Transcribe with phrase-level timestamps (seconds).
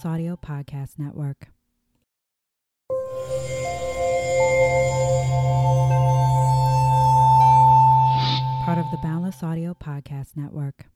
[0.00, 1.48] Ballas Audio Podcast Network.
[8.64, 10.86] Part of the Ballas Audio Podcast Network.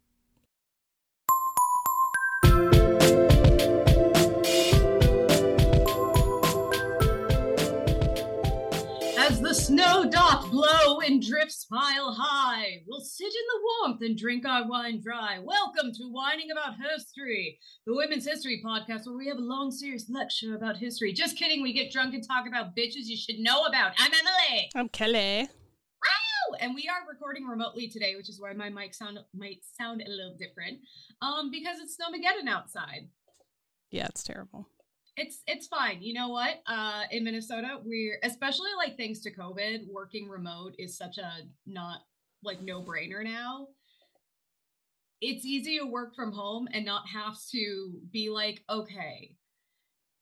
[9.19, 14.17] As the snow doth blow and drifts pile high, we'll sit in the warmth and
[14.17, 15.39] drink our wine dry.
[15.43, 20.09] Welcome to Whining About History, the women's history podcast where we have a long, serious
[20.09, 21.13] lecture about history.
[21.13, 23.93] Just kidding, we get drunk and talk about bitches you should know about.
[23.99, 24.71] I'm Emily.
[24.75, 25.43] I'm Kelley.
[25.43, 26.57] Woo!
[26.61, 30.11] And we are recording remotely today, which is why my mic sound might sound a
[30.11, 30.79] little different.
[31.23, 33.09] Um, because it's Snowmageddon outside.
[33.91, 34.69] Yeah, it's terrible.
[35.17, 36.03] it's it's fine.
[36.03, 36.57] You know what?
[36.67, 41.31] Uh in Minnesota, we're especially like thanks to COVID, working remote is such a
[41.67, 42.01] not
[42.45, 43.69] like no brainer now.
[45.21, 49.37] It's easy to work from home and not have to be like, okay,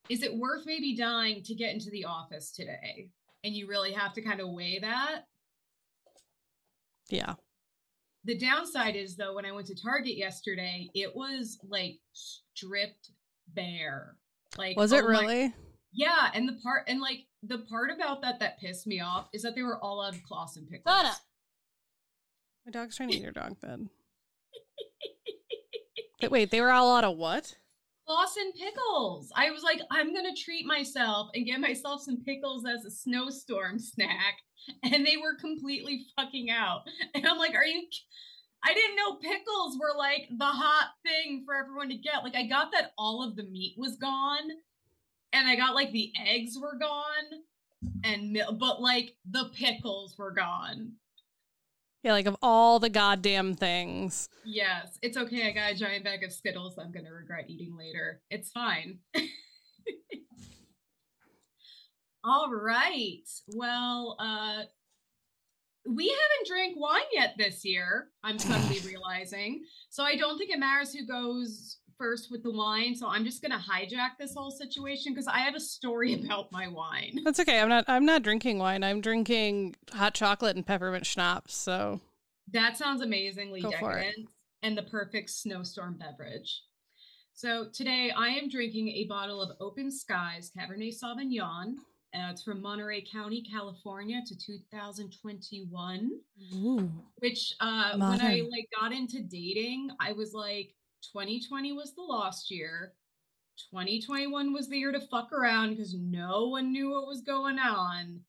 [0.09, 3.09] is it worth maybe dying to get into the office today?
[3.45, 5.23] And you really have to kind of weigh that.
[7.09, 7.35] Yeah.
[8.25, 13.11] The downside is though, when I went to Target yesterday, it was like stripped
[13.55, 14.17] bare.
[14.57, 15.55] Like Was it oh my- really?
[15.95, 19.43] Yeah, and the part and like the part about that that pissed me off is
[19.43, 20.85] that they were all out of Claussen pickles.
[22.65, 23.89] My dog's trying to eat your dog bed.
[26.21, 27.57] But wait, they were all out of what?
[28.09, 29.33] Claussen pickles.
[29.35, 33.81] I was like, I'm gonna treat myself and get myself some pickles as a snowstorm
[33.81, 34.37] snack,
[34.85, 36.83] and they were completely fucking out.
[37.15, 37.89] And I'm like, are you?
[38.65, 42.23] I didn't know pickles were like the hot thing for everyone to get.
[42.23, 44.49] Like, I got that all of the meat was gone,
[45.33, 47.43] and I got like the eggs were gone,
[48.05, 50.93] and but like the pickles were gone.
[52.03, 54.29] Yeah, like of all the goddamn things.
[54.45, 55.47] Yes, it's okay.
[55.49, 58.21] I got a giant bag of Skittles I'm going to regret eating later.
[58.29, 58.99] It's fine.
[62.25, 63.23] All right.
[63.55, 64.63] Well, uh
[65.85, 68.09] we haven't drank wine yet this year.
[68.23, 69.65] I'm suddenly realizing.
[69.91, 72.97] So I don't think it matters who goes first with the wine.
[72.97, 76.51] So I'm just going to hijack this whole situation because I have a story about
[76.51, 77.21] my wine.
[77.25, 77.61] That's okay.
[77.61, 78.83] I'm not I'm not drinking wine.
[78.83, 81.55] I'm drinking hot chocolate and peppermint schnapps.
[81.55, 82.01] So
[82.53, 84.29] That sounds amazingly Go decadent
[84.63, 86.63] and the perfect snowstorm beverage.
[87.35, 91.77] So today I am drinking a bottle of Open Skies Cabernet Sauvignon.
[92.15, 96.11] Uh, it's from Monterey County, California to 2021.
[97.21, 100.75] Which uh, when I like got into dating, I was like,
[101.13, 102.95] 2020 was the lost year.
[103.71, 108.21] 2021 was the year to fuck around because no one knew what was going on.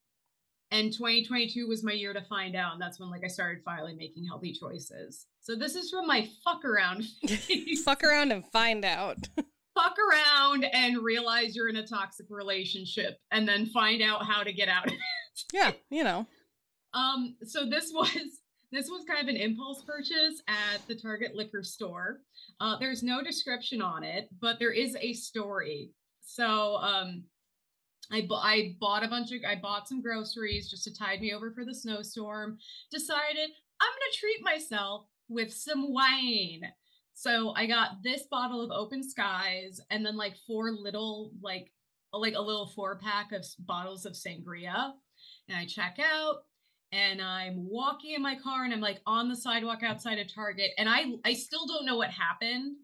[0.71, 2.73] And 2022 was my year to find out.
[2.73, 5.27] And that's when like I started finally making healthy choices.
[5.39, 7.83] So this is from my fuck around phase.
[7.83, 9.17] fuck around and find out.
[9.75, 14.51] fuck around and realize you're in a toxic relationship and then find out how to
[14.51, 14.99] get out of it.
[15.53, 16.25] yeah, you know.
[16.93, 18.09] Um, so this was
[18.71, 22.21] this was kind of an impulse purchase at the Target liquor store.
[22.59, 25.91] Uh, there's no description on it, but there is a story.
[26.21, 27.23] So um,
[28.11, 31.33] I bu- I bought a bunch of I bought some groceries just to tide me
[31.33, 32.57] over for the snowstorm.
[32.91, 33.49] Decided
[33.81, 36.61] I'm gonna treat myself with some wine.
[37.13, 41.71] So I got this bottle of Open Skies and then like four little like
[42.11, 44.91] like a little four pack of bottles of sangria.
[45.47, 46.43] And I check out
[46.93, 50.71] and I'm walking in my car and I'm like on the sidewalk outside of Target
[50.77, 52.75] and I I still don't know what happened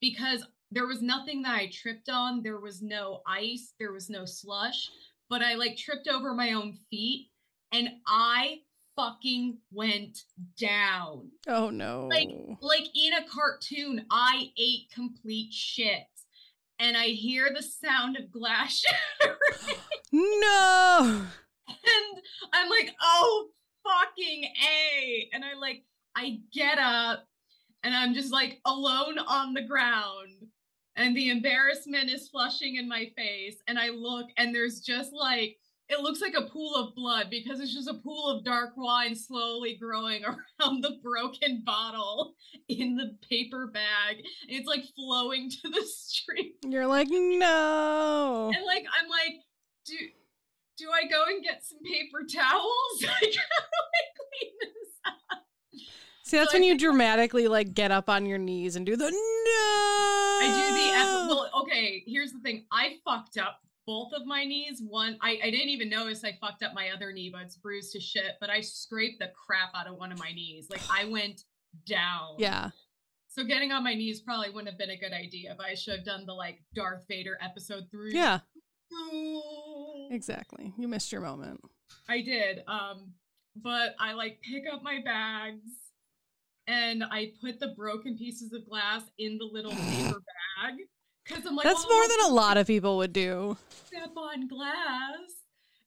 [0.00, 2.42] because there was nothing that I tripped on.
[2.42, 4.88] There was no ice, there was no slush,
[5.28, 7.30] but I like tripped over my own feet
[7.72, 8.60] and I
[8.96, 10.22] fucking went
[10.58, 11.30] down.
[11.48, 12.08] Oh no.
[12.08, 12.28] Like
[12.60, 16.04] like in a cartoon, I ate complete shit.
[16.80, 18.84] And I hear the sound of glass
[19.20, 19.80] shattering.
[20.12, 21.22] no.
[21.68, 23.48] And I'm like, oh
[23.84, 25.28] fucking A.
[25.32, 25.84] And I like,
[26.16, 27.26] I get up
[27.82, 30.46] and I'm just like alone on the ground.
[30.96, 33.56] And the embarrassment is flushing in my face.
[33.68, 35.56] And I look and there's just like,
[35.88, 39.14] it looks like a pool of blood because it's just a pool of dark wine
[39.14, 40.22] slowly growing
[40.60, 42.34] around the broken bottle
[42.68, 44.16] in the paper bag.
[44.16, 46.56] And it's like flowing to the street.
[46.62, 48.50] You're like, no.
[48.54, 49.40] And like, I'm like,
[50.88, 52.68] do I go and get some paper towels?
[53.02, 55.42] Like, how do I clean this up?
[56.24, 59.10] See, that's so when you dramatically like get up on your knees and do the
[59.10, 59.16] no.
[60.40, 61.34] I do the.
[61.34, 61.50] Well.
[61.62, 62.64] Okay, here's the thing.
[62.70, 64.82] I fucked up both of my knees.
[64.86, 67.92] One, I, I didn't even notice I fucked up my other knee, but it's bruised
[67.92, 68.36] to shit.
[68.40, 70.68] But I scraped the crap out of one of my knees.
[70.70, 71.44] Like I went
[71.86, 72.36] down.
[72.38, 72.70] Yeah.
[73.28, 75.96] So getting on my knees probably wouldn't have been a good idea, but I should
[75.96, 78.12] have done the like Darth Vader episode three.
[78.14, 78.40] Yeah.
[80.10, 80.72] Exactly.
[80.78, 81.60] You missed your moment.
[82.08, 82.62] I did.
[82.66, 83.12] Um,
[83.56, 85.70] but I like pick up my bags
[86.66, 90.22] and I put the broken pieces of glass in the little paper
[90.62, 90.74] bag.
[91.26, 93.56] Cause I'm like, That's "Oh, more than a lot of people would do.
[93.86, 95.34] step on glass.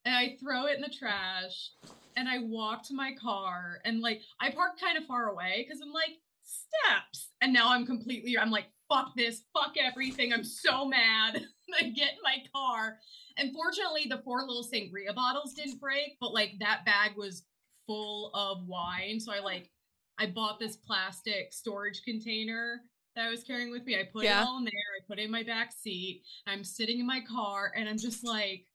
[0.06, 1.72] And I throw it in the trash
[2.18, 5.82] and I walk to my car and like I park kind of far away because
[5.82, 7.30] I'm like, steps.
[7.42, 10.34] And now I'm completely, I'm like, fuck this, fuck everything.
[10.34, 11.44] I'm so mad.
[11.80, 12.98] I get in my car.
[13.38, 17.44] And fortunately, the four little sangria bottles didn't break, but like that bag was
[17.88, 19.20] full of wine.
[19.20, 19.44] So I oh.
[19.44, 19.70] like,
[20.18, 22.82] I bought this plastic storage container
[23.16, 24.00] that I was carrying with me.
[24.00, 24.42] I put Yeah.
[24.42, 24.74] it all in there.
[24.74, 26.24] I put it in my back seat.
[26.48, 28.68] I'm sitting in my car and I'm just like,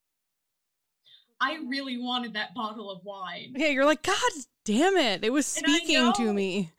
[1.40, 3.54] I really wanted that bottle of wine.
[3.56, 4.32] Yeah, you're like, God
[4.64, 5.24] damn it.
[5.24, 6.72] It was speaking to me.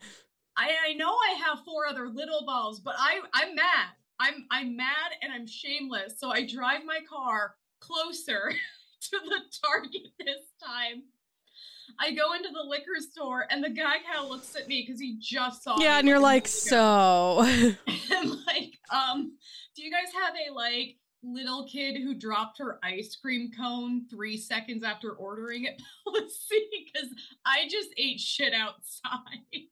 [0.56, 3.90] I, I know I have four other little bottles, but I I'm mad.
[4.20, 6.18] I'm I'm mad and I'm shameless.
[6.18, 8.50] So I drive my car closer
[9.00, 11.04] to the Target this time.
[12.00, 15.00] I go into the liquor store and the guy kind of looks at me because
[15.00, 15.76] he just saw.
[15.76, 15.84] Me.
[15.84, 17.42] Yeah, and you're like, so.
[17.42, 19.32] and like, um,
[19.74, 24.36] do you guys have a like little kid who dropped her ice cream cone three
[24.36, 26.68] seconds after ordering it policy?
[26.84, 27.08] Because
[27.46, 29.64] I just ate shit outside.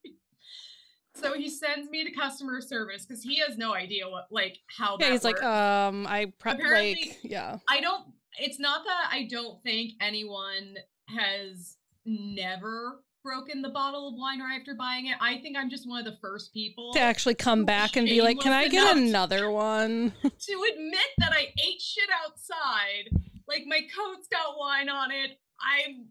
[1.17, 4.97] So he sends me to customer service because he has no idea what like how
[5.01, 7.59] yeah, that he's like, um, I pre- Apparently- like, yeah.
[7.69, 8.05] I don't.
[8.39, 10.77] It's not that I don't think anyone
[11.09, 15.17] has never broken the bottle of wine right after buying it.
[15.21, 18.23] I think I'm just one of the first people To actually come back and be
[18.23, 20.13] like, can I get another one?
[20.23, 23.11] to admit that I ate shit outside.
[23.49, 25.39] Like my coat's got wine on it.
[25.61, 26.07] I'm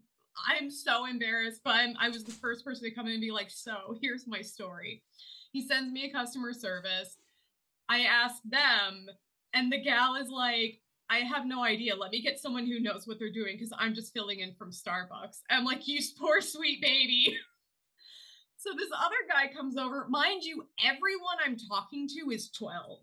[0.48, 3.30] I'm so embarrassed, but I'm, I was the first person to come in and be
[3.30, 5.02] like, "So here's my story."
[5.52, 7.16] He sends me a customer service.
[7.88, 9.06] I ask them,
[9.54, 11.96] and the gal is like, "I have no idea.
[11.96, 14.72] Let me get someone who knows what they're doing because I'm just filling in from
[14.72, 17.38] Starbucks." I'm like, "You poor sweet baby."
[18.58, 20.06] So this other guy comes over.
[20.08, 23.00] Mind you, everyone I'm talking to is 12.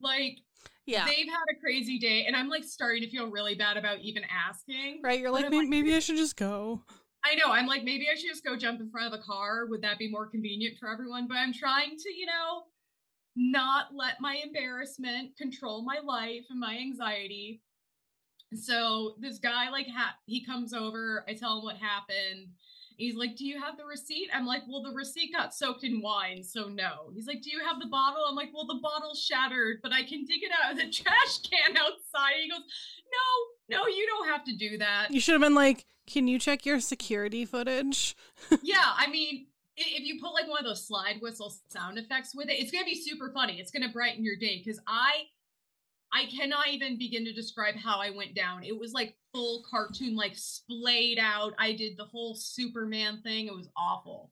[0.00, 0.38] Like,
[0.86, 1.06] Yeah.
[1.06, 4.22] they've had a crazy day, and I'm like starting to feel really bad about even
[4.30, 5.00] asking.
[5.02, 5.20] Right?
[5.20, 6.82] You're like, I'm like, maybe I should just go.
[7.24, 7.52] I know.
[7.52, 9.66] I'm like, maybe I should just go jump in front of a car.
[9.66, 11.26] Would that be more convenient for everyone?
[11.26, 12.64] But I'm trying to, you know,
[13.36, 17.62] not let my embarrassment control my life and my anxiety.
[18.54, 21.24] So this guy, like, ha- he comes over.
[21.26, 22.48] I tell him what happened.
[22.96, 26.00] He's like, "Do you have the receipt?" I'm like, "Well, the receipt got soaked in
[26.00, 29.22] wine, so no." He's like, "Do you have the bottle?" I'm like, "Well, the bottle's
[29.22, 32.62] shattered, but I can dig it out of the trash can outside." He goes,
[33.68, 36.38] "No, no, you don't have to do that." You should have been like, can you
[36.38, 38.16] check your security footage?
[38.62, 42.48] yeah, I mean, if you put like one of those slide whistle sound effects with
[42.48, 43.60] it, it's gonna be super funny.
[43.60, 45.24] It's gonna brighten your day because I,
[46.14, 48.62] I cannot even begin to describe how I went down.
[48.62, 51.54] It was like full cartoon, like splayed out.
[51.58, 53.48] I did the whole Superman thing.
[53.48, 54.30] It was awful.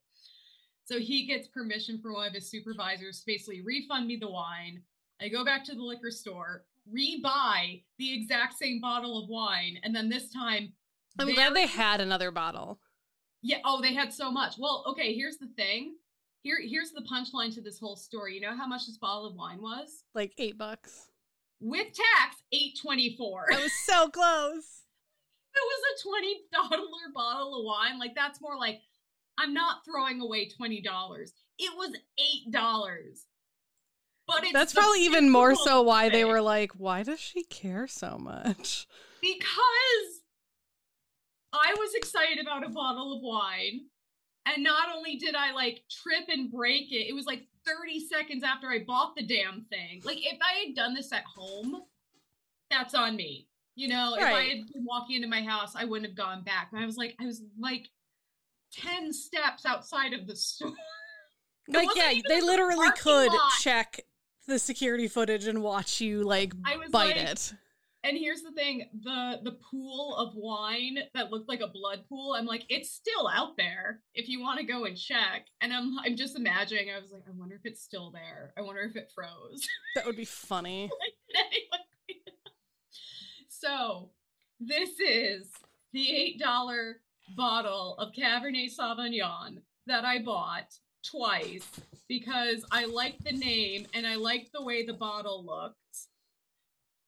[0.84, 4.82] So he gets permission from one of his supervisors to basically refund me the wine.
[5.20, 9.94] I go back to the liquor store, rebuy the exact same bottle of wine, and
[9.94, 10.72] then this time.
[11.18, 12.78] I'm glad they had another bottle.
[13.42, 13.58] yeah.
[13.64, 14.54] Oh, they had so much.
[14.58, 15.14] Well, okay.
[15.14, 15.96] Here's the thing.
[16.42, 18.34] Here, here's the punchline to this whole story.
[18.34, 20.04] You know how much this bottle of wine was?
[20.14, 21.08] Like eight bucks.
[21.62, 23.46] With tax, eight twenty four.
[23.52, 24.64] I It was so close.
[25.54, 27.98] It was a twenty dollar bottle of wine.
[27.98, 28.80] Like that's more like
[29.36, 31.34] I'm not throwing away twenty dollars.
[31.58, 33.26] It was eight dollars.
[34.26, 37.86] But it's That's probably even more so why they were like, why does she care
[37.86, 38.86] so much?
[39.20, 40.22] because
[41.52, 43.82] I was excited about a bottle of wine.
[44.46, 48.44] And not only did I like trip and break it, it was like 30 seconds
[48.44, 50.02] after I bought the damn thing.
[50.04, 51.82] Like if I had done this at home,
[52.70, 53.48] that's on me.
[53.74, 56.68] You know, if I had been walking into my house, I wouldn't have gone back.
[56.72, 57.88] But I was like, I was like
[58.74, 60.72] 10 steps outside of the store.
[61.68, 63.52] Like, yeah, they literally could lot.
[63.60, 64.00] check
[64.48, 67.54] the security footage and watch you like bite like, it.
[68.04, 72.34] And here's the thing, the the pool of wine that looked like a blood pool,
[72.36, 75.46] I'm like, it's still out there if you want to go and check.
[75.60, 78.52] And I'm I'm just imagining, I was like, I wonder if it's still there.
[78.58, 79.66] I wonder if it froze.
[79.94, 80.90] That would be funny.
[81.34, 82.18] Like,
[83.48, 84.10] so
[84.60, 85.46] this is
[85.92, 86.96] the eight dollar
[87.36, 91.68] bottle of Cabernet Sauvignon that I bought twice
[92.08, 95.76] because I liked the name and I liked the way the bottle looked.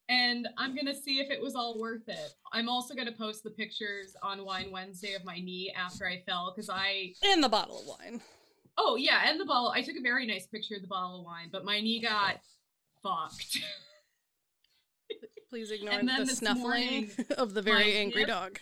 [0.08, 2.34] And I'm gonna see if it was all worth it.
[2.52, 6.52] I'm also gonna post the pictures on Wine Wednesday of my knee after I fell
[6.54, 8.20] because I And the bottle of wine.
[8.76, 9.70] Oh yeah, and the bottle.
[9.70, 12.40] I took a very nice picture of the bottle of wine, but my knee got
[13.02, 13.60] fucked.
[15.48, 18.58] Please ignore the snuffling morning, of the very angry hip- dog.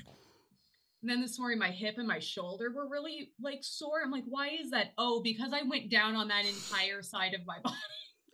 [1.00, 4.02] And then this morning, my hip and my shoulder were really like sore.
[4.04, 4.92] I'm like, why is that?
[4.96, 7.74] Oh, because I went down on that entire side of my body.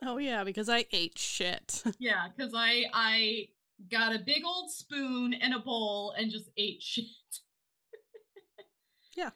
[0.02, 1.82] Oh yeah, because I ate shit.
[1.98, 3.48] yeah, because I I
[3.90, 7.06] got a big old spoon and a bowl and just ate shit.
[9.16, 9.30] Yeah.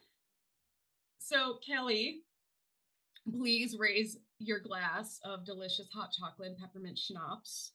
[1.19, 2.23] So Kelley,
[3.29, 7.73] please raise your glass of delicious hot chocolate and peppermint schnapps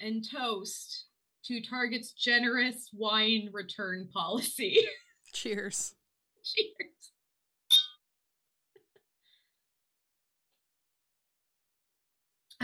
[0.00, 1.06] and toast
[1.46, 4.78] to Target's generous wine return policy.
[5.32, 5.94] Cheers.
[6.42, 7.12] Cheers.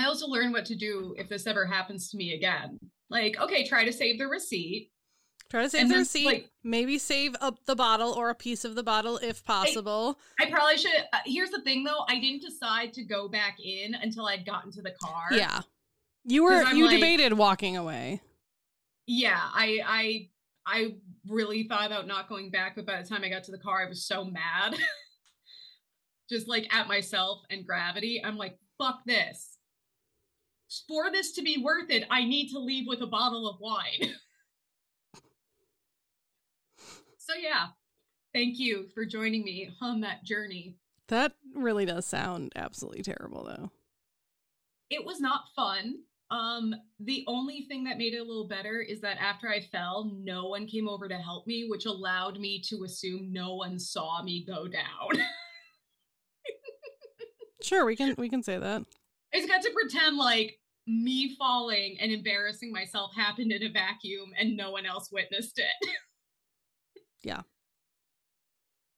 [0.00, 2.78] I also learned what to do if this ever happens to me again.
[3.10, 4.90] Like, okay, try to save the receipt.
[5.50, 6.24] Try to save And the then, receipt.
[6.26, 10.16] like- maybe save up the bottle or a piece of the bottle if possible.
[10.38, 10.92] I probably should.
[11.12, 12.04] Uh, here's the thing, though.
[12.08, 15.24] I didn't decide to go back in until I'd gotten to the car.
[15.32, 15.60] yeah.
[16.24, 16.62] You were.
[16.72, 18.20] You like- debated walking away.
[19.06, 19.40] yeah.
[19.42, 20.28] I I
[20.66, 20.94] I
[21.26, 23.84] really thought about not going back, but by the time I got to the car,
[23.84, 24.76] I was so mad,
[26.30, 28.22] just like at myself and gravity.
[28.24, 29.56] I'm like, fuck this.
[30.86, 34.14] For this to be worth it, I need to leave with a bottle of wine.
[37.18, 37.68] so yeah,
[38.32, 40.76] thank you for joining me on that journey.
[41.08, 43.70] That really does sound absolutely terrible though.
[44.90, 45.96] it was not fun.
[46.30, 50.08] Um, the only thing that made it a little better is that after I fell,
[50.14, 54.22] no one came over to help me, which allowed me to assume no one saw
[54.22, 54.84] me go down.
[57.62, 58.84] Sure, we can we can say that.
[59.32, 64.32] I just got to pretend like me falling and embarrassing myself happened in a vacuum
[64.38, 65.88] and no one else witnessed it.
[67.22, 67.42] Yeah.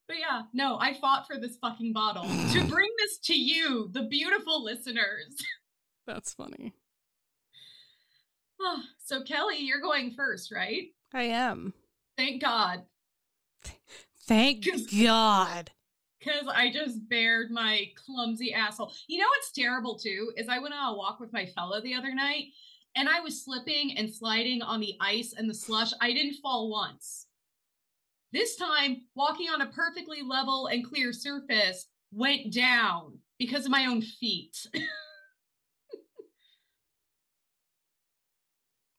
[0.06, 2.22] But yeah, no, I fought for this fucking bottle
[2.52, 5.36] to bring this to you, the beautiful listeners.
[6.06, 6.74] That's funny.
[8.60, 10.88] Ah, so Kelley, you're going first, right?
[11.12, 11.74] I am.
[12.16, 12.84] Thank God.
[14.28, 15.72] Thank God.
[16.22, 18.92] Because I just bared my clumsy asshole.
[19.08, 21.94] You know what's terrible too is I went on a walk with my fella the
[21.94, 22.46] other night
[22.94, 25.92] and I was slipping and sliding on the ice and the slush.
[26.00, 27.26] I didn't fall once.
[28.32, 33.86] This time, walking on a perfectly level and clear surface went down because of my
[33.86, 34.56] own feet.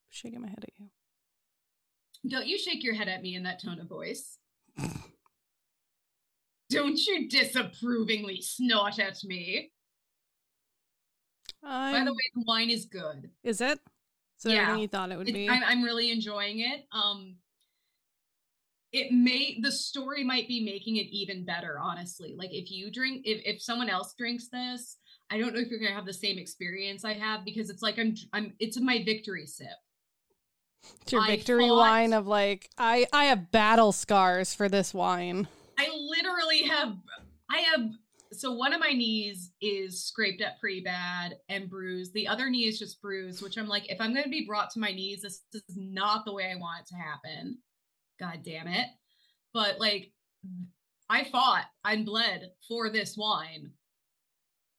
[0.10, 0.89] Shaking my head at you.
[2.30, 4.38] Don't you shake your head at me in that tone of voice.
[6.74, 9.72] Don't you disapprovingly snort at me.
[11.62, 13.30] By I'm, the way, the wine is good.
[13.44, 13.80] is it?
[14.38, 14.75] So Yeah.
[14.75, 15.50] you thought it would It- be.
[15.50, 16.86] I'm, I'm really enjoying it.
[16.92, 17.38] Um,
[18.92, 21.80] it may the story might be making it even better.
[21.80, 24.98] Honestly, like if you drink, if if someone else drinks this,
[25.32, 27.98] I don't know if you're gonna have the same experience I have because it's like
[27.98, 29.68] I'm I'm it's my victory sip.
[31.01, 35.48] It's your victory fought- wine of like I I have battle scars for this wine.
[36.74, 36.94] I have
[37.50, 37.89] I have
[38.32, 42.13] so one of my knees is scraped up pretty bad and bruised.
[42.13, 44.80] The other knee is just bruised, which I'm like, if I'm gonna be brought to
[44.80, 47.60] my knees, this, is not the way I want it to happen.
[48.20, 48.88] God damn it.
[49.53, 50.12] But like
[51.10, 53.72] I fought, I bled for this wine.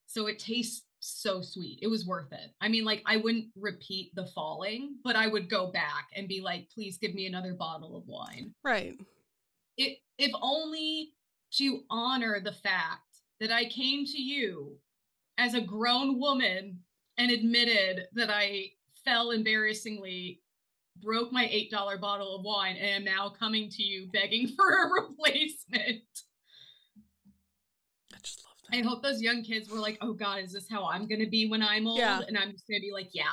[0.07, 1.79] So it tastes so sweet.
[1.81, 2.51] It was worth it.
[2.59, 6.41] I mean, like I wouldn't repeat the falling, but I would go back and be
[6.41, 8.97] like, please give me another bottle of wine Right.
[9.77, 11.13] it if only
[11.57, 13.01] to honor the fact
[13.39, 14.77] that I came to you
[15.37, 16.79] as a grown woman
[17.17, 18.71] and admitted that I
[19.03, 20.41] fell embarrassingly,
[21.01, 25.01] broke my $8 bottle of wine, and am now coming to you begging for a
[25.01, 26.03] replacement.
[28.13, 28.77] I just love that.
[28.77, 31.29] I hope those young kids were like, oh God, is this how I'm going to
[31.29, 31.99] be when I'm old?
[31.99, 32.21] Yeah.
[32.27, 33.23] And I'm just going to be like, yeah,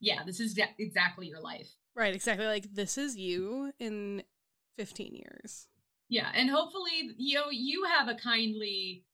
[0.00, 1.68] yeah, this is de- exactly your life.
[1.94, 2.46] Right, exactly.
[2.46, 4.22] Like this is you in
[4.76, 5.66] 15 years.
[6.08, 9.04] Yeah, and hopefully, you know, you have a kindly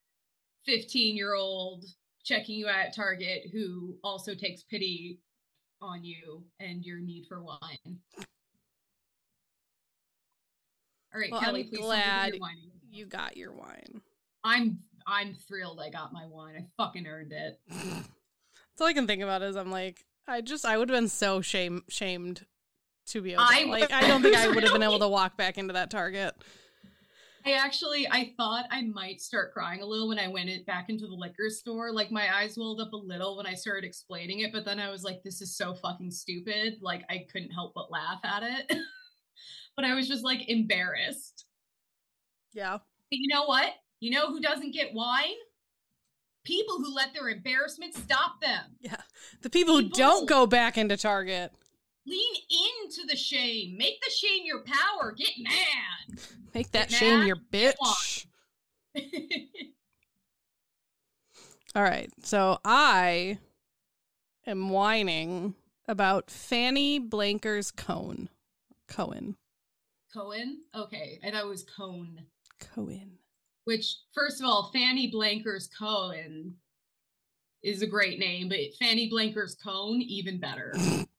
[0.66, 1.84] 15 year old
[2.24, 5.20] checking you out at Target who also takes pity
[5.82, 7.98] on you and your need for wine.
[11.12, 12.56] All right, Well, Kelley, I'm please tell me who glad your wine.
[12.90, 14.00] You got your wine.
[14.42, 16.54] I'm I'm thrilled I got my wine.
[16.56, 17.60] I fucking earned it.
[17.68, 21.08] That's all I can think about is I'm like, I just I would have been
[21.08, 22.46] so shame shamed
[23.06, 25.08] to be able to, I like I don't think I would have been able to
[25.08, 26.34] walk back into that Target.
[27.46, 30.88] I actually I thought I might start crying a little when I went in, back
[30.88, 31.92] into the liquor store.
[31.92, 34.90] Like my eyes welled up a little when I started explaining it, but then I
[34.90, 36.78] was like, this is so fucking stupid.
[36.80, 38.78] Like I couldn't help but laugh at it.
[39.76, 41.44] but I was just like embarrassed.
[42.52, 42.78] Yeah.
[43.10, 43.72] But you know what?
[44.00, 45.34] You know who doesn't get wine?
[46.44, 48.76] People who let their embarrassment stop them.
[48.80, 48.96] Yeah.
[49.42, 51.52] The people, people who don't go back into Target.
[52.06, 53.76] Lean into the shame.
[53.78, 55.12] Make the shame your power.
[55.12, 56.18] Get mad.
[56.54, 57.26] Make that Get shame mad.
[57.26, 58.26] your bitch.
[61.74, 62.10] All right.
[62.22, 63.38] So I
[64.46, 65.54] am whining
[65.88, 68.28] about Fanny Blankers cone.
[68.86, 69.36] Cohen.
[70.12, 70.58] Cohen?
[70.74, 71.18] Okay.
[71.24, 72.20] I thought it was cone.
[72.60, 73.18] Cohen.
[73.64, 76.56] Which, first of all, Fanny Blankers Cohen
[77.62, 80.74] is a great name, but Fanny Blankers cone, even better.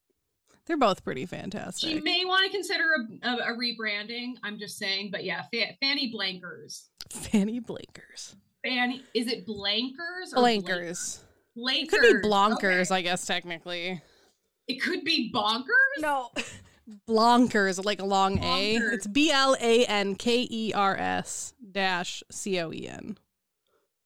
[0.65, 1.89] They're both pretty fantastic.
[1.89, 2.83] She may want to consider
[3.23, 4.33] a, a, a rebranding.
[4.43, 6.87] I'm just saying, but yeah, Fa- Fanny Blankers.
[7.09, 8.35] Fanny Blankers.
[8.63, 11.19] Fanny, is it Blankers or Blankers?
[11.55, 11.83] Blankers.
[11.83, 12.95] It could be Blonkers, okay.
[12.95, 14.01] I guess technically.
[14.67, 15.65] It could be Bonkers.
[15.99, 16.31] No,
[17.07, 18.91] Blonkers, like a long Bonkers.
[18.91, 18.93] A.
[18.93, 23.17] It's B L A N K E R S dash C O E N.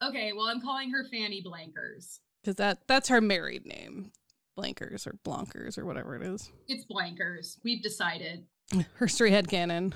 [0.03, 4.11] Okay, well, I'm calling her Fanny Blankers because that that's her married name.
[4.59, 6.51] Blankers or Blonkers or whatever it is.
[6.67, 7.57] It's Blankers.
[7.63, 8.45] We've decided.
[8.99, 9.93] Herstory headcanon.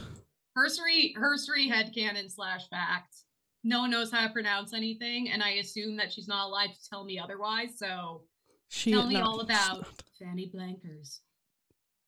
[0.57, 3.25] Herstory, Herstory headcanon slash facts.
[3.63, 6.89] No one knows how to pronounce anything, and I assume that she's not allowed to
[6.89, 7.77] tell me otherwise.
[7.77, 8.23] So
[8.67, 9.87] she tell me all about
[10.19, 11.19] Fanny Blankers.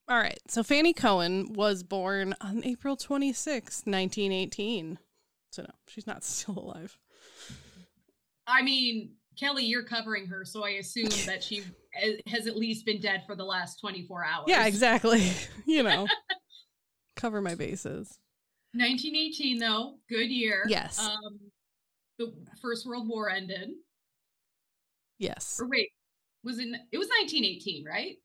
[0.07, 0.39] All right.
[0.47, 4.99] So Fanny Cohen was born on April 26, 1918.
[5.51, 6.97] So no, she's not still alive.
[8.47, 11.63] I mean, Kelley, you're covering her, so I assume that she
[12.27, 14.45] has at least been dead for the last 24 hours.
[14.47, 15.31] Yeah, exactly.
[15.65, 16.07] you know,
[17.15, 18.19] cover my bases.
[18.73, 20.65] 1918, though, good year.
[20.67, 20.99] Yes.
[20.99, 21.39] Um,
[22.19, 23.69] the First World War ended.
[25.17, 25.59] Yes.
[25.61, 25.91] Or wait,
[26.43, 26.67] was it?
[26.91, 28.15] It was 1918, right?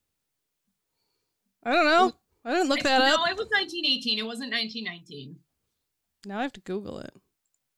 [1.65, 2.13] I don't know.
[2.45, 3.21] I didn't look that no, up.
[3.21, 4.19] No, it was 1918.
[4.19, 5.37] It wasn't 1919.
[6.27, 7.13] Now I have to Google it.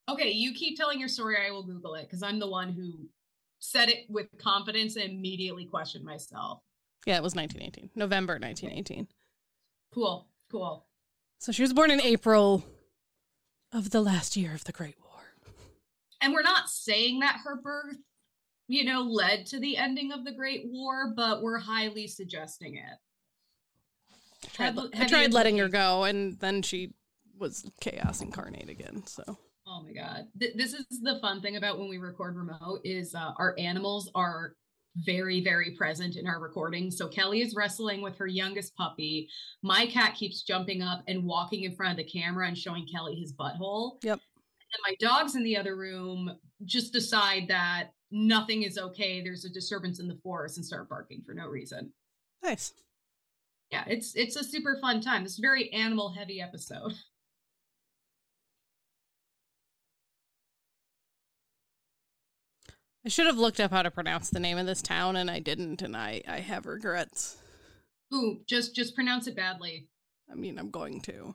[0.09, 1.37] Okay, you keep telling your story.
[1.45, 3.09] I will Google it because I'm the one who
[3.63, 6.61] said it with confidence and immediately questioned myself.
[7.07, 9.07] Yeah, it was 1918, November 1918.
[9.95, 10.87] Cool, cool.
[11.39, 12.65] So she was born in April
[13.73, 15.23] of the last year of the Great War.
[16.21, 17.99] And we're not saying that her birth,
[18.67, 22.99] you know, led to the ending of the Great War, but we're highly suggesting it.
[24.45, 26.95] I tried, I tried letting her go, and then she
[27.39, 29.07] was chaos incarnate again.
[29.07, 29.39] So
[29.73, 30.27] Oh my god.
[30.39, 34.11] Th- this is the fun thing about when we record remote is uh, our animals
[34.15, 34.55] are
[34.97, 36.91] very very present in our recording.
[36.91, 39.31] So Kelley is wrestling with her youngest puppy.
[39.63, 43.15] My cat keeps jumping up and walking in front of the camera and showing Kelley
[43.15, 44.03] his butthole.
[44.05, 44.21] Yep.
[44.75, 46.31] And my dogs in the other room
[46.67, 49.23] just decide that nothing is okay.
[49.23, 51.93] There's a disturbance in the forest and start barking for no reason.
[52.43, 52.75] Nice.
[53.71, 55.25] Yeah, it's it's a super fun time.
[55.25, 56.93] It's a very animal heavy episode.
[63.05, 65.41] I should have looked up how to pronounce the name of this town and I
[65.41, 67.37] didn't and I I have regrets.
[68.15, 69.89] Ooh, just just pronounce it badly.
[70.31, 71.35] I mean, I'm going to.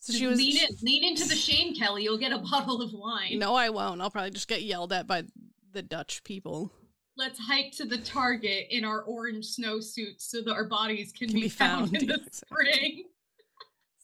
[0.00, 2.04] So she was lean, in, lean into the shame, Kelley.
[2.04, 3.38] You'll get a bottle of wine.
[3.38, 4.00] No, I won't.
[4.00, 5.24] I'll probably just get yelled at by
[5.72, 6.72] the Dutch people.
[7.16, 11.34] Let's hike to the Target in our orange snowsuits so that our bodies can, can
[11.34, 13.04] be, be, found, found in the spring.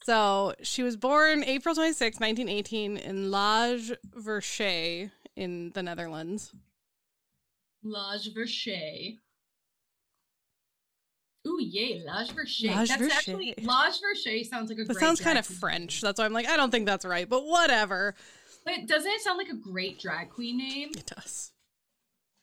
[0.05, 6.53] So she was born April 26, 1918, in Lage Vuursche in the Netherlands.
[7.83, 9.19] Lage Vuursche.
[11.47, 16.01] Ooh, yay, Lage that's actually Lage Vuursche sounds like a that sounds kind of French.
[16.01, 18.15] That's why I'm like, I don't think that's right, but whatever.
[18.65, 20.91] But doesn't it sound like a great drag queen name?
[20.97, 21.51] It does.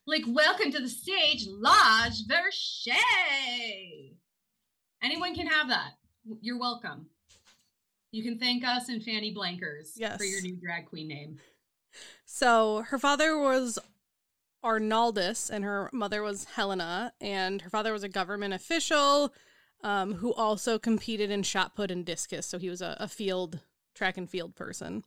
[0.06, 2.98] Like, welcome to the stage, Lage Vuursche.
[5.02, 5.92] Anyone can have that.
[6.42, 7.06] You're welcome.
[8.12, 10.18] You can thank us and Fanny Blankers yes.
[10.18, 11.38] for your new drag queen name.
[12.26, 13.80] So her father was
[14.64, 19.34] Arnaldus and her mother was Helena, and her father was a government official
[19.84, 22.46] um, who also competed in shot put and discus.
[22.46, 23.60] So he was a, a field
[23.96, 25.04] track and field person.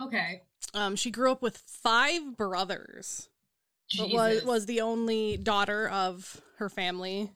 [0.00, 0.42] Okay.
[0.74, 3.28] Um, she grew up with five brothers.
[3.96, 7.32] But was was the only daughter of her family.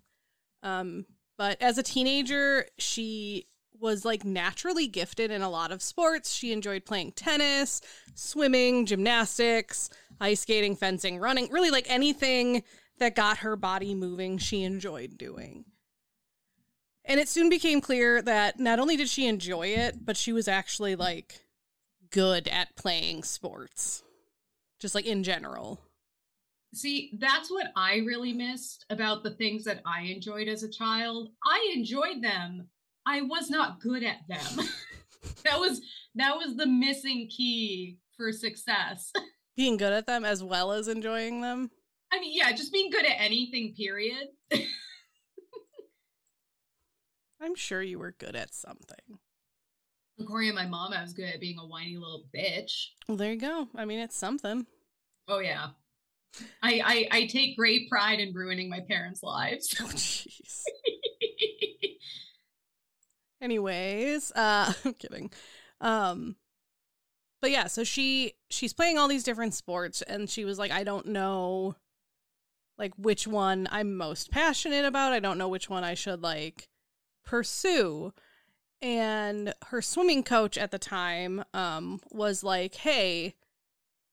[0.63, 1.07] Um,
[1.39, 3.47] but as a teenager, she
[3.81, 6.33] was like naturally gifted in a lot of sports.
[6.33, 7.81] She enjoyed playing tennis,
[8.15, 12.63] swimming, gymnastics, ice skating, fencing, running, really like anything
[12.99, 15.65] that got her body moving, she enjoyed doing.
[17.05, 20.47] And it soon became clear that not only did she enjoy it, but she was
[20.47, 21.41] actually like
[22.11, 24.05] good at playing sports,
[24.79, 25.81] just like in general.
[26.75, 31.31] See, that's what I really missed about the things that I enjoyed as a child.
[31.45, 32.69] I enjoyed them,
[33.07, 34.67] I was not good at them.
[35.45, 35.81] that was
[36.15, 39.13] that was the missing key for success.
[39.57, 41.71] Being good at them as well as enjoying them.
[42.13, 44.29] I mean, yeah, just being good at anything, period.
[47.41, 49.19] I'm sure you were good at something.
[50.21, 52.89] According to my mom, I was good at being a whiny little bitch.
[53.09, 53.69] Well, there you go.
[53.75, 54.67] I mean, it's something.
[55.27, 55.69] Oh yeah.
[56.63, 59.75] I I, I take great pride in ruining my parents' lives.
[59.81, 60.63] Oh jeez.
[63.43, 65.31] Anyways, uh I'm kidding.
[65.81, 66.37] Um
[67.43, 70.85] but yeah, so she she's playing all these different sports and she was like I
[70.85, 71.75] don't know
[72.79, 75.13] like which one I'm most passionate about.
[75.13, 76.69] I don't know which one I should like
[77.25, 78.13] pursue.
[78.81, 83.35] And her swimming coach at the time um was like, "Hey,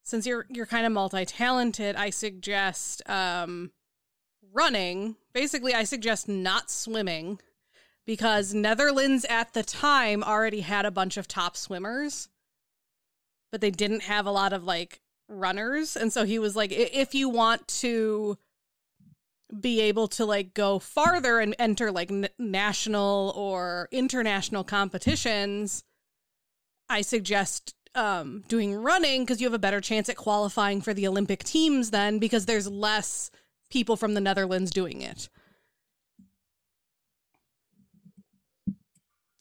[0.03, 3.71] since you're you're kind of multi-talented, I suggest um
[4.51, 5.15] running.
[5.33, 7.39] Basically, I suggest not swimming
[8.09, 12.27] because Netherlands at the time already had a bunch of top swimmers,
[13.51, 15.95] but they didn't have a lot of like runners.
[15.95, 18.35] And so he was like, if you want to
[19.61, 25.83] be able to like go farther and enter like n- national or international competitions,
[26.89, 31.07] I suggest um, doing running because you have a better chance at qualifying for the
[31.07, 33.29] Olympic teams then because there's less
[33.69, 35.29] people from the Netherlands doing it.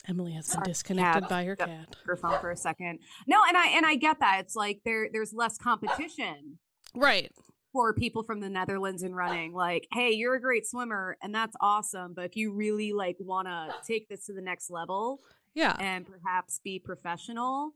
[0.08, 1.30] Emily has been disconnected cat.
[1.30, 1.96] by her cat.
[2.06, 3.00] Her phone for a second.
[3.26, 4.40] No, and I and I get that.
[4.40, 6.58] It's like there there's less competition.
[6.94, 7.30] Right.
[7.72, 9.52] For people from the Netherlands in running.
[9.52, 12.14] Like, hey, you're a great swimmer and that's awesome.
[12.14, 15.20] But if you really like wanna take this to the next level,
[15.54, 17.72] yeah, and perhaps be professional,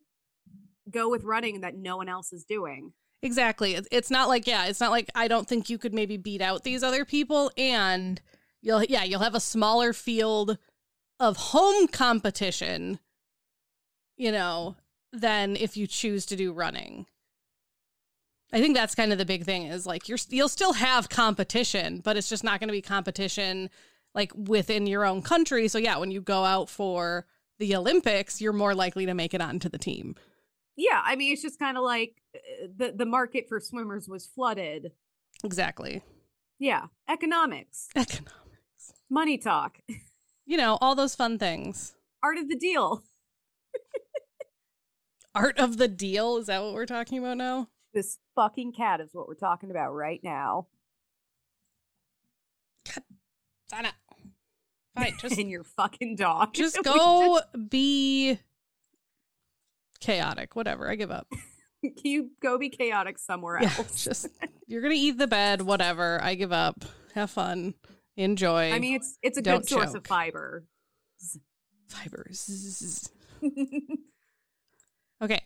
[0.91, 2.93] go with running that no one else is doing.
[3.23, 3.79] Exactly.
[3.93, 6.65] It's not like yeah, it's not like I don't think you could maybe beat out
[6.65, 8.21] these other people and
[8.63, 10.59] you'll yeah, you'll have a smaller field
[11.21, 12.99] of home competition,
[14.17, 14.77] you know,
[15.13, 17.07] than if you choose to do running.
[18.53, 22.01] I think that's kind of the big thing is like you're you'll still have competition,
[22.05, 23.71] but it's just not going to be competition
[24.15, 25.69] like within your own country.
[25.69, 27.27] So yeah, when you go out for
[27.59, 30.17] the Olympics, you're more likely to make it onto the team.
[30.77, 34.27] Yeah, I mean it's just kind of like uh, the the market for swimmers was
[34.27, 34.93] flooded.
[35.45, 36.03] Exactly.
[36.59, 37.89] Yeah, economics.
[37.97, 38.93] Economics.
[39.09, 39.79] Money talk.
[40.47, 41.95] you know, all those fun things.
[42.23, 43.03] Art of the deal.
[45.35, 46.37] Art of the deal?
[46.37, 47.69] Is that what we're talking about now?
[47.95, 50.67] This fucking cat is what we're talking about right now.
[52.87, 53.05] God,
[53.71, 53.95] sign up.
[54.95, 56.55] Fine, just and your fucking dog.
[56.55, 57.71] Just go just...
[57.71, 58.39] be
[60.01, 60.57] chaotic.
[60.57, 60.91] Whatever.
[60.91, 61.29] I give up.
[61.83, 63.79] Can you go be chaotic somewhere else?
[63.79, 64.29] Yeah, just
[64.67, 65.63] you're gonna eat the bed.
[65.63, 66.23] Whatever.
[66.23, 66.85] I give up.
[67.15, 67.75] Have fun.
[68.17, 68.73] Enjoy.
[68.73, 70.65] I mean, it's it's a Don't good source of fiber.
[71.89, 73.11] Fibers.
[75.23, 75.41] okay.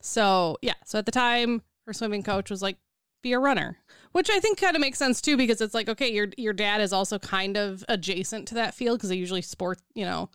[0.00, 0.74] So, yeah.
[0.84, 2.76] So at the time, her swimming coach was like,
[3.22, 3.78] be a runner,
[4.10, 6.80] which I think kind of makes sense too, because it's like, okay, your your dad
[6.80, 10.28] is also kind of adjacent to that field because they usually sport, you know,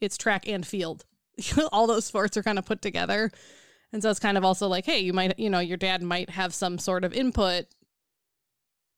[0.00, 1.04] it's track and field.
[1.72, 3.30] All those sports are kind of put together.
[3.92, 6.30] And so it's kind of also like, hey, you might, you know, your dad might
[6.30, 7.66] have some sort of input,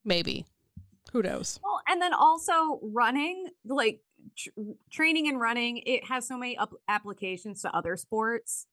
[0.05, 0.47] maybe.
[1.13, 1.59] Who knows?
[1.63, 4.01] Well, and then also running, like
[4.37, 4.51] tr-
[4.91, 8.67] training and running, it has so many up- applications to other sports.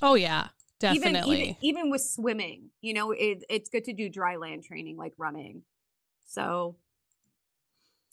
[0.00, 0.48] Oh yeah,
[0.80, 1.34] definitely.
[1.36, 4.96] Even, even, even with swimming, you know, it, it's good to do dry land training
[4.96, 5.62] like running.
[6.26, 6.76] So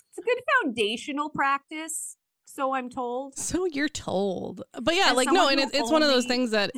[0.10, 2.16] it's a good foundational practice.
[2.46, 3.38] So I'm told.
[3.38, 6.52] So you're told, but yeah, As like no, and it, it's one of those things
[6.52, 6.72] that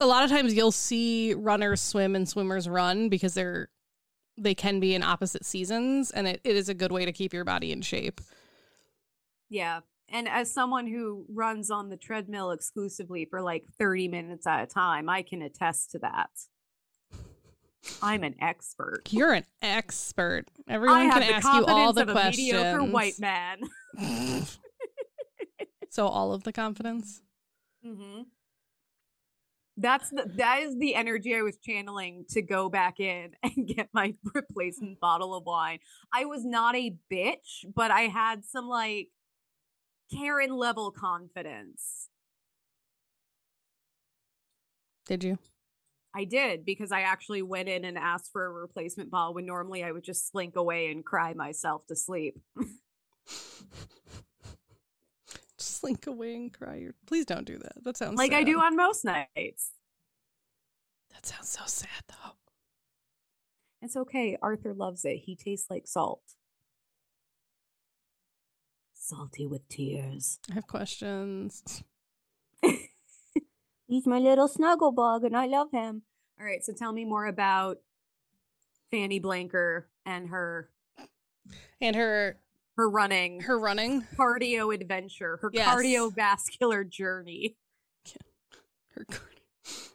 [0.00, 3.68] a lot of times you'll see runners swim and swimmers run because they're
[4.40, 7.32] they can be in opposite seasons and it, it is a good way to keep
[7.32, 8.20] your body in shape.
[9.48, 9.80] Yeah.
[10.08, 14.66] And as someone who runs on the treadmill exclusively for like 30 minutes at a
[14.66, 16.30] time, I can attest to that.
[18.02, 19.02] I'm an expert.
[19.10, 20.46] You're an expert.
[20.68, 22.38] Everyone can ask you all the questions.
[22.38, 23.60] mediocre white man.
[25.90, 27.22] so all of the confidence.
[27.86, 28.22] Mm-hmm
[29.76, 33.88] that's the that is the energy I was channeling to go back in and get
[33.92, 35.78] my replacement bottle of wine.
[36.12, 39.08] I was not a bitch, but I had some like
[40.12, 42.08] Karen level confidence.
[45.06, 45.38] Did you?
[46.14, 49.84] I did because I actually went in and asked for a replacement bottle when normally
[49.84, 52.38] I would just slink away and cry myself to sleep.
[55.60, 56.88] slink away and cry.
[57.06, 57.84] Please don't do that.
[57.84, 58.38] That sounds like sad.
[58.38, 59.72] I do on most nights.
[61.12, 62.32] That sounds so sad, though.
[63.82, 64.36] It's okay.
[64.42, 65.22] Arthur loves it.
[65.24, 66.22] He tastes like salt.
[68.94, 70.38] Salty with tears.
[70.50, 71.82] I have questions.
[73.86, 76.02] He's my little snuggle bug and I love him.
[76.38, 77.78] All right, so tell me more about
[78.90, 80.70] Fanny Blanker and her
[81.80, 82.38] and her
[82.80, 85.68] her running her running cardio adventure, her yes.
[85.68, 87.56] cardiovascular journey.
[88.94, 89.04] Her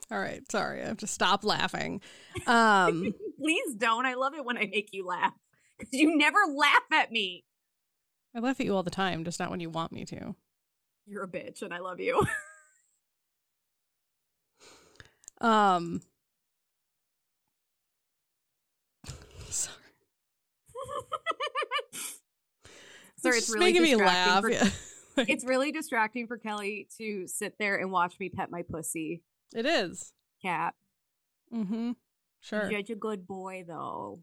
[0.08, 2.00] all right, sorry, I have to stop laughing.
[2.46, 4.06] Um Please don't.
[4.06, 5.34] I love it when I make you laugh
[5.76, 7.44] because you never laugh at me.
[8.34, 10.36] I laugh at you all the time, just not when you want me to.
[11.06, 12.24] You're a bitch, and I love you.
[15.40, 16.02] um.
[19.50, 19.74] Sorry.
[23.18, 24.40] Sorry, it's, it's really making me laugh.
[24.40, 24.68] For, yeah.
[25.16, 29.22] it's really distracting for Kelley to sit there and watch me pet my pussy.
[29.54, 30.12] It is.
[30.42, 30.74] Cat.
[31.54, 31.92] Mm-hmm.
[32.40, 32.70] Sure.
[32.70, 34.20] You're a good boy, though.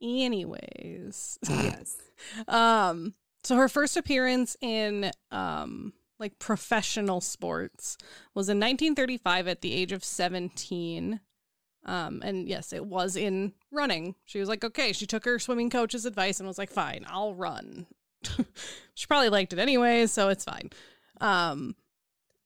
[0.00, 1.38] Anyways.
[1.48, 1.96] Yes.
[2.48, 7.98] um, so her first appearance in um like professional sports
[8.32, 11.20] was in 1935 at the age of 17.
[11.84, 14.14] Um, and yes, it was in running.
[14.24, 17.34] She was like, okay, she took her swimming coach's advice and was like, fine, I'll
[17.34, 17.86] run.
[18.94, 20.70] she probably liked it anyway, so it's fine.
[21.20, 21.74] Um,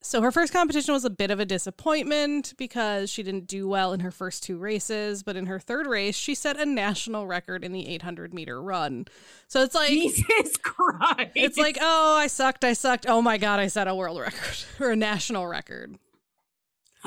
[0.07, 3.93] so her first competition was a bit of a disappointment because she didn't do well
[3.93, 7.65] in her first two races, but in her third race, she set a national record
[7.65, 9.07] in the 800 meter run.
[9.49, 11.33] So it's like Jesus Christ.
[11.35, 12.63] It's like, "Oh, I sucked.
[12.63, 13.07] I sucked.
[13.09, 15.99] Oh my god, I set a world record or a national record."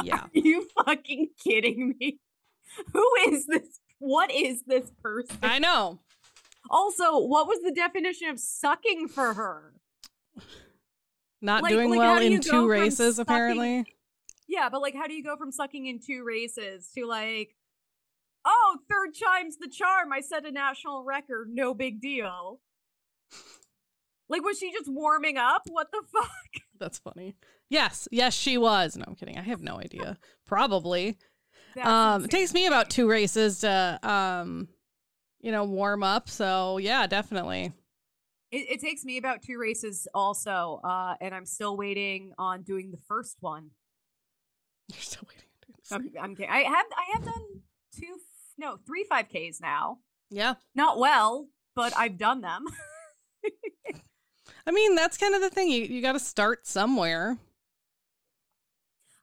[0.04, 0.22] Yeah.
[0.22, 2.20] Are you fucking kidding me?
[2.94, 3.80] Who is this?
[4.00, 5.38] What is this person?
[5.44, 6.00] I know.
[6.70, 9.74] Also, what was the definition of sucking for her?
[11.42, 13.86] Not like, doing like, well in two races, sucking, apparently.
[14.48, 17.56] Yeah, but like, how do you go from sucking in two races to like,
[18.46, 20.12] oh, third time's the charm?
[20.12, 21.50] I set a national record.
[21.52, 22.60] No big deal.
[24.28, 25.64] Like, was she just warming up?
[25.70, 26.64] What the fuck?
[26.80, 27.36] That's funny.
[27.70, 28.98] Yes, yes, she was.
[28.98, 29.38] No, I'm kidding.
[29.38, 30.18] I have no idea.
[30.46, 31.18] Probably.
[31.82, 34.68] um, it takes me about two races to, um,
[35.40, 36.30] you know, warm up.
[36.30, 37.72] So yeah, definitely.
[38.52, 42.90] It, it, takes me about two races also, uh, and I'm still waiting on doing
[42.90, 43.70] the first one.
[44.92, 45.46] You're still waiting.
[45.92, 46.50] I'm, I'm kidding.
[46.50, 47.62] I have I have done
[47.96, 48.18] two,
[48.58, 50.00] no, three five Ks now.
[50.32, 52.66] Yeah, not well, but I've done them.
[54.68, 55.70] I mean, that's kind of the thing.
[55.70, 57.38] You you got to start somewhere.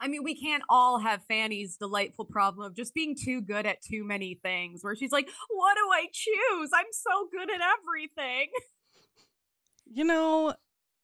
[0.01, 3.83] I mean, we can't all have Fanny's delightful problem of just being too good at
[3.83, 6.71] too many things, where she's like, "What do I choose?
[6.75, 8.51] I'm so good at everything."
[9.89, 10.53] You know,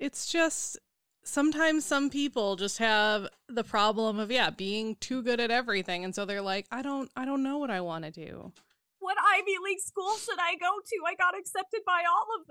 [0.00, 0.76] it's just
[1.24, 6.14] sometimes some people just have the problem of yeah, being too good at everything and
[6.14, 8.52] so they're like, I don't I don't know what I want to do.
[8.98, 10.96] What Ivy League school should I go to?
[11.06, 12.46] I got accepted by all of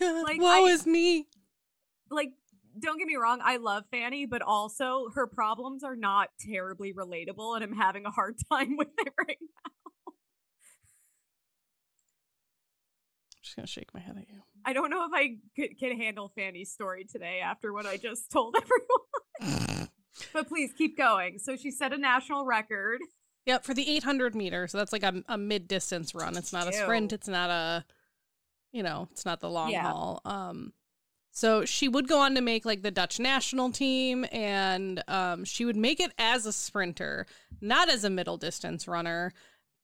[0.00, 0.22] them.
[0.24, 1.26] like woe I, is me.
[2.10, 2.30] Like
[2.80, 7.54] don't get me wrong, I love Fanny, but also her problems are not terribly relatable
[7.54, 9.72] and I'm having a hard time with it right now.
[13.34, 14.42] I'm just gonna shake my head at you.
[14.64, 18.30] I don't know if I could, can handle Fanny's story today after what I just
[18.30, 18.54] told
[19.40, 19.88] everyone.
[20.32, 21.38] but please keep going.
[21.38, 23.00] So she set a national record.
[23.46, 24.72] Yep, for the 800 meters.
[24.72, 26.36] So that's like a, a mid distance run.
[26.36, 27.12] It's not a sprint.
[27.14, 27.84] It's not a,
[28.72, 29.84] you know, it's not the long yeah.
[29.84, 30.20] haul.
[30.24, 30.72] Um,
[31.38, 35.64] so she would go on to make like the Dutch national team, and um, she
[35.64, 37.28] would make it as a sprinter,
[37.60, 39.32] not as a middle distance runner,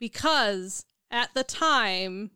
[0.01, 2.33] because at the time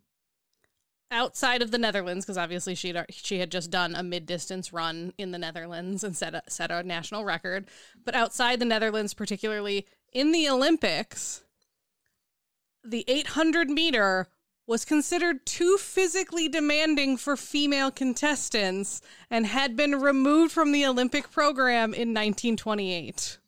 [1.11, 5.13] outside of the Netherlands, because obviously she she had just done a mid distance run
[5.19, 7.67] in the Netherlands and set a, set a national record.
[8.05, 11.43] But outside the Netherlands, particularly in the Olympics,
[12.85, 14.29] the 800 meter
[14.69, 19.01] was considered too physically demanding for female contestants
[19.31, 23.39] and had been removed from the Olympic program in 1928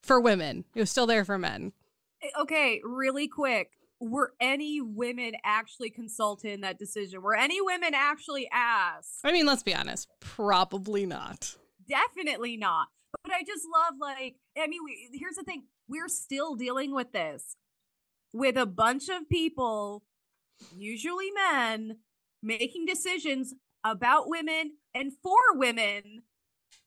[0.00, 0.64] for women.
[0.74, 1.72] It was still there for men.
[2.38, 7.22] Okay, really quick were any women actually consulted in that decision?
[7.22, 9.20] Were any women actually asked?
[9.22, 11.56] I mean, let's be honest, probably not.
[11.86, 12.88] Definitely not.
[13.22, 17.12] But I just love, like, I mean, we, here's the thing we're still dealing with
[17.12, 17.56] this
[18.32, 20.04] with a bunch of people,
[20.76, 21.98] usually men,
[22.42, 26.22] making decisions about women and for women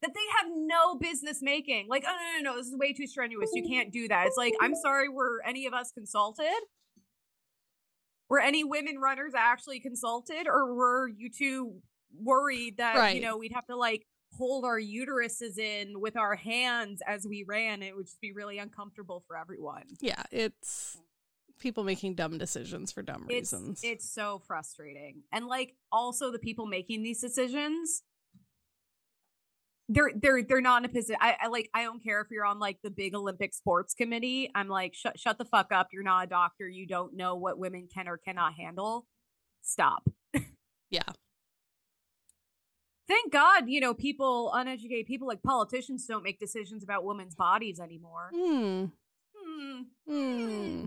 [0.01, 1.87] that they have no business making.
[1.87, 3.49] Like, oh, no, no, no, this is way too strenuous.
[3.53, 4.27] You can't do that.
[4.27, 6.59] It's like, I'm sorry, were any of us consulted?
[8.33, 11.75] were any women runners actually consulted or were you two
[12.19, 13.15] worried that right.
[13.15, 17.45] you know we'd have to like hold our uteruses in with our hands as we
[17.47, 20.97] ran it would just be really uncomfortable for everyone yeah it's
[21.63, 26.39] people making dumb decisions for dumb it's, reasons it's so frustrating and like also the
[26.39, 28.03] people making these decisions
[29.89, 31.17] they're they're they're not in a position.
[31.19, 34.49] I, I, like I don't care if you're on like the big Olympic sports committee.
[34.55, 35.89] I'm like shut shut the fuck up.
[35.91, 36.67] You're not a doctor.
[36.67, 39.05] You don't know what women can or cannot handle.
[39.61, 40.09] Stop.
[40.89, 41.01] yeah.
[43.07, 47.79] Thank God, you know, people uneducated people like politicians don't make decisions about women's bodies
[47.79, 48.31] anymore.
[48.33, 48.85] Hmm.
[49.35, 49.81] Hmm.
[50.07, 50.85] Hmm.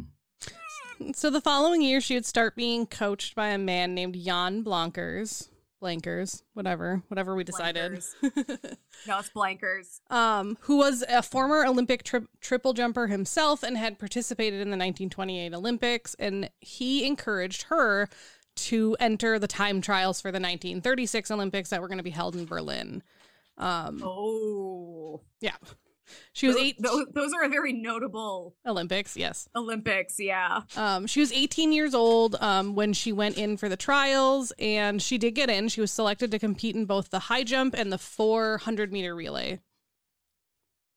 [1.15, 5.49] So the following year, she would start being coached by a man named Jan Blankers.
[5.83, 8.03] Blankers, whatever, whatever we decided.
[8.23, 10.01] no, it's Blankers.
[10.11, 14.77] Um, who was a former Olympic tri- triple jumper himself and had participated in the
[14.77, 18.09] 1928 Olympics, and he encouraged her
[18.57, 22.35] to enter the time trials for the 1936 Olympics that were going to be held
[22.35, 23.03] in Berlin.
[23.59, 25.57] Um, oh, yeah.
[26.33, 26.77] She was those, eight.
[26.83, 29.17] Those, those, are a very notable Olympics.
[29.17, 30.19] Yes, Olympics.
[30.19, 30.63] Yeah.
[30.77, 35.01] Um, she was 18 years old um, when she went in for the trials, and
[35.01, 35.69] she did get in.
[35.69, 39.61] She was selected to compete in both the high jump and the 400 meter relay.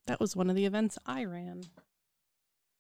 [0.08, 1.64] That was one of the events I ran.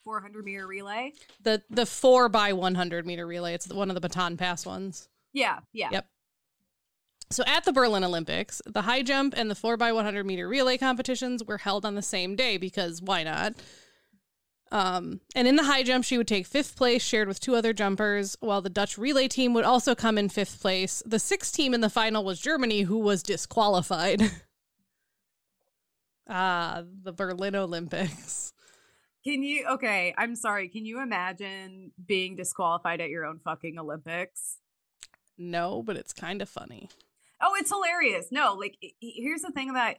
[0.03, 1.13] 400 meter relay.
[1.43, 3.53] The the four by 100 meter relay.
[3.53, 5.09] It's one of the baton pass ones.
[5.33, 5.59] Yeah.
[5.71, 5.89] Yeah.
[5.91, 6.07] Yep.
[7.31, 11.59] So at the Berlin Olympics, the high jump and the 4x100 meter relay competitions were
[11.59, 13.53] held on the same day because why not?
[14.71, 17.73] Um, and in the high jump, she would take fifth place, shared with two other
[17.73, 21.01] jumpers, while the Dutch relay team would also come in fifth place.
[21.05, 24.21] The sixth team in the final was Germany, who was disqualified.
[26.29, 28.53] ah, the Berlin Olympics.
[29.23, 30.69] Can you, okay, I'm sorry.
[30.69, 34.57] Can you imagine being disqualified at your own fucking Olympics?
[35.37, 36.89] No, but it's kind of funny.
[37.41, 38.27] Oh, it's hilarious.
[38.31, 39.97] No, like here's the thing that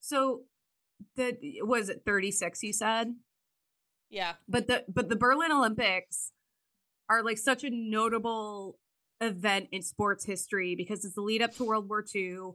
[0.00, 0.42] so
[1.16, 3.14] the was it 36 you said?
[4.10, 4.34] Yeah.
[4.48, 6.32] But the but the Berlin Olympics
[7.08, 8.78] are like such a notable
[9.20, 12.50] event in sports history because it's the lead up to World War II.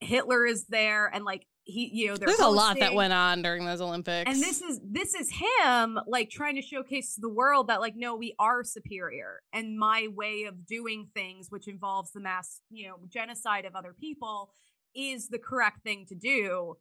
[0.00, 3.42] Hitler is there and like he you know there's hosting, a lot that went on
[3.42, 4.30] during those olympics.
[4.30, 7.96] And this is this is him like trying to showcase to the world that like
[7.96, 9.42] no we are superior.
[9.52, 13.92] And my way of doing things which involves the mass you know genocide of other
[13.92, 14.50] people
[14.94, 16.76] is the correct thing to do.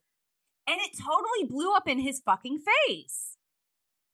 [0.67, 3.37] And it totally blew up in his fucking face.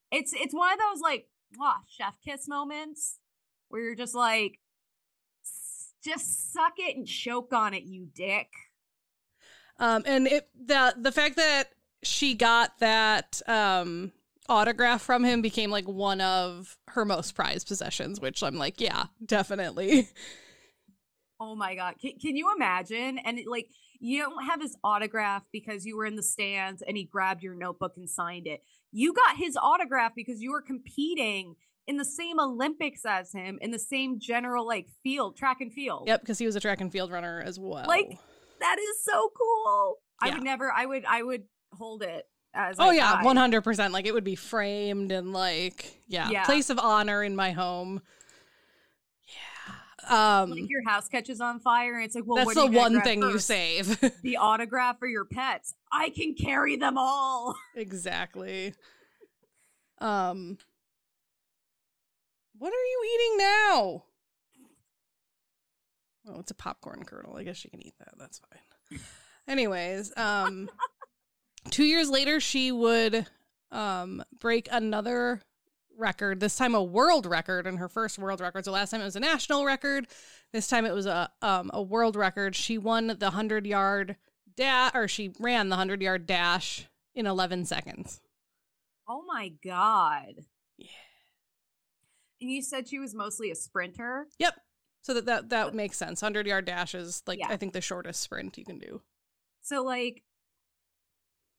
[0.09, 3.19] It's it's one of those like wow chef kiss moments
[3.67, 4.59] where you're just like
[6.01, 8.47] just suck it and choke on it you dick
[9.81, 11.65] um, and it the the fact that
[12.03, 14.13] she got that um
[14.47, 19.05] autograph from him became like one of her most prized possessions, which I'm like, yeah,
[19.25, 20.09] definitely.
[21.43, 23.17] Oh my god, can, can you imagine?
[23.17, 23.67] And it, like,
[23.99, 27.55] you don't have his autograph because you were in the stands and he grabbed your
[27.55, 28.61] notebook and signed it.
[28.91, 31.55] You got his autograph because you were competing
[31.87, 36.03] in the same Olympics as him in the same general like field, track and field.
[36.07, 37.85] Yep, because he was a track and field runner as well.
[37.87, 38.19] Like
[38.61, 39.97] that is so cool.
[40.23, 40.31] Yeah.
[40.31, 40.71] I would never.
[40.71, 41.05] I would.
[41.05, 41.43] I would
[41.73, 42.77] hold it as.
[42.79, 43.93] Oh yeah, one hundred percent.
[43.93, 48.01] Like it would be framed and like yeah, yeah, place of honor in my home.
[50.07, 50.41] Yeah.
[50.41, 53.21] Um, like your house catches on fire, and it's like, well, that's the one thing
[53.21, 53.33] first?
[53.33, 53.99] you save.
[54.23, 55.75] the autograph for your pets.
[55.91, 57.55] I can carry them all.
[57.75, 58.73] Exactly.
[59.99, 60.57] Um.
[62.57, 64.03] What are you eating now?
[66.27, 67.35] Oh, it's a popcorn kernel.
[67.37, 68.13] I guess you can eat that.
[68.17, 68.99] That's fine.
[69.47, 70.69] Anyways, um,
[71.71, 73.25] two years later, she would
[73.71, 75.41] um, break another
[75.97, 76.39] record.
[76.39, 78.65] This time, a world record in her first world record.
[78.65, 80.07] So last time it was a national record.
[80.53, 82.55] This time it was a um, a world record.
[82.55, 84.17] She won the hundred yard
[84.55, 88.21] dash, or she ran the hundred yard dash in eleven seconds.
[89.07, 90.45] Oh my god!
[90.77, 90.87] Yeah.
[92.41, 94.27] And you said she was mostly a sprinter.
[94.39, 94.55] Yep.
[95.01, 96.21] So that that that makes sense.
[96.21, 97.47] Hundred yard dash is like yeah.
[97.49, 99.01] I think the shortest sprint you can do.
[99.61, 100.23] So like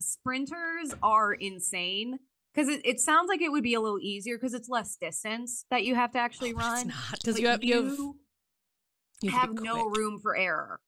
[0.01, 2.19] sprinters are insane
[2.55, 5.65] because it, it sounds like it would be a little easier because it's less distance
[5.71, 6.79] that you have to actually oh, run.
[6.79, 7.99] It's not because like you have you, have,
[9.23, 10.81] you have, have no room for error.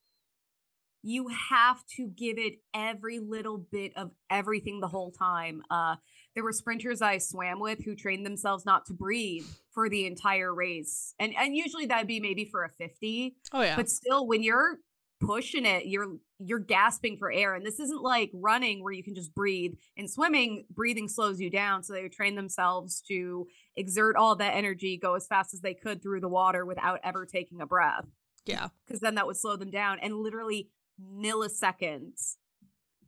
[1.03, 5.62] You have to give it every little bit of everything the whole time.
[5.70, 5.97] Uh,
[6.35, 10.55] there were sprinters I swam with who trained themselves not to breathe for the entire
[10.55, 11.14] race.
[11.18, 13.37] And and usually that'd be maybe for a 50.
[13.53, 13.76] Oh yeah.
[13.76, 14.78] But still when you're
[15.20, 17.55] pushing it, you're you're gasping for air.
[17.55, 19.74] And this isn't like running where you can just breathe.
[19.97, 21.82] In swimming, breathing slows you down.
[21.82, 25.74] So they would train themselves to exert all that energy, go as fast as they
[25.74, 28.07] could through the water without ever taking a breath.
[28.45, 28.68] Yeah.
[28.87, 29.99] Because then that would slow them down.
[30.01, 30.68] And literally
[31.01, 32.37] milliseconds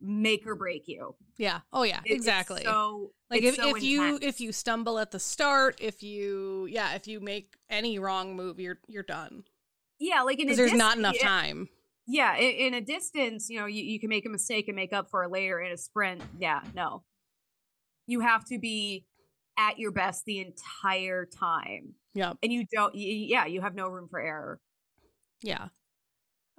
[0.01, 1.15] make or break you.
[1.37, 1.59] Yeah.
[1.71, 2.63] Oh yeah, it, exactly.
[2.63, 6.95] so like if, so if you if you stumble at the start, if you yeah,
[6.95, 9.43] if you make any wrong move, you're you're done.
[9.99, 11.69] Yeah, like in there's not enough time.
[12.07, 14.93] yeah, in, in, a distance, you know, you, you can make a mistake and make
[14.93, 16.21] up for it later in a sprint.
[16.37, 17.03] Yeah, no.
[18.05, 19.05] You have to be
[19.57, 21.95] at your best the entire time.
[22.13, 22.33] Yeah.
[22.41, 24.59] And you don't, yeah, you have no room for error.
[25.41, 25.67] Yeah.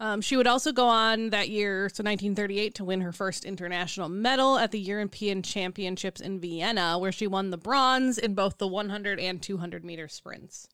[0.01, 4.09] Um, she would also go on that year, so 1938, to win her first international
[4.09, 8.69] medal at the European Championships in Vienna, where she won the bronze in both the
[8.69, 10.69] 100 and 200 meter sprints.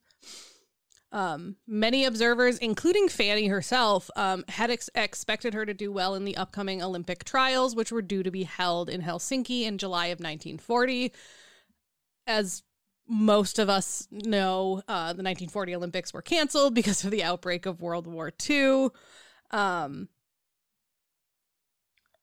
[1.10, 6.24] Um, many observers, including Fanny herself, um, had ex- expected her to do well in
[6.24, 10.18] the upcoming Olympic trials, which were due to be held in Helsinki in July of
[10.18, 11.12] 1940.
[12.26, 12.64] As
[13.06, 17.80] most of us know uh, the 1940 Olympics were canceled because of the outbreak of
[17.80, 18.88] World War II.
[19.50, 20.08] Um,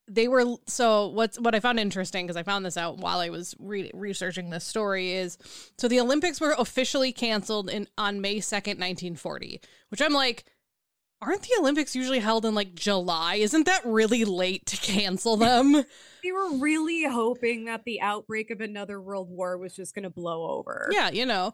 [0.08, 3.30] they were so what's what I found interesting because I found this out while I
[3.30, 5.38] was re- researching this story is
[5.78, 10.46] so the Olympics were officially canceled in on May 2nd, 1940, which I'm like
[11.22, 13.36] aren't the Olympics usually held in like July?
[13.36, 15.74] Isn't that really late to cancel them?
[16.24, 20.10] we were really hoping that the outbreak of another world war was just going to
[20.10, 20.90] blow over.
[20.92, 21.54] Yeah, you know.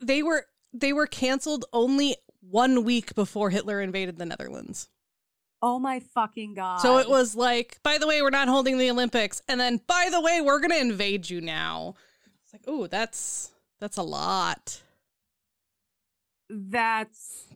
[0.00, 2.16] They were they were canceled only
[2.48, 4.88] 1 week before Hitler invaded the Netherlands.
[5.62, 6.80] Oh my fucking god.
[6.80, 10.08] So it was like, by the way, we're not holding the Olympics and then by
[10.10, 11.94] the way, we're going to invade you now.
[12.44, 14.82] It's like, "Oh, that's that's a lot."
[16.48, 17.46] That's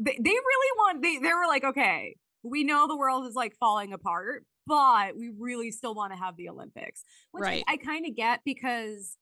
[0.00, 3.54] they, they really want they they were like, okay, we know the world is like
[3.58, 7.04] falling apart, but we really still want to have the Olympics.
[7.32, 7.64] Which right.
[7.68, 9.16] I, I kind of get because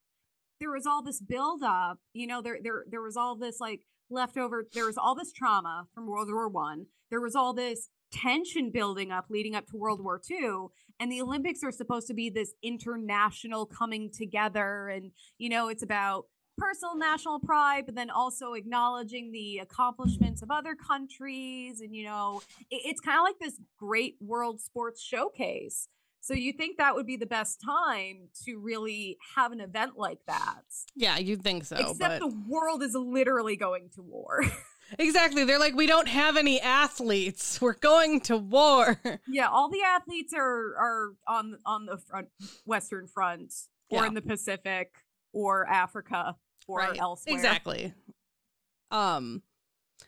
[0.60, 3.80] there was all this build up, you know, there there there was all this like
[4.10, 6.86] leftover there was all this trauma from World War One.
[7.10, 10.70] There was all this tension building up leading up to World War two
[11.00, 14.88] And the Olympics are supposed to be this international coming together.
[14.88, 16.24] And, you know, it's about
[16.58, 21.80] personal national pride, but then also acknowledging the accomplishments of other countries.
[21.80, 25.88] And, you know, it, it's kind of like this great world sports showcase.
[26.20, 30.18] So you think that would be the best time to really have an event like
[30.26, 30.62] that?
[30.94, 31.76] Yeah, you'd think so.
[31.76, 32.18] Except but...
[32.18, 34.42] the world is literally going to war.
[34.98, 35.44] exactly.
[35.44, 37.60] They're like, we don't have any athletes.
[37.60, 39.00] We're going to war.
[39.26, 42.28] Yeah, all the athletes are are on on the front
[42.64, 43.52] Western Front
[43.90, 44.08] or yeah.
[44.08, 44.92] in the Pacific
[45.32, 46.36] or Africa
[46.68, 46.98] or right.
[46.98, 47.34] elsewhere.
[47.34, 47.94] Exactly.
[48.90, 49.42] Um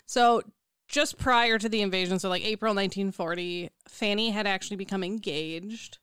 [0.07, 0.43] so
[0.89, 5.99] just prior to the invasion, so like April 1940, Fanny had actually become engaged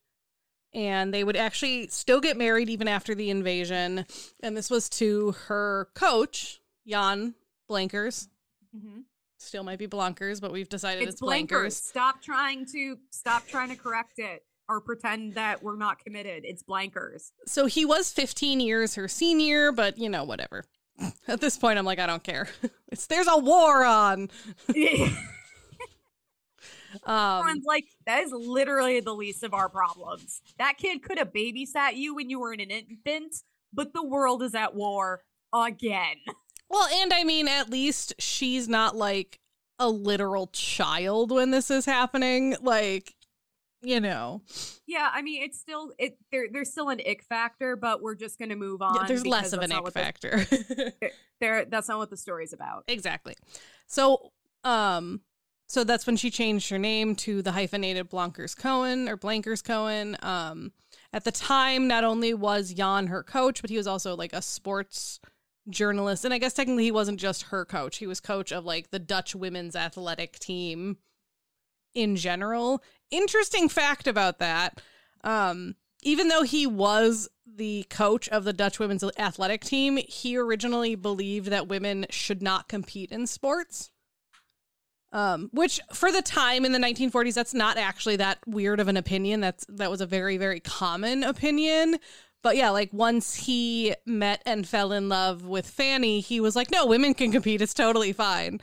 [0.73, 4.05] and they would actually still get married even after the invasion.
[4.41, 7.35] And this was to her coach, Jan
[7.69, 8.27] Blankers.
[8.75, 9.01] Mm-hmm.
[9.39, 11.47] Still might be Blankers, but we've decided it's, it's Blankers.
[11.47, 11.71] Blankers.
[11.73, 16.43] Stop trying to stop trying to correct it or pretend that we're not committed.
[16.45, 17.31] It's blankers.
[17.45, 20.65] So he was 15 years her senior, but you know, whatever.
[21.27, 22.47] At this point, I'm like, I don't care.
[22.89, 24.29] It's there's a war on.
[27.03, 30.41] um, like, that is literally the least of our problems.
[30.57, 33.35] That kid could have babysat you when you were an infant,
[33.73, 36.15] but the world is at war again.
[36.69, 39.41] Well, and I mean, at least she's not like
[39.79, 42.55] a literal child when this is happening.
[42.61, 43.16] Like,
[43.81, 44.41] you know.
[44.85, 46.17] Yeah, I mean, it's still it.
[46.31, 48.95] There, there's still an ick factor, but we're just going to move on.
[48.95, 50.45] Yeah, there's less of an ick factor.
[50.67, 52.83] The, there, that's not what the story's about.
[52.87, 53.35] Exactly.
[53.85, 54.31] So,
[54.63, 55.21] um,
[55.67, 60.17] so that's when she changed her name to the hyphenated Blankers Koen or Blankers Koen.
[60.21, 60.71] Um,
[61.13, 64.41] at the time, not only was Jan her coach, but he was also like a
[64.41, 65.19] sports
[65.69, 67.97] journalist, and I guess technically he wasn't just her coach.
[67.97, 70.97] He was coach of like the Dutch women's athletic team
[71.97, 72.83] in general.
[73.09, 74.79] Interesting fact about that.
[75.23, 80.93] Um, even though he was the coach of the Dutch women's athletic team, he originally
[80.95, 83.91] believed that women should not compete in sports.
[85.11, 88.97] Um, which for the time in the 1940s, that's not actually that weird of an
[88.97, 89.39] opinion.
[89.39, 91.97] That's that was a very very common opinion.
[92.43, 96.69] But yeah, like once he met and fell in love with Fanny, he was like,
[96.71, 97.61] "No, women can compete.
[97.61, 98.61] It's totally fine."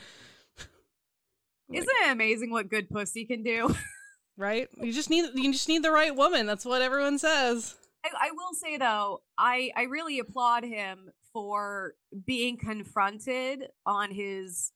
[1.72, 3.74] Isn't it amazing what good pussy can do?
[4.36, 4.68] right?
[4.80, 6.46] You just need you just need the right woman.
[6.46, 7.74] That's what everyone says.
[8.04, 11.94] I, I will say though, I I really applaud him for
[12.26, 14.72] being confronted on his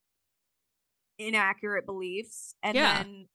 [1.18, 3.02] inaccurate beliefs and yeah.
[3.02, 3.26] then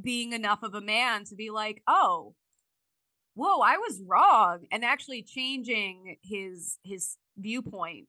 [0.00, 2.34] being enough of a man to be like, "Oh,
[3.34, 8.08] whoa, I was wrong," and actually changing his his viewpoint.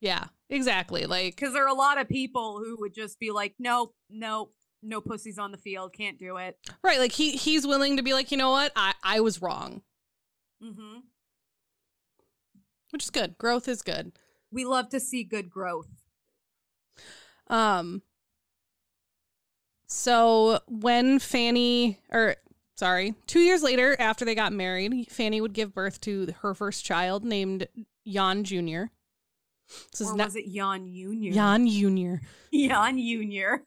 [0.00, 1.06] Yeah, exactly.
[1.06, 4.54] Like, because there are a lot of people who would just be like, nope, nope,
[4.82, 6.58] no pussies on the field, can't do it.
[6.82, 6.98] Right.
[6.98, 9.82] Like he he's willing to be like, you know what, I I was wrong.
[10.62, 11.00] Mm-hmm.
[12.90, 13.38] Which is good.
[13.38, 14.12] Growth is good.
[14.50, 15.88] We love to see good growth.
[17.48, 18.02] Um.
[19.86, 22.36] So when Fanny, or
[22.76, 26.84] sorry, two years later after they got married, Fanny would give birth to her first
[26.84, 27.66] child named
[28.06, 28.84] Jan Jr.
[29.96, 31.32] This or was it Jan Jr.?
[31.32, 32.14] Jan Jr.
[32.52, 33.62] Jan Jr.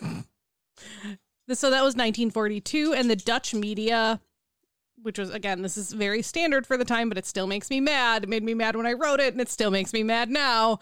[1.54, 4.20] so that was 1942, and the Dutch media,
[5.02, 7.80] which was again, this is very standard for the time, but it still makes me
[7.80, 8.24] mad.
[8.24, 10.80] It made me mad when I wrote it, and it still makes me mad now.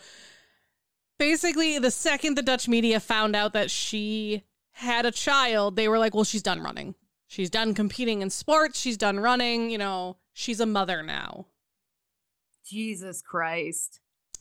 [1.18, 4.44] Basically, the second the Dutch media found out that she
[4.78, 6.94] had a child, they were like, well, she's done running.
[7.26, 8.80] She's done competing in sports.
[8.80, 9.70] She's done running.
[9.70, 11.46] You know, she's a mother now.
[12.68, 14.00] Jesus Christ.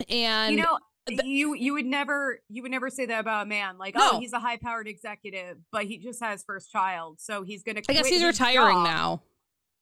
[0.09, 3.49] And you know, th- you you would never you would never say that about a
[3.49, 3.77] man.
[3.77, 4.09] Like, oh, no.
[4.13, 7.81] oh, he's a high powered executive, but he just has first child, so he's gonna.
[7.89, 8.85] I guess he's retiring job.
[8.85, 9.21] now.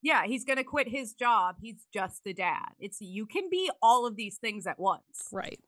[0.02, 1.56] Yeah, he's gonna quit his job.
[1.62, 2.70] He's just a dad.
[2.80, 5.30] It's you can be all of these things at once.
[5.32, 5.60] Right.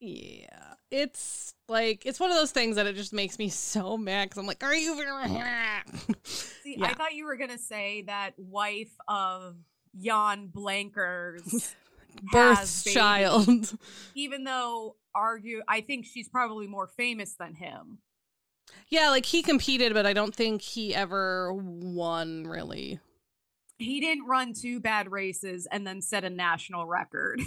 [0.00, 4.26] Yeah, it's like it's one of those things that it just makes me so mad
[4.26, 4.94] because I'm like, are you?
[6.24, 6.86] See, yeah.
[6.86, 9.56] I thought you were gonna say that wife of
[9.96, 11.74] Jan Blankers
[12.22, 13.76] birth child.
[14.14, 17.98] Even though argue I think she's probably more famous than him.
[18.88, 23.00] Yeah, like he competed, but I don't think he ever won really.
[23.78, 27.40] He didn't run two bad races and then set a national record.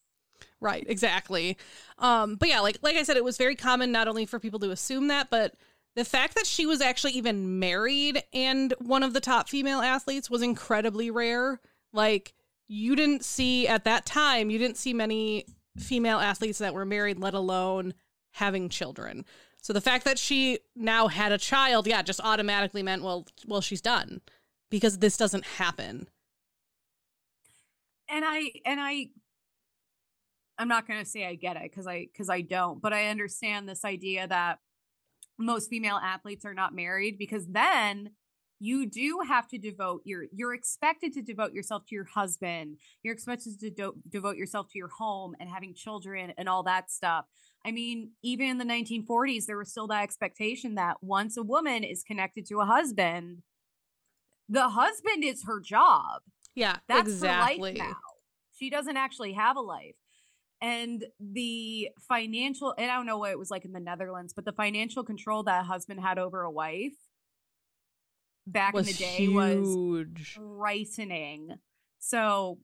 [0.60, 1.56] right, exactly.
[1.98, 4.60] Um, but yeah, like like I said, it was very common not only for people
[4.60, 5.54] to assume that, but
[5.94, 10.30] the fact that she was actually even married and one of the top female athletes
[10.30, 11.60] was incredibly rare.
[11.92, 12.34] Like
[12.68, 15.46] you didn't see at that time, you didn't see many
[15.78, 17.94] female athletes that were married, let alone
[18.32, 19.24] having children.
[19.60, 23.60] So the fact that she now had a child, yeah, just automatically meant well, well,
[23.60, 24.20] she's done
[24.70, 26.08] because this doesn't happen.
[28.08, 29.08] And I and I
[30.58, 33.06] I'm not going to say I get it cuz I cuz I don't, but I
[33.08, 34.60] understand this idea that
[35.38, 38.10] most female athletes are not married because then
[38.60, 42.78] you do have to devote your you're expected to devote yourself to your husband.
[43.02, 46.90] You're expected to do- devote yourself to your home and having children and all that
[46.90, 47.26] stuff.
[47.64, 51.84] I mean even in the 1940s there was still that expectation that once a woman
[51.84, 53.42] is connected to a husband
[54.48, 56.22] the husband is her job.
[56.54, 57.96] Yeah that's exactly her life now.
[58.58, 59.94] She doesn't actually have a life.
[60.60, 64.44] And the financial and i don't know what it was like in the netherlands but
[64.44, 66.96] the financial control that a husband had over a wife
[68.52, 69.34] back in the day huge.
[69.34, 71.58] was frightening.
[71.98, 72.58] So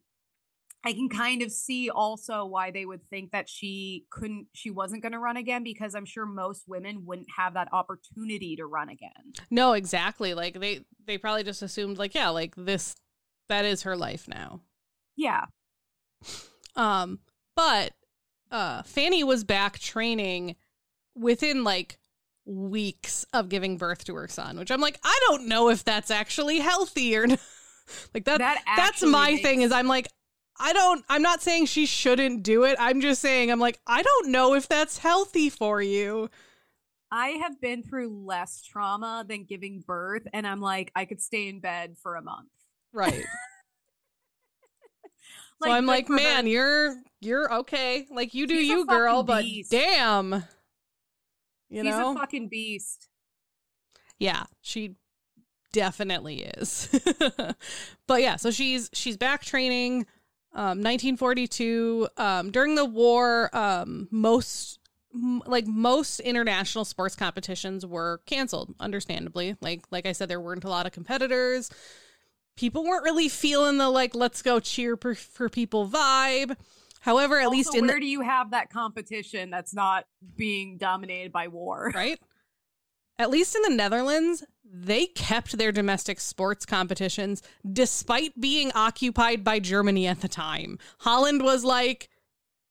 [0.84, 5.02] I can kind of see also why they would think that she couldn't she wasn't
[5.02, 8.90] going to run again because I'm sure most women wouldn't have that opportunity to run
[8.90, 9.32] again.
[9.50, 10.34] No, exactly.
[10.34, 12.94] Like they they probably just assumed like yeah, like this
[13.48, 14.60] that is her life now.
[15.16, 15.46] Yeah.
[16.76, 17.20] Um
[17.56, 17.92] but
[18.50, 20.56] uh Fanny was back training
[21.14, 21.98] within like
[22.46, 26.10] weeks of giving birth to her son, which I'm like, I don't know if that's
[26.10, 27.40] actually healthy or not.
[28.14, 30.08] like that, that that's my makes- thing is I'm like,
[30.58, 32.76] I don't I'm not saying she shouldn't do it.
[32.78, 36.30] I'm just saying I'm like, I don't know if that's healthy for you.
[37.10, 41.48] I have been through less trauma than giving birth and I'm like, I could stay
[41.48, 42.48] in bed for a month.
[42.92, 43.14] Right.
[45.60, 46.50] like, so I'm like, man, her.
[46.50, 48.06] you're you're okay.
[48.10, 50.44] Like you do She's you, girl, but damn.
[51.68, 52.12] You She's know?
[52.12, 53.08] a fucking beast.
[54.18, 54.94] Yeah, she
[55.72, 56.88] definitely is.
[58.06, 60.06] but yeah, so she's she's back training.
[60.52, 62.08] Um, 1942.
[62.16, 64.78] Um, during the war, um, most
[65.12, 68.74] m- like most international sports competitions were canceled.
[68.78, 71.70] Understandably, like like I said, there weren't a lot of competitors.
[72.56, 76.56] People weren't really feeling the like let's go cheer per- for people vibe.
[77.04, 80.78] However, at also, least in where the- do you have that competition that's not being
[80.78, 81.92] dominated by war?
[81.94, 82.18] Right.
[83.18, 89.60] At least in the Netherlands, they kept their domestic sports competitions despite being occupied by
[89.60, 90.78] Germany at the time.
[91.00, 92.08] Holland was like,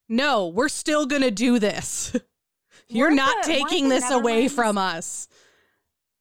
[0.10, 2.14] "No, we're still going to do this.
[2.90, 5.30] You're weren't not the, taking this away from us."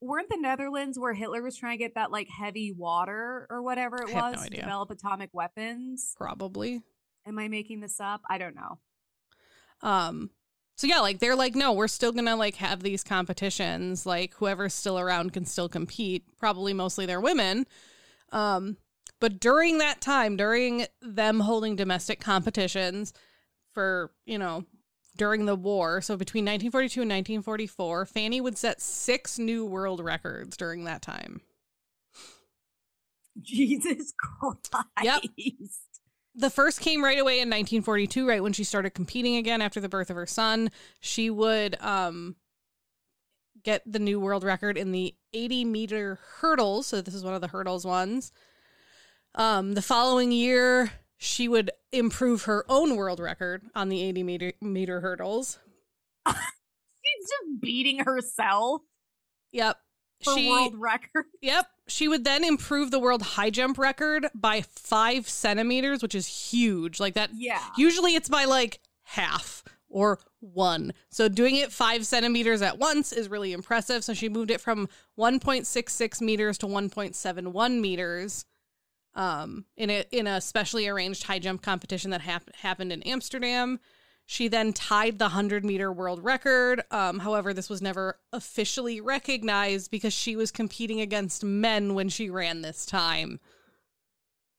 [0.00, 3.96] Weren't the Netherlands where Hitler was trying to get that like heavy water or whatever
[3.96, 6.14] it was no to develop atomic weapons?
[6.16, 6.82] Probably.
[7.26, 8.22] Am I making this up?
[8.28, 8.78] I don't know.
[9.82, 10.30] Um
[10.76, 14.06] so yeah, like they're like, no, we're still gonna like have these competitions.
[14.06, 16.24] Like whoever's still around can still compete.
[16.38, 17.66] Probably mostly they're women.
[18.32, 18.78] Um,
[19.20, 23.12] but during that time, during them holding domestic competitions
[23.72, 24.64] for, you know,
[25.16, 30.56] during the war, so between 1942 and 1944, Fanny would set six new world records
[30.56, 31.42] during that time.
[33.40, 34.70] Jesus Christ.
[35.04, 35.22] Yep
[36.34, 39.88] the first came right away in 1942 right when she started competing again after the
[39.88, 40.70] birth of her son
[41.00, 42.36] she would um
[43.64, 46.86] get the new world record in the 80 meter hurdles.
[46.86, 48.32] So this is one of the hurdles ones.
[49.34, 54.52] Um, the following year, she would improve her own world record on the 80 meter
[54.60, 55.58] meter hurdles.
[56.28, 58.82] She's just beating herself.
[59.52, 59.76] Yep.
[60.22, 61.26] She, world record.
[61.40, 61.66] Yep.
[61.88, 67.00] She would then improve the world high jump record by five centimeters, which is huge.
[67.00, 67.30] Like that.
[67.34, 67.62] Yeah.
[67.76, 70.92] Usually it's by like half or one.
[71.10, 74.04] So doing it five centimeters at once is really impressive.
[74.04, 78.44] So she moved it from 1.66 meters to 1.71 meters
[79.14, 83.78] um, in a in a specially arranged high jump competition that hap- happened in Amsterdam.
[84.26, 86.82] She then tied the 100 meter world record.
[86.90, 92.30] Um, however, this was never officially recognized because she was competing against men when she
[92.30, 93.40] ran this time.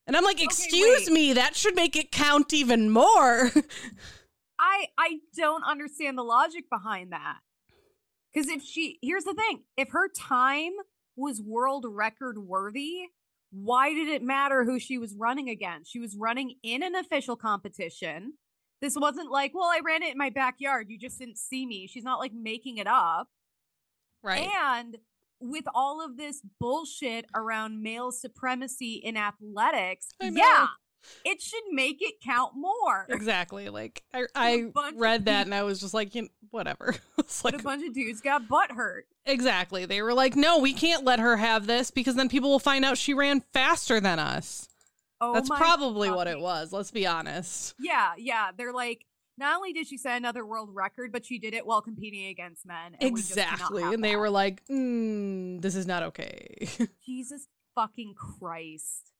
[0.06, 1.14] And I'm like, Okay, excuse wait.
[1.14, 3.52] me, that should make it count even more.
[4.60, 7.40] I I don't understand the logic behind that.
[8.36, 10.74] Cuz if she here's the thing, if her time
[11.16, 13.08] was world record worthy,
[13.52, 15.92] why did it matter who she was running against?
[15.92, 18.34] She was running in an official competition.
[18.84, 20.88] This wasn't like, well, I ran it in my backyard.
[20.90, 21.88] You just didn't see me.
[21.88, 23.30] She's not like making it up.
[24.22, 24.50] right.
[24.54, 24.98] And
[25.40, 30.68] with all of this bullshit around male supremacy in athletics, yeah,
[31.24, 33.06] it should make it count more.
[33.08, 33.70] Exactly.
[33.70, 34.66] Like I, I
[34.96, 36.94] read that and I was just like, you know, whatever.
[37.18, 39.06] it's like a bunch of dudes got butt hurt.
[39.26, 39.86] exactly.
[39.86, 42.84] They were like, no, we can't let her have this because then people will find
[42.84, 44.68] out she ran faster than us.
[45.30, 46.72] Oh, That's probably what it was.
[46.74, 47.76] Let's be honest.
[47.80, 48.50] Yeah, yeah.
[48.58, 49.06] They're like,
[49.38, 52.66] not only did she set another world record, but she did it while competing against
[52.66, 52.96] men.
[53.00, 53.84] and we just do not Exactly.
[53.84, 54.20] And they that.
[54.20, 56.68] were like, mm, this is not okay.
[57.06, 59.12] Jesus fucking Christ.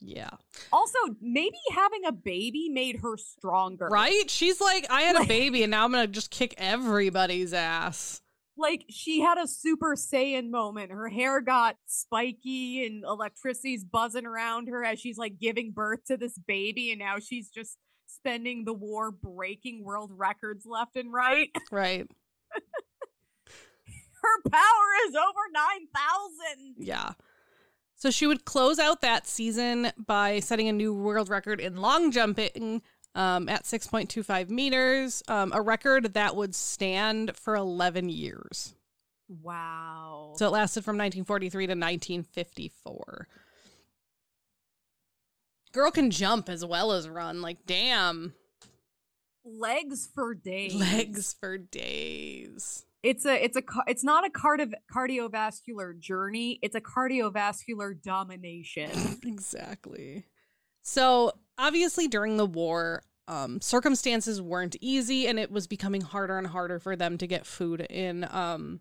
[0.00, 0.30] yeah.
[0.72, 3.88] Also, maybe having a baby made her stronger.
[3.90, 4.28] Right?
[4.30, 8.20] She's like, I had a baby and now I'm going to just kick everybody's ass.
[8.56, 10.92] Like she had a Super Saiyan moment.
[10.92, 16.16] Her hair got spiky and electricity's buzzing around her as she's like giving birth to
[16.16, 21.50] this baby, and now she's just spending the war breaking world records left and right.
[21.70, 22.06] Right.
[24.22, 26.76] Her power is over 9,000.
[26.78, 27.12] Yeah.
[27.94, 32.10] So she would close out that season by setting a new world record in long
[32.10, 32.80] jumping
[33.14, 38.74] um, at 6.25 meters, um, a record that would stand for 11 years.
[39.28, 40.34] Wow.
[40.36, 43.28] So it lasted from 1943 to 1954.
[45.72, 47.42] Girl can jump as well as run.
[47.42, 48.34] Like, damn.
[49.44, 50.74] legs for days.
[50.74, 52.84] Legs for days.
[53.02, 56.58] It's a it's a it's not a cardio- cardiovascular journey.
[56.62, 58.90] It's a cardiovascular domination.
[59.26, 60.24] exactly.
[60.80, 66.46] So obviously during the war, um, circumstances weren't easy, and it was becoming harder and
[66.46, 68.80] harder for them to get food in um,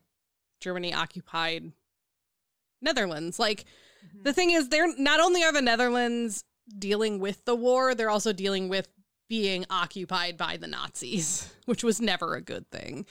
[0.60, 1.72] Germany occupied
[2.82, 3.40] Netherlands.
[3.40, 3.66] Like
[4.06, 4.24] Mm-hmm.
[4.24, 6.44] the thing is, they're not only are the Netherlands
[6.78, 8.90] dealing with the war, they're also dealing with
[9.30, 13.06] being occupied by the Nazis, which was never a good thing.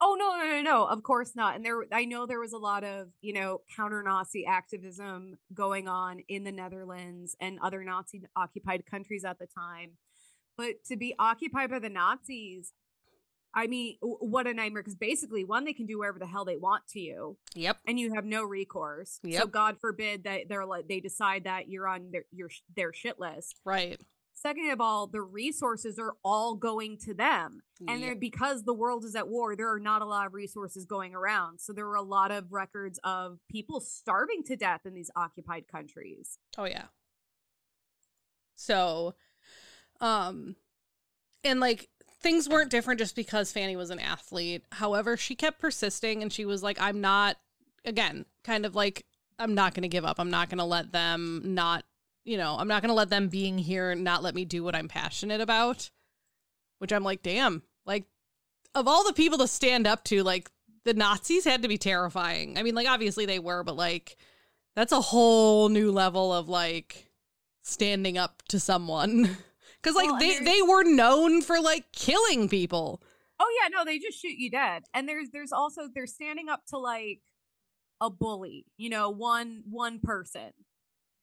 [0.00, 0.84] Oh no, no, no, no!
[0.86, 1.56] Of course not.
[1.56, 6.20] And there, I know there was a lot of you know counter-Nazi activism going on
[6.28, 9.92] in the Netherlands and other Nazi-occupied countries at the time.
[10.58, 12.72] But to be occupied by the Nazis,
[13.54, 14.82] I mean, what a nightmare!
[14.82, 17.78] Because basically, one, they can do whatever the hell they want to you, Yep.
[17.86, 19.18] and you have no recourse.
[19.22, 19.40] Yep.
[19.40, 23.18] So God forbid that they're like they decide that you're on their your their shit
[23.18, 23.60] list.
[23.64, 23.98] Right.
[24.38, 27.62] Second of all, the resources are all going to them.
[27.88, 30.84] And there, because the world is at war, there are not a lot of resources
[30.84, 31.58] going around.
[31.58, 35.68] So there were a lot of records of people starving to death in these occupied
[35.68, 36.38] countries.
[36.58, 36.84] Oh yeah.
[38.54, 39.14] So
[40.02, 40.56] um
[41.42, 41.88] and like
[42.20, 44.64] things weren't different just because Fanny was an athlete.
[44.72, 47.38] However, she kept persisting and she was like I'm not
[47.86, 49.06] again, kind of like
[49.38, 50.18] I'm not going to give up.
[50.18, 51.84] I'm not going to let them not,
[52.26, 54.74] you know, I'm not going to let them being here not let me do what
[54.74, 55.90] I'm passionate about.
[56.78, 57.62] Which I'm like, damn.
[57.86, 58.04] Like
[58.74, 60.50] of all the people to stand up to, like
[60.84, 62.58] the Nazis had to be terrifying.
[62.58, 64.16] I mean, like obviously they were, but like
[64.74, 67.08] that's a whole new level of like
[67.62, 69.22] standing up to someone
[69.82, 73.00] because like Well, they they were known for like killing people
[73.38, 74.84] Oh yeah, no, they just shoot you dead.
[74.94, 77.20] And there's there's also they're standing up to like
[78.00, 80.52] a bully, you know, one one person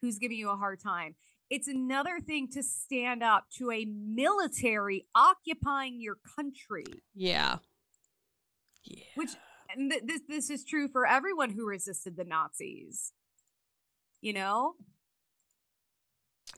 [0.03, 1.15] who's giving you a hard time.
[1.49, 6.85] It's another thing to stand up to a military occupying your country.
[7.15, 7.57] yeah
[8.83, 9.29] yeah which
[9.73, 13.13] and th- this this is true for everyone who resisted the Nazis.
[14.21, 14.73] You know?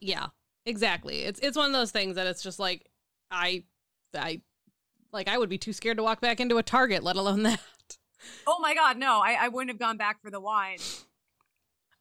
[0.02, 0.28] yeah
[0.66, 2.86] exactly it's it's one of those things that it's just like
[3.32, 3.64] i
[4.14, 4.42] i
[5.14, 7.62] like i would be too scared to walk back into a target let alone that
[8.48, 10.78] oh my god, no, I, I wouldn't have gone back for the wine.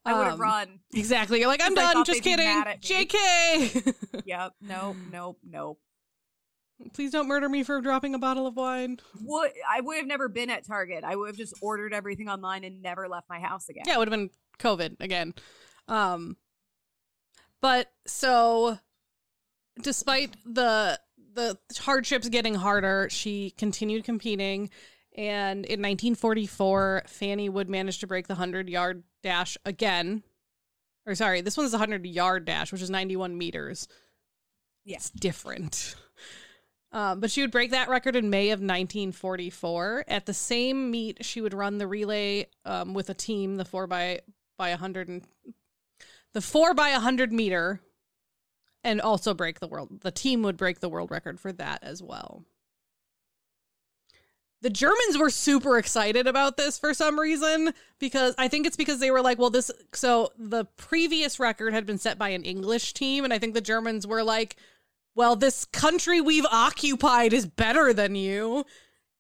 [0.07, 0.81] I would have Um, run.
[0.93, 1.39] Exactly.
[1.41, 2.05] You're like, I'm done.
[2.05, 2.45] Just kidding.
[2.47, 3.07] mad at me.
[3.07, 3.95] JK.
[4.27, 4.53] Yep.
[4.63, 4.97] Nope.
[5.13, 5.39] Nope.
[5.43, 5.81] Nope.
[6.93, 8.99] Please don't murder me for dropping a bottle of wine.
[9.23, 11.05] Would I would have never been at Target.
[11.05, 13.85] I would have just ordered everything online and never left my house again.
[13.87, 15.35] Yeah, it would have been COVID again.
[15.89, 16.37] Um,
[17.63, 18.79] but so,
[19.81, 20.99] despite the
[21.35, 24.71] the hardships getting harder, she continued competing,
[25.17, 30.23] and in 1944, Fanny would manage to break the hundred yard dash again.
[31.07, 33.89] Or sorry, this one's a hundred yard dash, which is 91 meters.
[34.85, 34.97] Yeah.
[34.97, 35.97] It's different.
[36.93, 40.05] Um, but she would break that record in May of 1944.
[40.07, 43.89] At the same meet, she would run the relay um, with a team, the four
[43.89, 44.21] by
[44.57, 45.27] by a hundred and
[46.35, 47.81] the four by a hundred meter,
[48.85, 50.03] and also break the world.
[50.03, 52.45] The team would break the world record for that as well.
[54.65, 58.99] The Germans were super excited about this for some reason because I think it's because
[58.99, 59.71] they were like, well, this.
[59.93, 63.61] So the previous record had been set by an English team, and I think the
[63.61, 64.57] Germans were like,
[65.15, 68.65] well, this country we've occupied is better than you.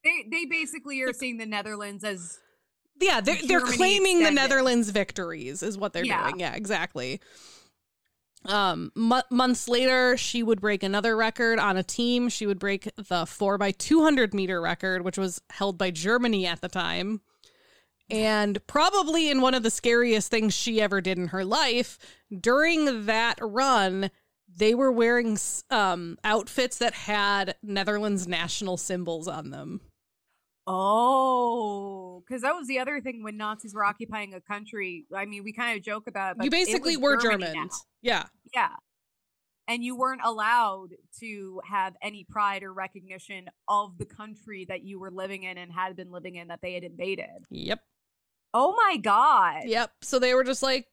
[0.03, 2.38] They they basically are seeing the Netherlands as
[2.99, 4.30] Yeah, they're they're claiming the.
[4.30, 6.22] Netherlands victories is what they're Yeah.
[6.30, 6.40] doing.
[6.40, 7.20] Yeah, exactly.
[8.47, 12.28] Um, mo- months later, she would break another record on a team.
[12.28, 16.47] She would break the four by two hundred meter record, which was held by Germany
[16.47, 17.22] at the time.
[18.11, 21.99] And probably in one of the scariest things she ever did in her life,
[22.38, 24.11] during that run,
[24.47, 25.38] they were wearing
[25.70, 29.80] um, outfits that had Netherlands national symbols on them.
[30.67, 35.07] Oh, because that was the other thing when Nazis were occupying a country.
[35.15, 37.53] I mean, we kind of joke about it, but you basically was were Germany now.
[37.53, 37.87] Germans.
[38.03, 38.25] Yeah.
[38.55, 38.71] Yeah.
[39.67, 40.91] And you weren't allowed
[41.21, 45.73] to have any pride or recognition of the country that you were living in and
[45.73, 47.47] had been living in that they had invaded.
[47.51, 47.81] Yep.
[48.53, 49.62] Oh my god.
[49.65, 49.91] Yep.
[50.03, 50.87] So they were just like,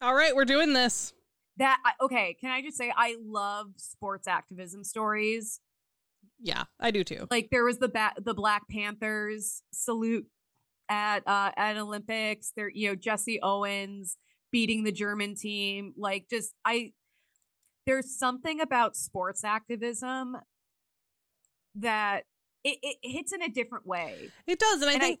[0.00, 1.12] all right, we're doing this.
[1.58, 5.60] That okay, can I just say I love sports activism stories.
[6.44, 7.26] Yeah, I do too.
[7.30, 10.26] Like there was the ba- the Black Panthers salute
[10.90, 12.52] at uh at Olympics.
[12.54, 14.18] There you know Jesse Owens
[14.52, 15.94] beating the German team.
[15.96, 16.92] Like just I
[17.86, 20.36] there's something about sports activism
[21.76, 22.24] that
[22.62, 24.30] it, it hits in a different way.
[24.46, 24.80] It does.
[24.80, 25.20] And I And I- think,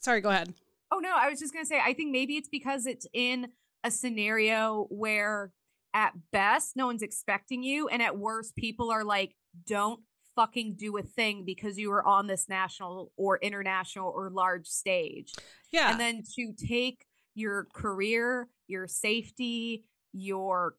[0.00, 0.54] sorry, go ahead.
[0.90, 3.48] Oh no, I was just gonna say I think maybe it's because it's in
[3.84, 5.52] a scenario where
[5.94, 9.34] at best no one's expecting you, and at worst people are like,
[9.66, 10.00] don't
[10.38, 15.32] fucking do a thing because you were on this national or international or large stage.
[15.72, 15.90] Yeah.
[15.90, 20.74] And then to take your career, your safety, your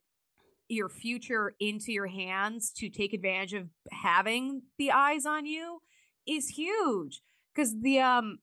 [0.70, 5.80] your future into your hands to take advantage of having the eyes on you
[6.28, 7.22] is huge
[7.54, 8.38] because the um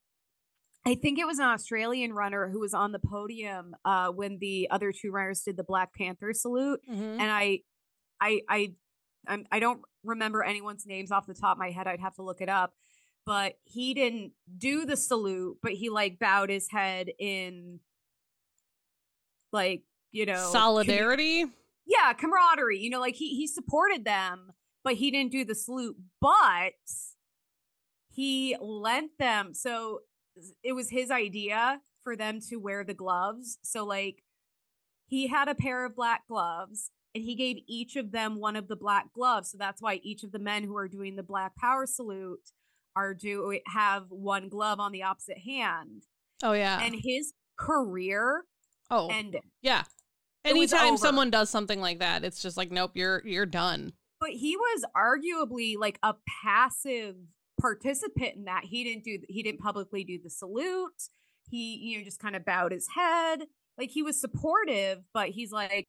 [0.85, 4.69] I think it was an Australian runner who was on the podium uh when the
[4.71, 7.19] other two runners did the Black Panther salute Mhm.
[7.21, 7.61] and I
[8.21, 8.75] I I
[9.27, 11.87] I'm, I don't remember anyone's names off the top of my head.
[11.87, 12.75] I'd have to look it up.
[13.25, 17.81] But he didn't do the salute, but he like bowed his head in
[19.53, 21.45] like, you know, Solidarity.
[21.87, 22.79] yeah, camaraderie.
[22.79, 24.53] You know, like he he supported them,
[24.85, 25.97] but he didn't do the salute.
[26.21, 26.75] But
[28.13, 29.55] he lent them.
[29.55, 30.01] So
[30.63, 33.59] it was his idea for them to wear the gloves.
[33.63, 34.23] So like
[35.09, 38.69] he had a pair of black gloves and he gave each of them one of
[38.69, 39.51] the black gloves.
[39.51, 42.51] So that's why each of the men who are doing the black power salute
[42.95, 46.03] are do have one glove on the opposite hand.
[46.43, 46.79] Oh, yeah.
[46.83, 48.45] And his career
[48.91, 49.41] oh, ended.
[49.63, 49.85] yeah.
[50.45, 53.95] Anytime someone does something like that, it's just like, nope, you're you're done.
[54.21, 56.15] but he was arguably like a
[56.45, 57.17] passive
[57.59, 61.09] participant in that he didn't do he didn't publicly do the salute
[61.51, 63.45] he you know just kind of bowed his head
[63.79, 65.89] like he was supportive but he's like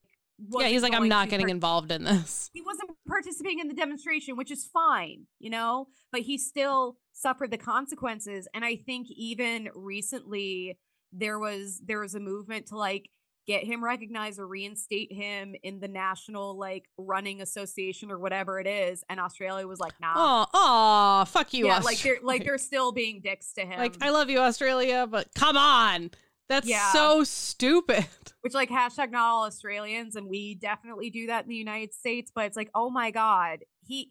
[0.58, 2.50] yeah, he's like, I'm not getting par- involved in this.
[2.54, 7.50] he wasn't participating in the demonstration which is fine you know but he still suffered
[7.50, 10.78] the consequences and i think even recently
[11.12, 13.08] there was there was a movement to like
[13.46, 18.66] get him recognized or reinstate him in the national like running association or whatever it
[18.66, 21.66] is and australia was like nah Oh, oh, fuck you.
[21.66, 25.06] yeah like they're like they're still being dicks to him like I love you, Australia,
[25.10, 26.10] but come on,
[26.48, 26.92] that's Yeah.
[26.92, 28.06] so stupid.
[28.42, 32.30] which like hashtag not all australians and we definitely do that in the united states
[32.34, 34.10] but it's like oh my god he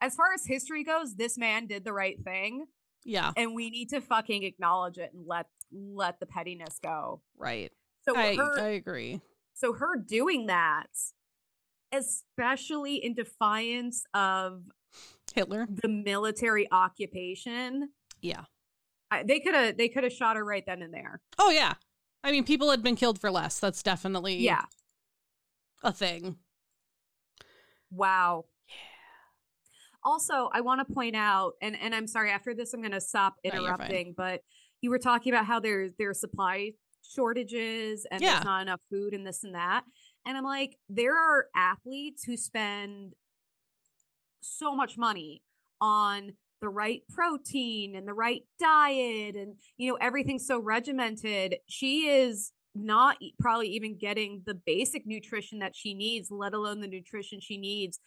[0.00, 2.66] as far as history goes this man did the right thing
[3.04, 7.70] Yeah, and we need to fucking acknowledge it and let let the pettiness go right.
[8.06, 9.20] so I her I agree.
[9.54, 10.88] so her doing that
[11.92, 14.62] especially in defiance of
[15.34, 15.66] Hitler.
[15.70, 18.44] the military occupation Yeah.
[19.24, 21.20] They could have they could have shot her right then and there.
[21.38, 21.74] Oh yeah.
[22.24, 23.58] I mean, people had been killed for less.
[23.58, 24.64] That's definitely yeah
[25.82, 26.36] a thing.
[27.90, 28.46] Wow.
[28.68, 28.74] Yeah.
[30.04, 32.30] Also, I want to point out, and and I'm sorry.
[32.30, 34.08] After this, I'm going to stop interrupting.
[34.08, 34.40] No, but
[34.80, 38.34] you were talking about how there's there's supply shortages and yeah.
[38.34, 39.82] there's not enough food and this and that.
[40.24, 43.14] And I'm like, there are athletes who spend
[44.40, 45.42] so much money
[45.80, 51.56] on the right protein and the right diet and you know everything's so regimented.
[51.68, 56.88] She is not probably even getting the basic nutrition that she needs let alone the
[56.88, 58.00] nutrition she needs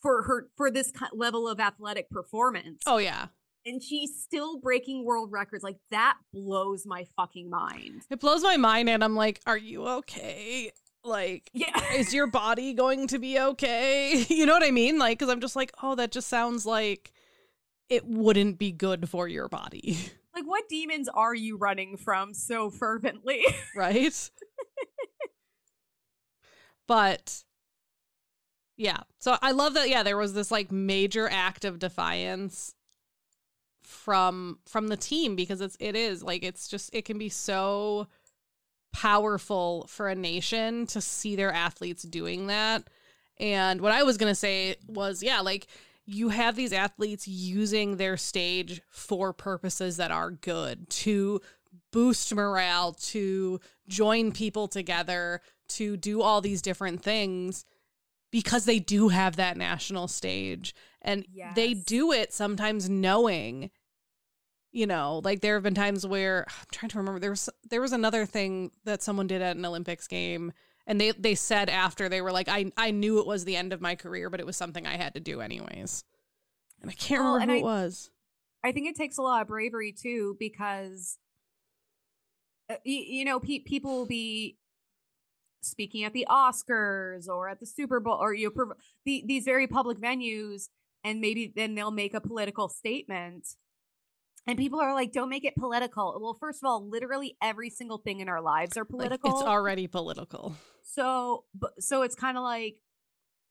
[0.00, 2.82] for her for this level of athletic performance.
[2.86, 3.26] Oh yeah.
[3.66, 5.64] And she's still breaking world records.
[5.64, 8.02] Like that blows my fucking mind.
[8.10, 10.70] It blows my mind and i'm like are you okay?
[11.02, 11.92] Like yeah.
[11.94, 14.24] is your body going to be okay?
[14.30, 14.98] You know what i mean?
[14.98, 17.13] Like because i'm just like oh that just sounds like
[17.88, 19.98] it wouldn't be good for your body.
[20.36, 23.44] Like what demons are you running from so fervently?
[23.76, 24.30] Right?
[26.88, 27.44] But
[28.76, 29.02] yeah.
[29.20, 32.74] So i love that yeah there was this like major act of defiance
[33.82, 38.08] from from the team because it's it is like it's just it can be so
[38.94, 42.84] powerful for a nation to see their athletes doing that.
[43.38, 45.66] And what I was going to say was, yeah, like
[46.06, 51.40] you have these athletes using their stage for purposes that are good to
[51.92, 57.64] boost morale, to join people together, to do all these different things
[58.30, 60.74] because they do have that national stage.
[61.00, 61.54] And yes.
[61.54, 63.70] they do it sometimes knowing
[64.72, 67.80] you know like there have been times where i'm trying to remember there was there
[67.80, 70.52] was another thing that someone did at an olympics game
[70.86, 73.72] and they they said after they were like i i knew it was the end
[73.72, 76.04] of my career but it was something i had to do anyways.
[76.82, 78.10] And i can't well, remember who I, it was.
[78.62, 81.18] I think it takes a lot of bravery too because
[82.70, 84.56] uh, you, you, know pe- people will be
[85.62, 88.72] speaking at the oscars or at the super bowl or you know,
[89.04, 90.68] the, these very public venues
[91.02, 93.56] and maybe then they'll make a political statement
[94.46, 96.18] and people are like, don't make it political.
[96.20, 99.30] Well, first of all, literally every single thing in our lives are political.
[99.30, 100.56] Like it's already political.
[100.82, 101.44] So,
[101.78, 102.76] so it's kind of like,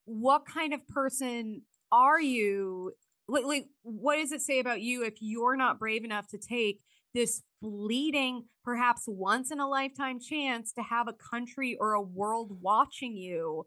[0.04, 2.92] what kind of person are you?
[3.26, 6.80] Like, like, what does it say about you if you're not brave enough to take
[7.12, 12.58] this fleeting, perhaps once in a lifetime chance to have a country or a world
[12.60, 13.66] watching you?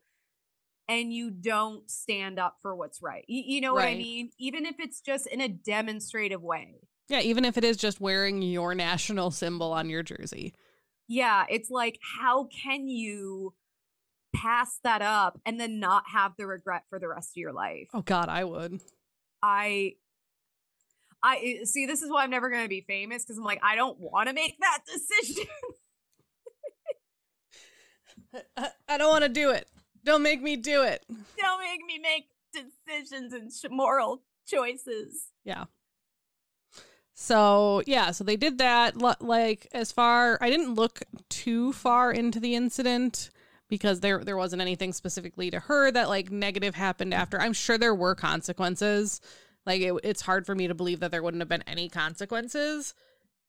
[0.90, 3.26] and you don't stand up for what's right.
[3.28, 3.90] You, you know right.
[3.90, 4.30] what I mean?
[4.40, 6.76] Even if it's just in a demonstrative way.
[7.10, 10.54] Yeah, even if it is just wearing your national symbol on your jersey.
[11.08, 13.54] Yeah, it's like, how can you
[14.36, 17.88] pass that up and then not have the regret for the rest of your life?
[17.94, 18.82] Oh, God, I would.
[19.42, 19.94] I.
[21.24, 21.88] I see.
[21.88, 24.28] This is why I'm never going to be famous because I'm like, I don't want
[24.28, 25.46] to make that decision.
[28.58, 29.68] I, I don't want to do it.
[30.04, 31.04] Don't make me do it.
[31.40, 35.32] Don't make me make decisions and moral choices.
[35.44, 35.66] Yeah.
[37.20, 39.02] So yeah, so they did that.
[39.02, 43.32] Like as far, I didn't look too far into the incident
[43.68, 47.42] because there there wasn't anything specifically to her that like negative happened after.
[47.42, 49.20] I'm sure there were consequences.
[49.66, 52.94] Like it, it's hard for me to believe that there wouldn't have been any consequences,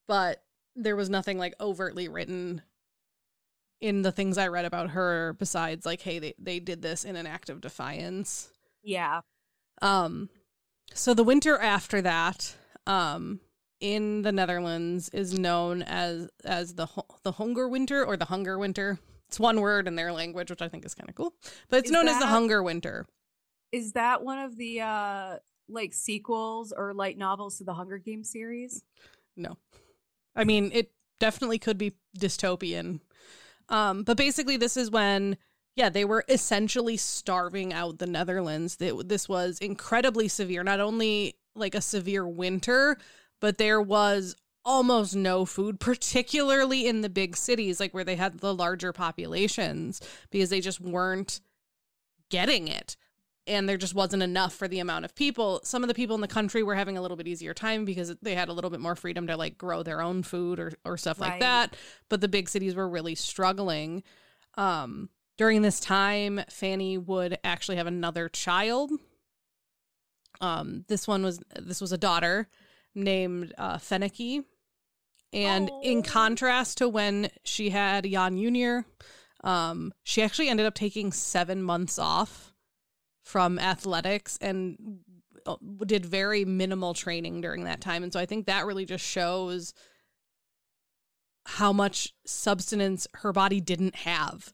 [0.07, 0.43] but
[0.75, 2.63] there was nothing like overtly written
[3.83, 7.17] in the things I read about her besides like, hey, they they did this in
[7.17, 8.51] an act of defiance.
[8.83, 9.21] Yeah.
[9.83, 10.31] Um.
[10.95, 12.57] So the winter after that,
[12.87, 13.41] um,
[13.81, 16.89] in the Netherlands is known as as the
[17.23, 18.99] the Hunger Winter or the Hunger Winter.
[19.29, 21.35] It's one word in their language, which I think is kind of cool.
[21.69, 23.07] But it's is known that, as the Hunger Winter.
[23.73, 25.37] Is that one of the uh
[25.69, 28.83] like sequels or light novels to the Hunger Games series?
[29.37, 29.59] No.
[30.35, 33.01] I mean, it definitely could be dystopian.
[33.69, 35.37] Um, but basically this is when
[35.77, 38.79] yeah, they were essentially starving out the Netherlands.
[38.79, 42.99] This was incredibly severe, not only like a severe winter,
[43.41, 48.39] but there was almost no food, particularly in the big cities, like where they had
[48.41, 51.41] the larger populations, because they just weren't
[52.29, 52.97] getting it.
[53.47, 55.61] And there just wasn't enough for the amount of people.
[55.65, 58.15] Some of the people in the country were having a little bit easier time because
[58.21, 60.99] they had a little bit more freedom to like grow their own food or, or
[60.99, 61.31] stuff right.
[61.31, 61.75] like that.
[62.11, 64.03] But the big cities were really struggling.
[64.59, 65.09] Um,
[65.39, 68.91] during this time, Fanny would actually have another child.
[70.43, 72.49] Um, this one was this was a daughter
[72.99, 74.45] named uh, Fanneke.
[75.33, 75.81] And oh.
[75.83, 78.85] in contrast to when she had Jan Junior,
[79.45, 82.53] um, she actually ended up taking seven months off
[83.23, 85.01] from athletics and
[85.47, 88.03] uh, did very minimal training during that time.
[88.03, 89.75] And so I think that really just shows
[91.45, 94.53] how much substance her body didn't have.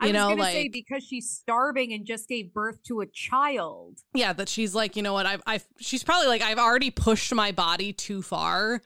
[0.00, 3.98] You I know, like say because she's starving and just gave birth to a child.
[4.14, 5.26] Yeah, that she's like, you know what?
[5.26, 8.82] I've, I've, she's probably like, I've already pushed my body too far,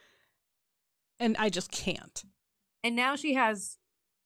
[1.20, 2.24] and I just can't.
[2.82, 3.76] And now she has,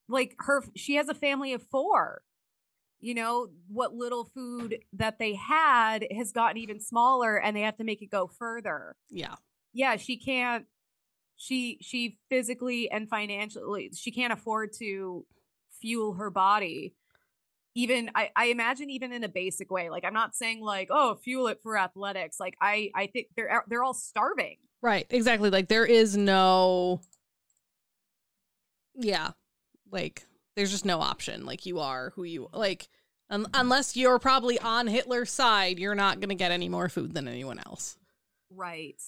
[0.09, 2.23] like, her, she has a family of four
[3.01, 7.77] you know what little food that they had has gotten even smaller and they have
[7.77, 9.35] to make it go further yeah
[9.73, 10.67] yeah she can't
[11.37, 15.25] she she physically and financially she can't afford to
[15.81, 16.95] fuel her body
[17.75, 21.17] even I, I imagine even in a basic way like i'm not saying like oh
[21.17, 25.69] fuel it for athletics like i i think they're they're all starving right exactly like
[25.69, 27.01] there is no
[28.95, 29.31] yeah
[29.91, 31.47] like there's just no option.
[31.47, 32.89] Like you are who you like.
[33.29, 37.13] Un- unless you're probably on Hitler's side, you're not going to get any more food
[37.13, 37.97] than anyone else.
[38.51, 39.03] Right.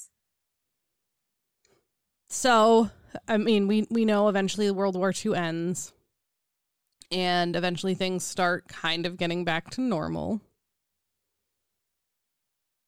[2.28, 2.90] So,
[3.28, 5.92] I mean, we we know eventually World War II ends,
[7.10, 10.40] and eventually things start kind of getting back to normal.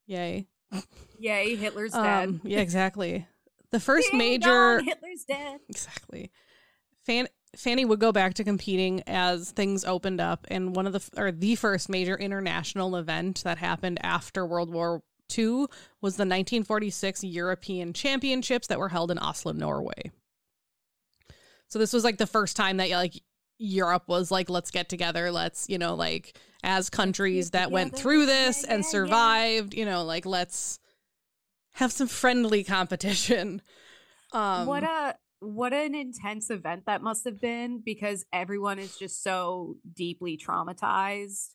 [0.06, 0.46] Yay!
[1.18, 1.56] Yay!
[1.56, 2.40] Hitler's um, dead.
[2.44, 3.26] Yeah, exactly.
[3.70, 5.60] The first Ding major dong, Hitler's dead.
[5.68, 6.30] Exactly.
[7.06, 11.08] Fan Fanny would go back to competing as things opened up, and one of the
[11.16, 15.02] or the first major international event that happened after World War
[15.36, 15.66] II
[16.00, 20.10] was the 1946 European Championships that were held in Oslo, Norway.
[21.68, 23.22] So this was like the first time that like
[23.60, 28.26] Europe was like, let's get together, let's you know like as countries that went through
[28.26, 30.78] this and survived, you know, like let's
[31.74, 33.62] have some friendly competition.
[34.32, 39.24] Um, what a what an intense event that must have been because everyone is just
[39.24, 41.48] so deeply traumatized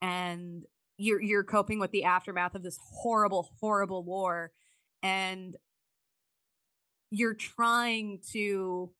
[0.00, 0.62] and
[0.96, 4.52] you're you're coping with the aftermath of this horrible horrible war
[5.02, 5.56] and
[7.10, 8.92] you're trying to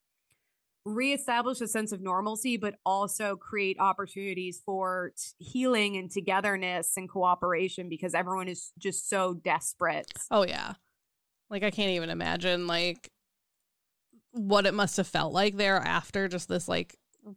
[0.84, 7.08] reestablish a sense of normalcy but also create opportunities for t- healing and togetherness and
[7.08, 10.12] cooperation because everyone is just so desperate.
[10.30, 10.74] Oh yeah.
[11.50, 13.10] Like i can't even imagine like
[14.32, 16.96] what it must have felt like thereafter just this like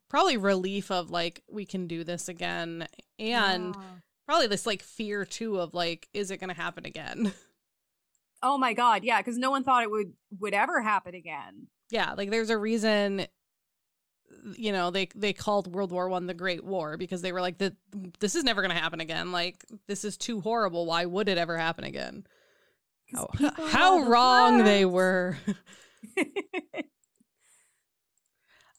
[0.10, 2.88] probably relief of like we can do this again
[3.20, 3.82] and yeah.
[4.26, 7.34] probably this like fear too of like is it going to happen again?
[8.43, 11.68] Oh my god yeah because no one thought it would would ever happen again.
[11.89, 13.26] Yeah like there's a reason
[14.56, 17.58] you know they they called world war one the great war because they were like
[17.58, 17.74] that
[18.20, 21.38] this is never going to happen again like this is too horrible why would it
[21.38, 22.26] ever happen again
[23.14, 23.28] how,
[23.70, 25.38] how wrong they were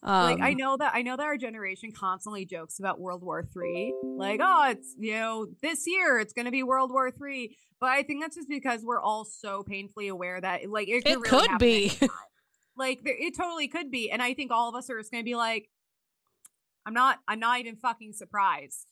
[0.01, 3.23] Um, like I um know that I know that our generation constantly jokes about World
[3.23, 3.93] War Three.
[4.03, 7.57] Like, oh, it's you know this year it's going to be World War Three.
[7.79, 11.19] But I think that's just because we're all so painfully aware that like it, it
[11.19, 11.91] really could be.
[12.79, 15.29] Like it totally could be, and I think all of us are just going to
[15.29, 15.69] be like,
[16.85, 17.19] I'm not.
[17.27, 18.87] I'm not even fucking surprised.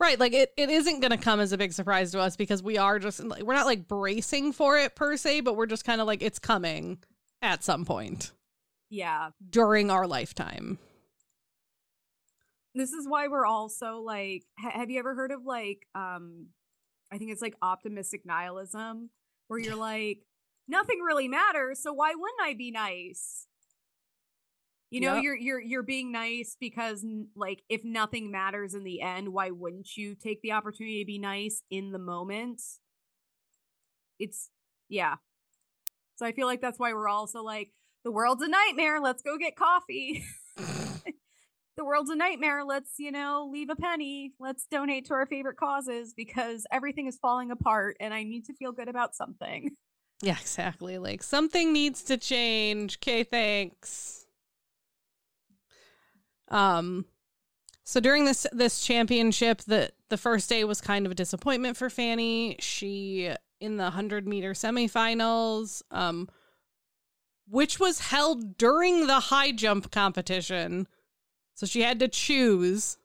[0.00, 2.62] Right, like it, it isn't going to come as a big surprise to us because
[2.62, 6.00] we are just we're not like bracing for it per se, but we're just kind
[6.00, 6.98] of like it's coming
[7.42, 8.32] at some point.
[8.88, 9.30] Yeah.
[9.48, 10.78] During our lifetime.
[12.74, 16.48] This is why we're all so like ha- have you ever heard of like um
[17.12, 19.10] I think it's like optimistic nihilism
[19.48, 20.20] where you're like
[20.68, 23.46] nothing really matters, so why wouldn't I be nice?
[24.90, 25.22] You know, yep.
[25.22, 27.04] you're you're you're being nice because
[27.34, 31.18] like if nothing matters in the end, why wouldn't you take the opportunity to be
[31.18, 32.60] nice in the moment?
[34.18, 34.50] It's
[34.90, 35.14] yeah.
[36.16, 37.70] So I feel like that's why we're also like
[38.04, 39.00] the world's a nightmare.
[39.00, 40.24] Let's go get coffee.
[41.76, 42.64] the world's a nightmare.
[42.64, 44.32] Let's, you know, leave a penny.
[44.38, 48.54] Let's donate to our favorite causes because everything is falling apart and I need to
[48.54, 49.76] feel good about something.
[50.22, 50.98] Yeah, exactly.
[50.98, 52.98] Like something needs to change.
[52.98, 54.26] Okay, thanks.
[56.48, 57.06] Um
[57.84, 61.90] so during this this championship, the the first day was kind of a disappointment for
[61.90, 62.56] Fanny.
[62.60, 66.28] She in the 100 meter semifinals um
[67.48, 70.86] which was held during the high jump competition.
[71.54, 72.96] So she had to choose.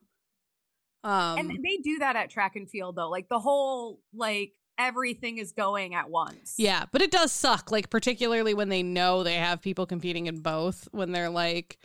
[1.04, 3.10] Um, and they do that at track and field though.
[3.10, 6.56] Like the whole like everything is going at once.
[6.58, 10.40] Yeah, but it does suck like particularly when they know they have people competing in
[10.40, 11.78] both when they're like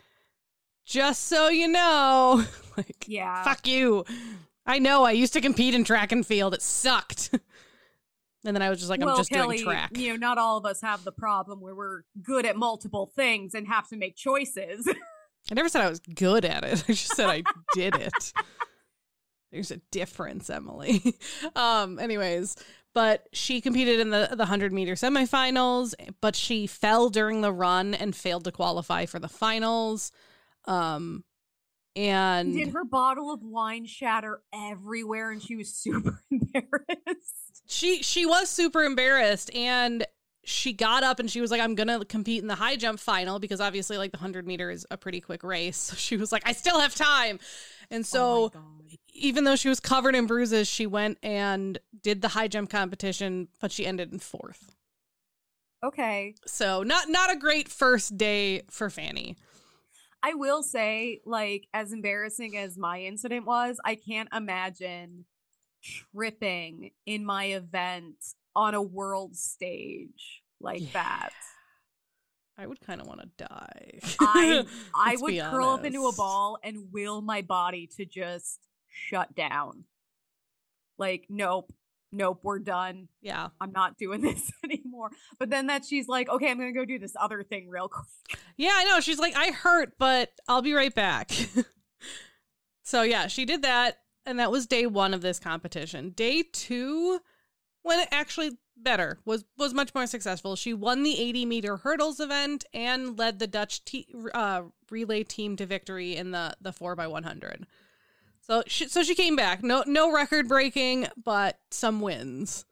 [0.85, 2.43] just so you know,
[2.77, 3.43] like yeah.
[3.43, 4.05] Fuck you.
[4.65, 6.53] I know I used to compete in track and field.
[6.53, 7.31] It sucked.
[8.45, 9.97] And then I was just like, I'm just Kelley, doing track.
[9.97, 13.53] You know, not all of us have the problem where we're good at multiple things
[13.53, 14.85] and have to make choices.
[15.51, 16.83] I never said I was good at it.
[16.87, 18.33] I just said I did it.
[19.51, 21.15] There's a difference, Emily.
[21.55, 22.57] um, anyways,
[22.93, 27.93] but she competed in the the 100 meter semifinals, but she fell during the run
[27.93, 30.11] and failed to qualify for the finals.
[30.65, 31.23] Um,
[31.95, 38.25] and did her bottle of wine shatter everywhere and she was super embarrassed she she
[38.25, 40.05] was super embarrassed and
[40.43, 43.39] she got up and she was like i'm gonna compete in the high jump final
[43.39, 45.77] because obviously like the 100 meter is a pretty quick race.
[45.93, 47.39] So she was like i still have time.
[47.89, 48.61] And so oh
[49.15, 53.47] even though she was covered in bruises she went and did the high jump competition
[53.59, 54.75] but she ended in fourth.
[55.83, 56.35] Okay.
[56.45, 59.35] So not not a great first day for fanny.
[60.25, 65.25] I will say, like, as embarrassing as my incident was, I can't imagine
[65.83, 68.15] tripping in my event
[68.55, 70.89] on a world stage like yeah.
[70.93, 71.29] that.
[72.57, 73.99] I would kind of want to die.
[74.19, 75.79] I I would curl honest.
[75.79, 79.85] up into a ball and will my body to just shut down.
[80.99, 81.73] Like, nope,
[82.13, 83.09] nope, we're done.
[83.21, 83.49] Yeah.
[83.59, 85.11] I'm not doing this anymore.
[85.39, 87.89] But then that she's like, okay, I'm going to go do this other thing real
[87.89, 88.39] quick.
[88.55, 88.99] Yeah, I know.
[88.99, 91.31] She's like, I hurt, but I'll be right back.
[92.83, 93.97] so yeah, she did that.
[94.25, 96.11] And that was day one of this competition.
[96.11, 97.19] Day two,
[97.83, 100.55] when it actually better was was much more successful.
[100.55, 105.55] She won the 80 meter hurdles event and led the Dutch te- uh, relay team
[105.57, 107.67] to victory in the the 4 by 100.
[108.41, 109.63] So she, so she came back.
[109.63, 112.65] No no record breaking, but some wins.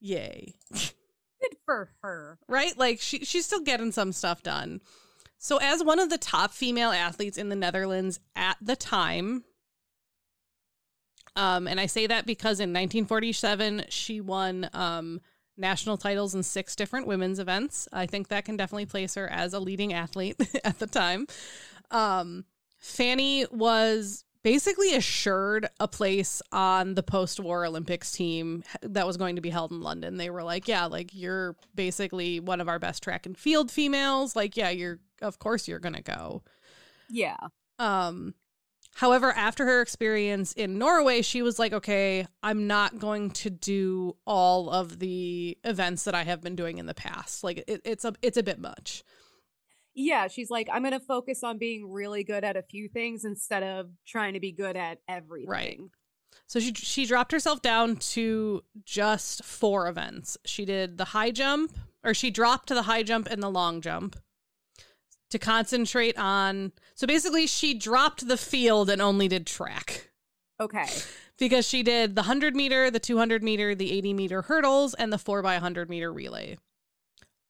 [0.00, 0.54] Yay.
[0.72, 2.38] Good for her.
[2.48, 2.76] Right?
[2.78, 4.80] Like she she's still getting some stuff done.
[5.38, 9.44] So as one of the top female athletes in the Netherlands at the time,
[11.36, 15.20] um, and I say that because in 1947 she won um,
[15.56, 17.88] national titles in six different women's events.
[17.92, 21.26] I think that can definitely place her as a leading athlete at the time.
[21.90, 22.44] Um,
[22.78, 29.42] Fanny was basically assured a place on the post-war Olympics team that was going to
[29.42, 30.16] be held in London.
[30.16, 34.36] They were like, "Yeah, like you're basically one of our best track and field females.
[34.36, 36.42] Like, yeah, you're of course you're going to go."
[37.10, 37.36] Yeah.
[37.78, 38.34] Um
[38.96, 44.16] however, after her experience in Norway, she was like, "Okay, I'm not going to do
[44.26, 47.44] all of the events that I have been doing in the past.
[47.44, 49.04] Like it, it's a it's a bit much."
[49.96, 53.62] yeah, she's like, I'm gonna focus on being really good at a few things instead
[53.62, 55.48] of trying to be good at everything.
[55.48, 55.80] Right.
[56.46, 60.36] So she she dropped herself down to just four events.
[60.44, 61.74] She did the high jump,
[62.04, 64.16] or she dropped to the high jump and the long jump
[65.30, 66.72] to concentrate on.
[66.94, 70.10] So basically, she dropped the field and only did track.
[70.60, 70.86] Okay.
[71.38, 75.18] Because she did the 100 meter, the 200 meter, the 80 meter hurdles, and the
[75.18, 76.56] 4 by 100 meter relay.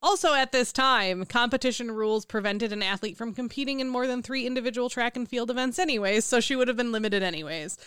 [0.03, 4.47] Also, at this time, competition rules prevented an athlete from competing in more than three
[4.47, 7.79] individual track and field events, anyways, so she would have been limited, anyways.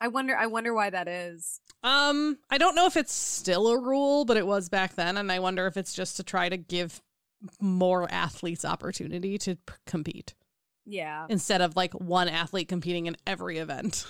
[0.00, 0.36] I wonder.
[0.36, 1.60] I wonder why that is.
[1.82, 5.30] Um, I don't know if it's still a rule, but it was back then, and
[5.30, 7.00] I wonder if it's just to try to give
[7.60, 10.34] more athletes opportunity to p- compete.
[10.86, 11.26] Yeah.
[11.28, 14.06] Instead of like one athlete competing in every event.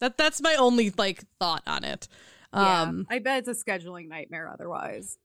[0.00, 2.08] That that's my only like thought on it.
[2.52, 5.16] Um, yeah, I bet it's a scheduling nightmare otherwise.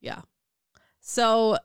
[0.00, 0.22] Yeah.
[1.00, 1.58] So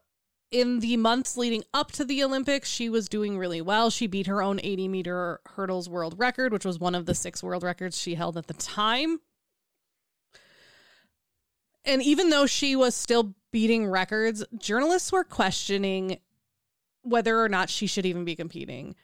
[0.52, 3.90] in the months leading up to the Olympics, she was doing really well.
[3.90, 7.42] She beat her own 80 meter hurdles world record, which was one of the six
[7.42, 9.20] world records she held at the time.
[11.86, 16.20] And even though she was still beating records, journalists were questioning
[17.02, 18.96] whether or not she should even be competing.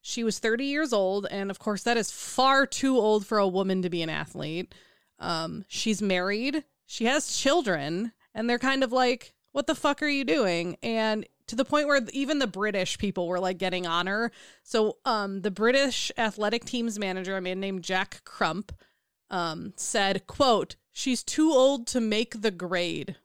[0.00, 3.48] She was 30 years old, and of course, that is far too old for a
[3.48, 4.74] woman to be an athlete.
[5.18, 10.08] Um, she's married, she has children, and they're kind of like, what the fuck are
[10.08, 10.76] you doing?
[10.82, 14.30] And to the point where even the British people were like getting on her.
[14.62, 18.72] So, um, the British athletic team's manager, a man named Jack Crump,
[19.30, 23.16] um, said, quote, she's too old to make the grade.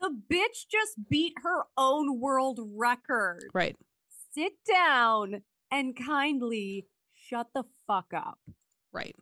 [0.00, 3.44] The bitch just beat her own world record.
[3.54, 3.76] Right.
[4.34, 8.38] Sit down and kindly shut the fuck up.
[8.92, 9.14] Right.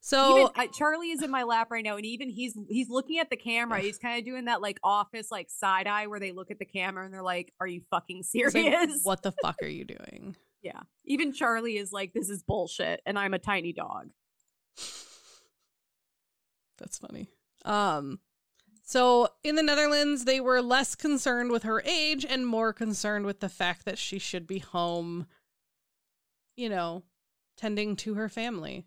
[0.00, 3.20] So even, uh, Charlie is in my lap right now, and even he's he's looking
[3.20, 3.80] at the camera.
[3.80, 6.66] He's kind of doing that like office like side eye where they look at the
[6.66, 8.54] camera and they're like, "Are you fucking serious?
[8.54, 10.80] Like, what the fuck are you doing?" Yeah.
[11.04, 14.08] Even Charlie is like, "This is bullshit," and I'm a tiny dog.
[16.78, 17.28] That's funny.
[17.64, 18.18] Um,
[18.82, 23.40] so in the Netherlands, they were less concerned with her age and more concerned with
[23.40, 25.26] the fact that she should be home,
[26.56, 27.02] you know,
[27.56, 28.86] tending to her family.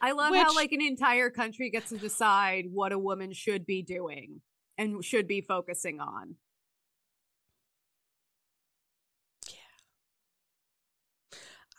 [0.00, 3.64] I love Which, how like an entire country gets to decide what a woman should
[3.64, 4.40] be doing
[4.76, 6.36] and should be focusing on.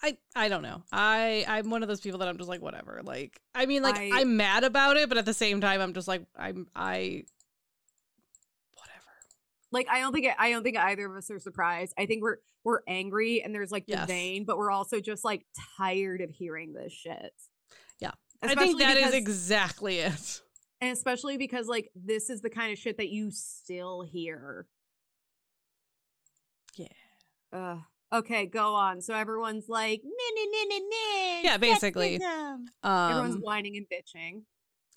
[0.04, 0.84] I I don't know.
[0.92, 3.02] I I'm one of those people that I'm just like whatever.
[3.04, 5.94] Like I mean like I, am mad about it, but at the same time I'm
[5.94, 7.24] just like I'm I
[8.74, 9.04] whatever.
[9.72, 11.94] Like I don't think I don't think either of us are surprised.
[11.98, 14.08] I think we're we're angry and there's like the yes.
[14.08, 15.46] vein, but we're also just like
[15.78, 17.34] tired of hearing this shit.
[18.00, 18.12] Yeah.
[18.44, 20.42] Especially I think that because, is exactly it.
[20.80, 24.68] And especially because like this is the kind of shit that you still hear.
[26.76, 26.86] Yeah.
[27.52, 27.78] Uh
[28.14, 29.02] okay, go on.
[29.02, 32.22] So everyone's like, nah, nah, nah, yeah, basically.
[32.84, 34.44] Um, everyone's whining and bitching.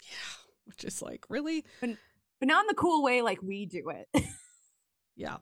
[0.03, 1.91] Yeah, which is like really, but,
[2.39, 4.24] but not in the cool way like we do it.
[5.16, 5.39] yeah.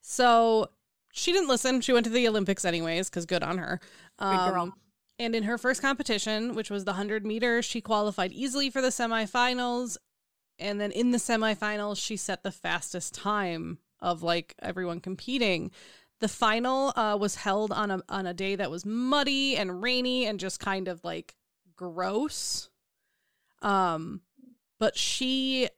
[0.00, 0.70] So
[1.12, 1.80] she didn't listen.
[1.80, 3.80] She went to the Olympics anyways, because good on her.
[4.18, 4.74] Um, good girl.
[5.18, 8.88] And in her first competition, which was the 100 meters, she qualified easily for the
[8.88, 9.96] semifinals.
[10.60, 15.72] And then in the semifinals, she set the fastest time of like everyone competing.
[16.20, 20.26] The final uh, was held on a on a day that was muddy and rainy
[20.26, 21.34] and just kind of like
[21.76, 22.70] gross.
[23.62, 24.22] Um,
[24.78, 25.68] but she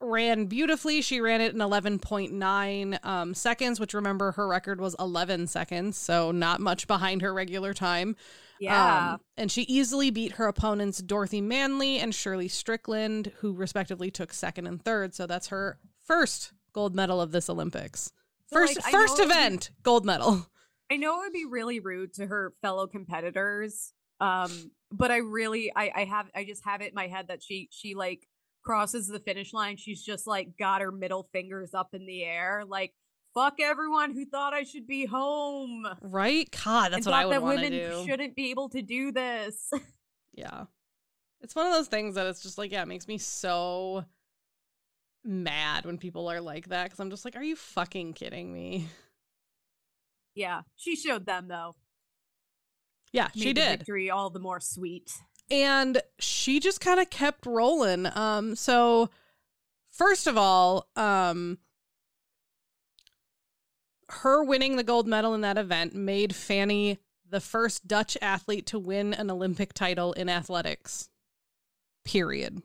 [0.00, 1.02] ran beautifully.
[1.02, 6.30] She ran it in 11.9 um, seconds, which remember her record was 11 seconds, so
[6.30, 8.16] not much behind her regular time.
[8.60, 9.14] Yeah.
[9.14, 14.32] Um, and she easily beat her opponents, Dorothy Manley and Shirley Strickland, who respectively took
[14.32, 15.14] second and third.
[15.14, 18.12] So that's her first gold medal of this Olympics.
[18.52, 20.46] First like, first event, be, gold medal.
[20.90, 23.92] I know it would be really rude to her fellow competitors.
[24.20, 27.42] Um, but I really I, I have I just have it in my head that
[27.42, 28.26] she she like
[28.62, 32.64] crosses the finish line, she's just like got her middle fingers up in the air,
[32.66, 32.92] like
[33.34, 35.86] fuck everyone who thought I should be home.
[36.00, 36.48] Right?
[36.64, 37.78] God, that's what I would want to do.
[37.78, 39.70] That women shouldn't be able to do this.
[40.32, 40.64] yeah,
[41.40, 44.04] it's one of those things that it's just like, yeah, it makes me so
[45.26, 48.88] mad when people are like that because I'm just like, are you fucking kidding me?
[50.34, 51.76] Yeah, she showed them though.
[53.12, 53.78] Yeah, Made she did.
[53.78, 55.12] Victory all the more sweet
[55.50, 58.06] and she just kind of kept rolling.
[58.16, 59.10] Um, so
[59.90, 61.58] first of all, um,
[64.08, 66.98] her winning the gold medal in that event made Fanny
[67.28, 71.08] the first Dutch athlete to win an Olympic title in athletics.
[72.04, 72.62] Period.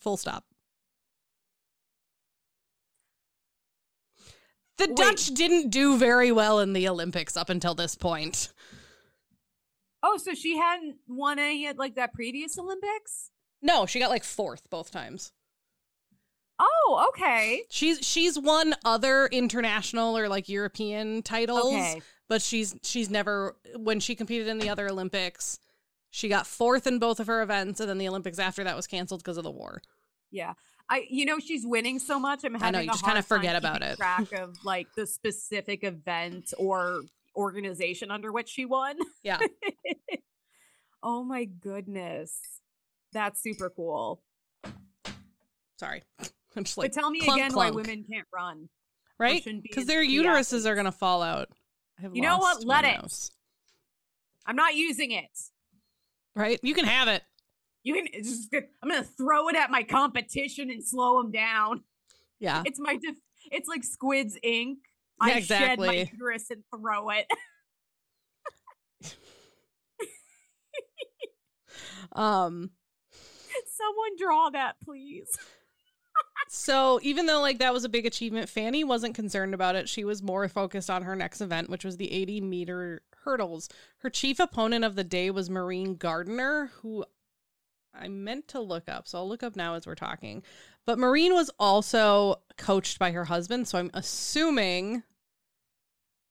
[0.00, 0.44] Full stop.
[4.78, 4.96] The Wait.
[4.96, 8.52] Dutch didn't do very well in the Olympics up until this point.
[10.02, 13.30] Oh, so she hadn't won any at like that previous Olympics?
[13.62, 15.32] No, she got like fourth both times.
[16.58, 17.62] Oh, okay.
[17.70, 22.02] She's she's won other international or like European titles, okay.
[22.28, 25.58] but she's she's never when she competed in the other Olympics,
[26.10, 28.86] she got fourth in both of her events, and then the Olympics after that was
[28.86, 29.82] canceled because of the war.
[30.30, 30.54] Yeah,
[30.88, 32.44] I you know she's winning so much.
[32.44, 33.96] I'm having I know you just kind of forget about it.
[33.96, 37.02] Track of like the specific event or
[37.36, 38.96] organization under which she won.
[39.22, 39.38] Yeah.
[41.02, 42.40] oh my goodness.
[43.12, 44.22] That's super cool.
[45.78, 46.02] Sorry.
[46.56, 47.74] I'm just like But tell me clunk, again clunk.
[47.74, 48.68] why women can't run.
[49.18, 49.44] Right?
[49.62, 51.48] Because their uteruses are gonna fall out.
[52.12, 52.64] You know what?
[52.64, 53.30] Let it.
[54.46, 55.30] I'm not using it.
[56.34, 56.58] Right?
[56.62, 57.22] You can have it.
[57.84, 58.52] You can just
[58.82, 61.84] I'm gonna throw it at my competition and slow them down.
[62.40, 62.62] Yeah.
[62.64, 63.20] It's my def-
[63.52, 64.78] it's like Squid's ink
[65.20, 65.88] I exactly.
[65.88, 67.26] shed my uterus and throw it.
[72.12, 72.70] um
[73.66, 75.28] someone draw that please
[76.48, 80.04] so even though like that was a big achievement fanny wasn't concerned about it she
[80.04, 84.38] was more focused on her next event which was the 80 meter hurdles her chief
[84.38, 87.04] opponent of the day was Maureen gardner who
[87.98, 90.42] i meant to look up so i'll look up now as we're talking
[90.86, 95.02] but Maureen was also coached by her husband, so I'm assuming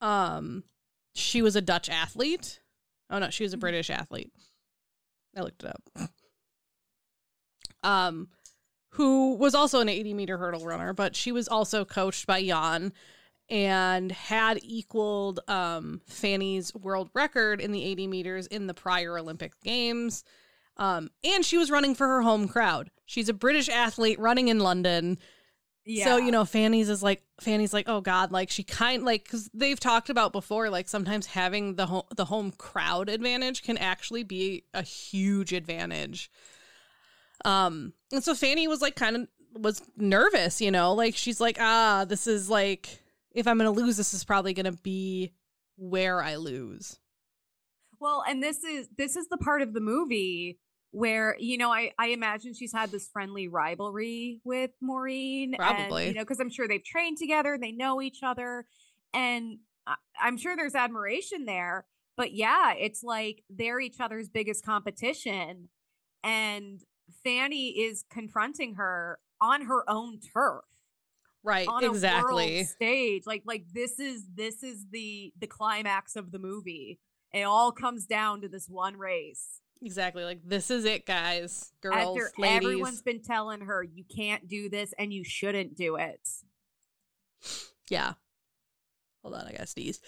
[0.02, 0.64] um
[1.16, 2.60] she was a Dutch athlete.
[3.10, 3.58] Oh no, she was a.
[3.58, 4.32] British athlete.
[5.36, 6.10] I looked it up.
[7.84, 8.30] Um
[8.92, 12.94] who was also an 80 meter hurdle runner, but she was also coached by Jan
[13.50, 19.60] and had equaled um, Fanny's world record in the 80 meters in the prior Olympic
[19.62, 20.24] Games.
[20.78, 22.90] Um, and she was running for her home crowd.
[23.06, 25.18] She's a British athlete running in London.
[25.86, 26.06] Yeah.
[26.06, 29.50] So, you know, Fanny's is like Fanny's like, "Oh god, like she kind like cuz
[29.54, 34.24] they've talked about before like sometimes having the home the home crowd advantage can actually
[34.24, 36.32] be a huge advantage."
[37.44, 39.28] Um, and so Fanny was like kind of
[39.62, 43.02] was nervous, you know, like she's like, "Ah, this is like
[43.34, 45.34] if I'm going to lose, this is probably going to be
[45.76, 46.98] where I lose."
[48.00, 50.60] Well, and this is this is the part of the movie
[50.94, 56.14] where you know I I imagine she's had this friendly rivalry with Maureen, probably and,
[56.14, 58.66] you know because I'm sure they've trained together, they know each other,
[59.14, 59.58] and
[59.88, 61.86] I, I'm sure there's admiration there.
[62.16, 65.70] but yeah, it's like they're each other's biggest competition.
[66.24, 66.80] And
[67.24, 70.64] Fanny is confronting her on her own turf.
[71.46, 72.64] Right, on exactly.
[72.64, 73.24] stage.
[73.26, 77.00] Like like this is this is the the climax of the movie.
[77.34, 79.60] It all comes down to this one race.
[79.84, 80.24] Exactly.
[80.24, 81.74] Like this is it, guys.
[81.82, 82.58] Girls, After ladies.
[82.58, 86.22] everyone's been telling her you can't do this and you shouldn't do it.
[87.90, 88.14] Yeah.
[89.22, 90.00] Hold on, I gotta sneeze.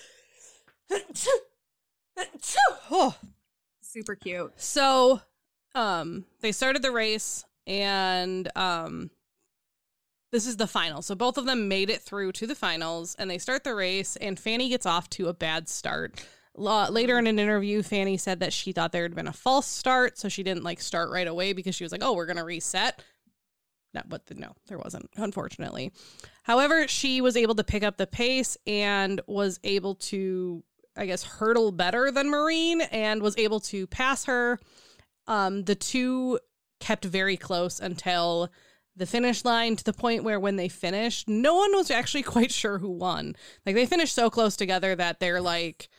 [2.90, 3.16] oh.
[3.82, 4.54] Super cute.
[4.58, 5.22] So,
[5.74, 9.10] um, they started the race, and um,
[10.32, 11.02] this is the final.
[11.02, 14.16] So both of them made it through to the finals, and they start the race,
[14.18, 16.26] and Fanny gets off to a bad start.
[16.58, 20.18] Later in an interview, Fanny said that she thought there had been a false start,
[20.18, 23.04] so she didn't like start right away because she was like, "Oh, we're gonna reset."
[23.94, 25.92] No, but the, no, there wasn't, unfortunately.
[26.44, 30.64] However, she was able to pick up the pace and was able to
[30.98, 34.60] I guess, hurdle better than Maureen and was able to pass her.
[35.28, 36.40] Um, the two
[36.80, 38.50] kept very close until
[38.96, 42.52] the finish line to the point where when they finished, no one was actually quite
[42.52, 43.36] sure who won.
[43.66, 45.90] Like they finished so close together that they're like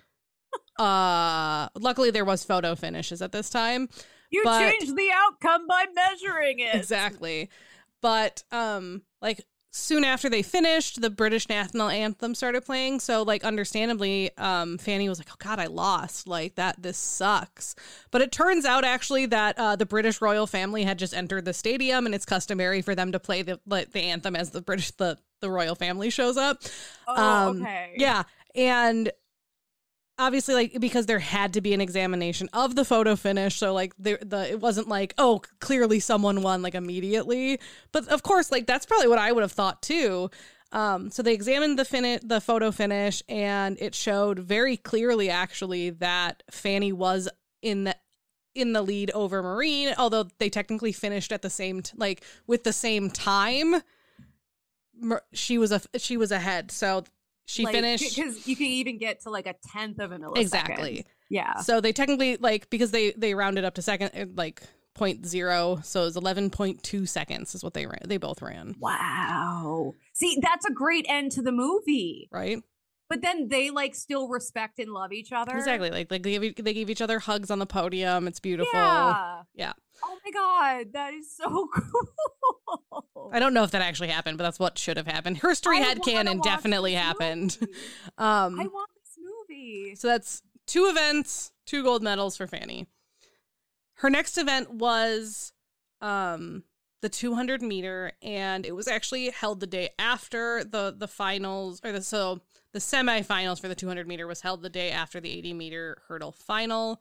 [0.79, 3.89] uh luckily there was photo finishes at this time.
[4.31, 6.75] You but, changed the outcome by measuring it.
[6.75, 7.51] Exactly.
[8.03, 9.45] But um like
[9.77, 12.99] soon after they finished, the British national anthem started playing.
[13.01, 16.27] So, like, understandably, um, Fanny was like, "Oh God, I lost!
[16.27, 17.75] Like that, this sucks."
[18.11, 21.53] But it turns out actually that uh, the British royal family had just entered the
[21.53, 24.91] stadium, and it's customary for them to play the like, the anthem as the British
[24.93, 26.63] the the royal family shows up.
[27.07, 27.93] Oh, um, okay.
[27.97, 28.25] Yeah,
[28.55, 29.13] and
[30.19, 33.57] obviously like because there had to be an examination of the photo finish.
[33.57, 37.61] So like the the it wasn't like oh clearly someone won like immediately.
[37.93, 40.31] But of course like that's probably what I would have thought too.
[40.73, 45.91] Um so they examined the fin the photo finish and it showed very clearly actually
[45.91, 47.29] that Fanny was
[47.63, 47.97] in the
[48.55, 52.65] in the lead over Maureen although they technically finished at the same t- like with
[52.65, 53.83] the same time.
[55.35, 56.71] She was a she was ahead.
[56.71, 57.05] So
[57.47, 60.39] she like, finished because you can even get to like a tenth of a millisecond.
[60.39, 61.07] Exactly.
[61.31, 61.57] Yeah.
[61.61, 64.63] So they technically like because they they rounded up to second uh, like
[64.95, 68.03] point zero, so it was eleven point two seconds is what they ran.
[68.07, 68.75] They both ran.
[68.79, 69.95] Wow.
[70.13, 72.59] See, that's a great end to the movie, right?
[73.09, 75.57] But then they like still respect and love each other.
[75.57, 75.91] Exactly.
[75.91, 78.27] Like they give they give each other hugs on the podium.
[78.27, 78.71] It's beautiful.
[78.75, 79.43] Yeah.
[79.55, 79.73] Yeah.
[80.03, 83.31] Oh my god, that is so cool.
[83.33, 85.39] I don't know if that actually happened, but that's what should have happened.
[85.39, 87.57] Her History head canon definitely happened.
[88.19, 89.95] um, I want this movie.
[89.95, 92.87] So that's two events, two gold medals for Fanny.
[93.95, 95.53] Her next event was
[96.01, 96.65] um
[97.03, 101.93] the 200 meter and it was actually held the day after the the finals or
[101.93, 102.41] the so
[102.73, 106.33] the semifinals for the 200 meter was held the day after the 80 meter hurdle
[106.33, 107.01] final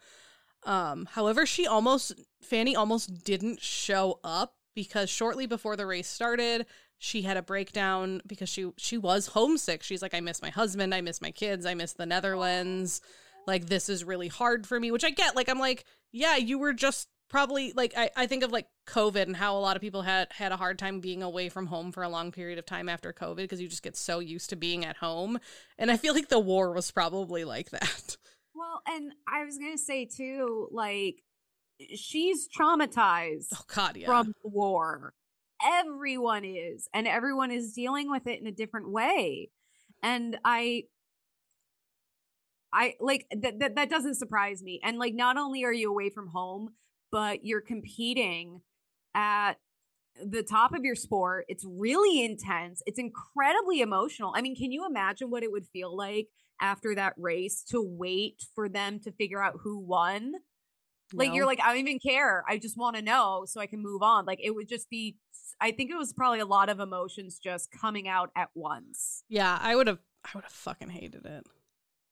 [0.66, 6.66] um, however, she almost Fanny almost didn't show up because shortly before the race started,
[6.98, 9.84] she had a breakdown because she she was homesick.
[9.84, 13.02] She's like, I miss my husband, I miss my kids, I miss the Netherlands.
[13.48, 15.36] Like this is really hard for me, which I get.
[15.36, 19.24] Like I'm like, yeah, you were just probably like I, I think of like COVID
[19.24, 21.92] and how a lot of people had had a hard time being away from home
[21.92, 24.56] for a long period of time after COVID because you just get so used to
[24.56, 25.40] being at home.
[25.78, 28.18] And I feel like the war was probably like that.
[28.56, 31.22] Well, and I was gonna say too, like
[31.96, 34.06] she's traumatized oh, God, yeah.
[34.06, 35.14] from the war.
[35.66, 39.50] Everyone is, and everyone is dealing with it in a different way.
[40.02, 40.84] And I
[42.72, 44.80] I like that that that doesn't surprise me.
[44.84, 46.70] And like not only are you away from home,
[47.12, 48.62] but you're competing
[49.14, 49.54] at
[50.24, 51.46] the top of your sport.
[51.48, 52.82] It's really intense.
[52.86, 54.34] It's incredibly emotional.
[54.36, 56.28] I mean, can you imagine what it would feel like
[56.62, 60.34] after that race to wait for them to figure out who won.
[61.14, 61.36] Like no.
[61.36, 62.44] you're like, I don't even care.
[62.48, 64.26] I just want to know so I can move on.
[64.26, 65.18] Like it would just be
[65.62, 69.24] I think it was probably a lot of emotions just coming out at once.
[69.30, 71.46] Yeah, I would have I would have fucking hated it.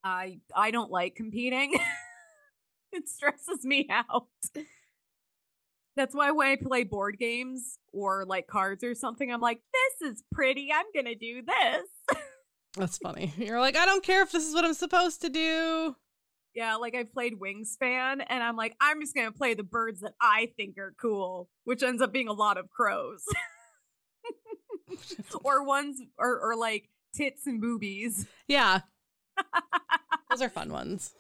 [0.04, 1.74] I I don't like competing.
[2.92, 4.28] it stresses me out.
[5.96, 9.60] That's why when I play board games or like cards or something, I'm like,
[10.02, 10.70] this is pretty.
[10.74, 12.18] I'm going to do this.
[12.78, 13.34] That's funny.
[13.38, 15.96] You're like, I don't care if this is what I'm supposed to do.
[16.56, 20.14] Yeah, like I played Wingspan, and I'm like, I'm just gonna play the birds that
[20.22, 23.24] I think are cool, which ends up being a lot of crows,
[25.44, 28.28] or ones, or or like tits and boobies.
[28.48, 28.82] Yeah,
[30.30, 31.16] those are fun ones.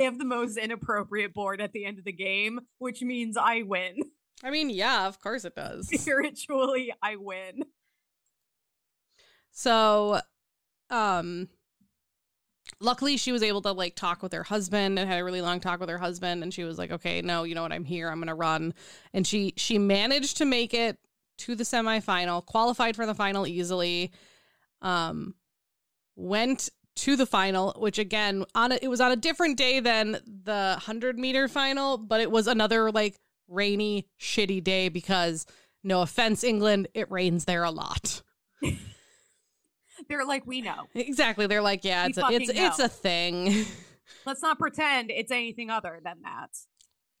[0.00, 3.62] I have the most inappropriate board at the end of the game, which means I
[3.62, 3.96] win.
[4.42, 5.88] I mean, yeah, of course it does.
[5.88, 7.64] Spiritually, I win.
[9.50, 10.20] So
[10.90, 11.48] um
[12.80, 15.60] luckily she was able to like talk with her husband and had a really long
[15.60, 17.72] talk with her husband and she was like okay no you know what?
[17.72, 18.08] I'm here.
[18.08, 18.74] I'm gonna run.
[19.12, 20.98] And she she managed to make it
[21.38, 24.12] to the semifinal qualified for the final easily
[24.82, 25.34] um
[26.16, 30.12] went to the final which again on a, it was on a different day than
[30.26, 33.16] the 100 meter final but it was another like
[33.46, 35.46] rainy shitty day because
[35.84, 38.22] no offense england it rains there a lot
[40.08, 41.46] they're like, we know exactly.
[41.46, 42.66] They're like, yeah, it's a, it's know.
[42.66, 43.64] it's a thing.
[44.26, 46.50] Let's not pretend it's anything other than that.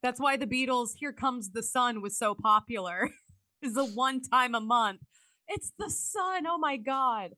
[0.02, 3.10] That's why the Beatles' "Here Comes the Sun" was so popular.
[3.62, 5.00] is a one time a month.
[5.48, 6.46] It's the sun.
[6.46, 7.32] Oh my god.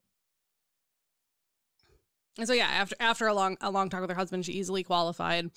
[2.38, 4.82] And so yeah, after after a long a long talk with her husband, she easily
[4.82, 5.50] qualified.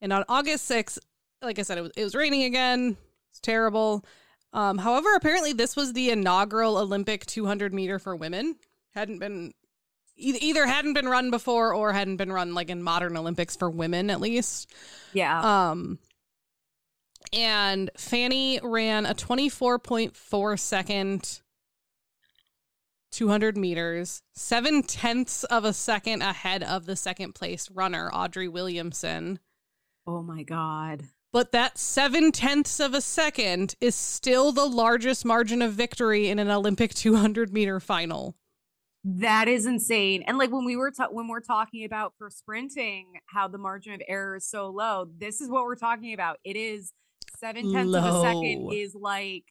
[0.00, 0.98] And on August 6th,
[1.42, 2.96] like I said, it was it was raining again.
[3.30, 4.04] It's terrible.
[4.52, 8.56] Um, however, apparently this was the inaugural Olympic 200 meter for women
[8.98, 9.52] hadn't been
[10.16, 14.10] either hadn't been run before or hadn't been run like in modern Olympics for women
[14.10, 14.72] at least.
[15.12, 15.70] Yeah.
[15.70, 15.98] Um
[17.32, 21.40] and Fanny ran a 24.4 second
[23.10, 29.38] 200 meters, seven tenths of a second ahead of the second place runner, Audrey Williamson.
[30.06, 31.04] Oh my God.
[31.32, 36.38] But that seven tenths of a second is still the largest margin of victory in
[36.38, 38.34] an Olympic 200 meter final.
[39.04, 40.24] That is insane.
[40.26, 43.94] And like when we were ta- when we're talking about for sprinting, how the margin
[43.94, 45.08] of error is so low.
[45.18, 46.38] This is what we're talking about.
[46.44, 46.92] It is
[47.38, 47.98] seven tenths low.
[48.00, 49.44] of a second is like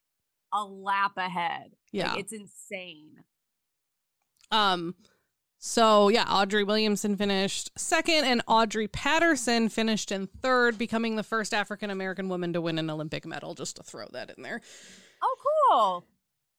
[0.53, 1.71] a lap ahead.
[1.91, 3.11] Yeah, like, it's insane.
[4.51, 4.95] Um.
[5.59, 11.53] So yeah, Audrey Williamson finished second, and Audrey Patterson finished in third, becoming the first
[11.53, 13.55] African American woman to win an Olympic medal.
[13.55, 14.61] Just to throw that in there.
[15.23, 15.35] Oh,
[15.71, 16.05] cool.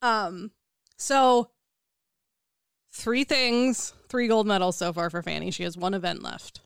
[0.03, 0.51] Um.
[0.97, 1.51] So
[2.99, 5.53] Three things, three gold medals so far for Fanny.
[5.53, 6.63] She has one event left.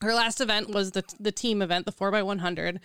[0.00, 2.80] Her last event was the the team event, the 4x100,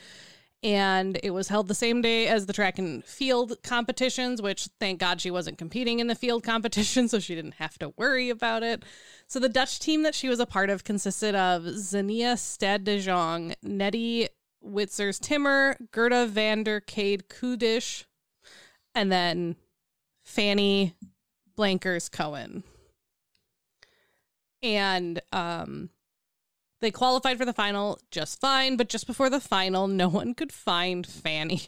[0.61, 4.99] and it was held the same day as the track and field competitions, which thank
[4.99, 8.61] God she wasn't competing in the field competition, so she didn't have to worry about
[8.61, 8.83] it.
[9.25, 12.99] So the Dutch team that she was a part of consisted of Xenia Stad de
[12.99, 14.29] Jong, Nettie
[14.63, 18.03] Witziers Timmer, Gerda van der Kade Koudijs,
[18.93, 19.55] and then
[20.23, 20.93] Fanny
[21.59, 22.63] Blankers Koen.
[24.63, 25.89] And um
[26.81, 30.53] they qualified for the final just fine, but just before the final, no one could
[30.53, 31.63] find Fanny.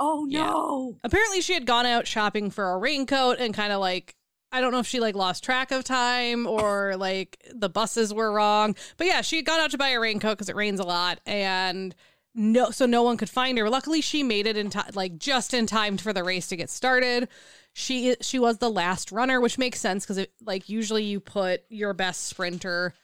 [0.00, 0.92] Oh no.
[0.92, 0.98] Yeah.
[1.04, 4.14] Apparently she had gone out shopping for a raincoat and kind of like
[4.50, 8.32] I don't know if she like lost track of time or like the buses were
[8.32, 8.76] wrong.
[8.96, 11.20] But yeah, she had gone out to buy a raincoat because it rains a lot
[11.26, 11.94] and
[12.34, 13.68] no so no one could find her.
[13.68, 16.70] Luckily she made it in time like just in time for the race to get
[16.70, 17.28] started
[17.74, 21.94] she she was the last runner, which makes sense because like usually you put your
[21.94, 22.94] best sprinter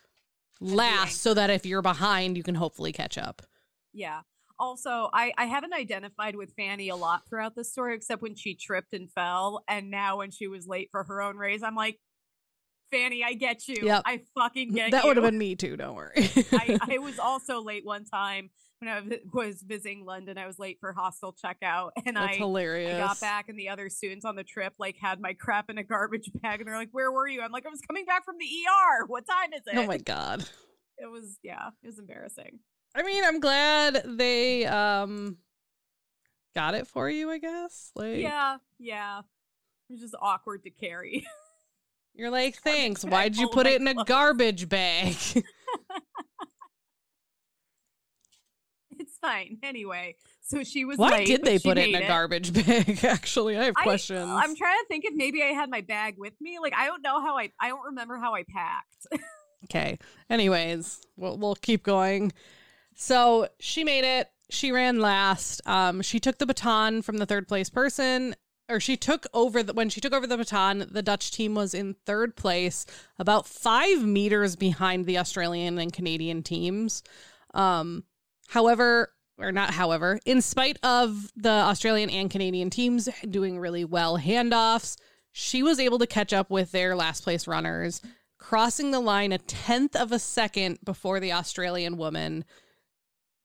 [0.61, 3.43] last so that if you're behind, you can hopefully catch up.
[3.93, 4.23] Yeah.
[4.59, 8.55] Also, I I haven't identified with Fanny a lot throughout the story, except when she
[8.55, 11.99] tripped and fell, and now when she was late for her own race, I'm like,
[12.91, 13.77] Fanny, I get you.
[13.83, 14.03] Yep.
[14.07, 15.09] I fucking get that you.
[15.09, 15.77] would have been me too.
[15.77, 16.31] Don't worry.
[16.53, 19.03] I, I was also late one time when I
[19.33, 22.95] was visiting London, I was late for hostel checkout, and That's I, hilarious.
[22.95, 25.79] I got back, and the other students on the trip like had my crap in
[25.79, 28.25] a garbage bag, and they're like, "Where were you?" I'm like, "I was coming back
[28.25, 29.07] from the ER.
[29.07, 30.45] What time is it?" Oh my god,
[30.99, 32.61] it was yeah, it was embarrassing.
[32.95, 35.39] I mean, I'm glad they um
[36.55, 37.31] got it for you.
[37.31, 39.21] I guess like yeah, yeah.
[39.89, 41.27] It was just awkward to carry.
[42.15, 43.05] You're like, thanks.
[43.05, 45.17] Why'd you put it in a garbage bag?
[49.05, 49.59] It's fine.
[49.63, 50.99] Anyway, so she was.
[50.99, 52.09] Why late, did they put it in a it.
[52.09, 53.05] garbage bag?
[53.05, 54.29] Actually, I have I, questions.
[54.29, 56.59] I'm trying to think if maybe I had my bag with me.
[56.61, 57.51] Like I don't know how I.
[57.61, 59.07] I don't remember how I packed.
[59.65, 59.99] okay.
[60.31, 62.33] Anyways, we'll we'll keep going.
[62.95, 64.29] So she made it.
[64.51, 65.61] She ran last.
[65.67, 68.35] Um, she took the baton from the third place person
[68.67, 71.75] or she took over the, when she took over the baton the dutch team was
[71.75, 72.87] in third place
[73.19, 77.03] about five meters behind the australian and canadian teams
[77.53, 78.05] um,
[78.49, 84.19] However, or not however, in spite of the Australian and Canadian teams doing really well
[84.19, 84.97] handoffs,
[85.33, 88.01] she was able to catch up with their last place runners,
[88.39, 92.45] crossing the line a tenth of a second before the Australian woman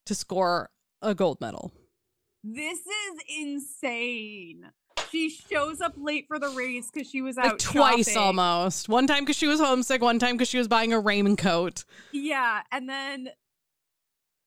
[0.06, 0.70] to score
[1.02, 1.72] a gold medal.
[2.44, 4.72] This is insane.
[5.12, 8.22] She shows up late for the race because she was out like twice shopping.
[8.22, 8.90] almost.
[8.90, 10.02] One time because she was homesick.
[10.02, 11.84] One time because she was buying a raincoat.
[12.12, 13.30] Yeah, and then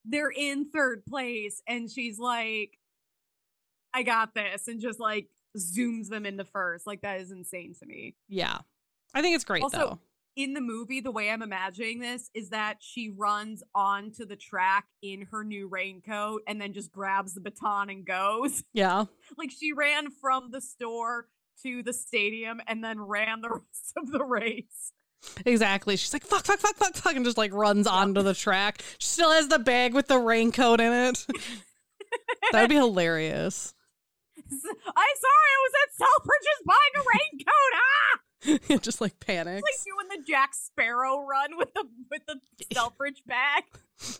[0.04, 2.78] they're in third place and she's like
[3.94, 7.86] i got this and just like zooms them into first like that is insane to
[7.86, 8.58] me yeah
[9.14, 9.98] i think it's great also, though
[10.36, 14.86] in the movie, the way I'm imagining this is that she runs onto the track
[15.02, 18.64] in her new raincoat and then just grabs the baton and goes.
[18.72, 19.04] Yeah.
[19.36, 21.26] like she ran from the store
[21.62, 24.92] to the stadium and then ran the rest of the race.
[25.46, 25.96] Exactly.
[25.96, 28.82] She's like, fuck, fuck, fuck, fuck, fuck, and just like runs onto the track.
[28.98, 31.26] She still has the bag with the raincoat in it.
[32.52, 33.74] That'd be hilarious.
[34.36, 37.72] I'm sorry, I was at Selfridges buying a raincoat.
[37.74, 38.78] Ah!
[38.82, 39.62] just like panics.
[39.66, 42.40] It's like doing the Jack Sparrow run with the with the
[42.74, 43.62] Selfridge bag.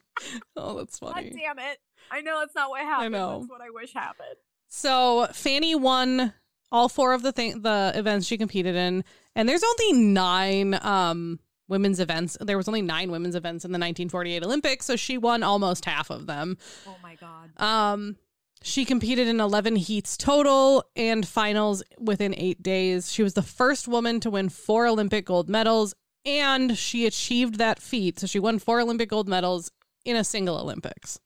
[0.57, 1.31] oh, that's funny.
[1.31, 1.79] God damn it!
[2.11, 3.17] I know that's not what happened.
[3.17, 3.41] I know.
[3.41, 4.37] That's what I wish happened.
[4.69, 6.33] So Fanny won
[6.73, 9.05] all four of the thing the events she competed in,
[9.37, 11.39] and there's only nine um
[11.69, 12.37] women's events.
[12.41, 16.11] There was only nine women's events in the 1948 Olympics, so she won almost half
[16.11, 16.59] of them.
[16.87, 17.51] Oh my god.
[17.57, 18.17] Um,
[18.63, 23.13] she competed in 11 heats total and finals within eight days.
[23.13, 25.95] She was the first woman to win four Olympic gold medals,
[26.25, 28.21] and she achieved that feat.
[28.21, 29.71] So she won four Olympic gold medals
[30.05, 31.19] in a single Olympics.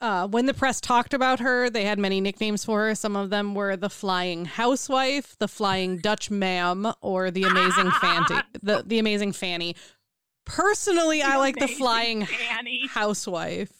[0.00, 2.94] Uh, when the press talked about her, they had many nicknames for her.
[2.94, 8.40] Some of them were the Flying Housewife, the Flying Dutch Ma'am, or the Amazing Fanny.
[8.62, 9.74] The the Amazing Fanny.
[10.44, 12.86] Personally, The I like the Flying Fanny.
[12.88, 13.72] Housewife.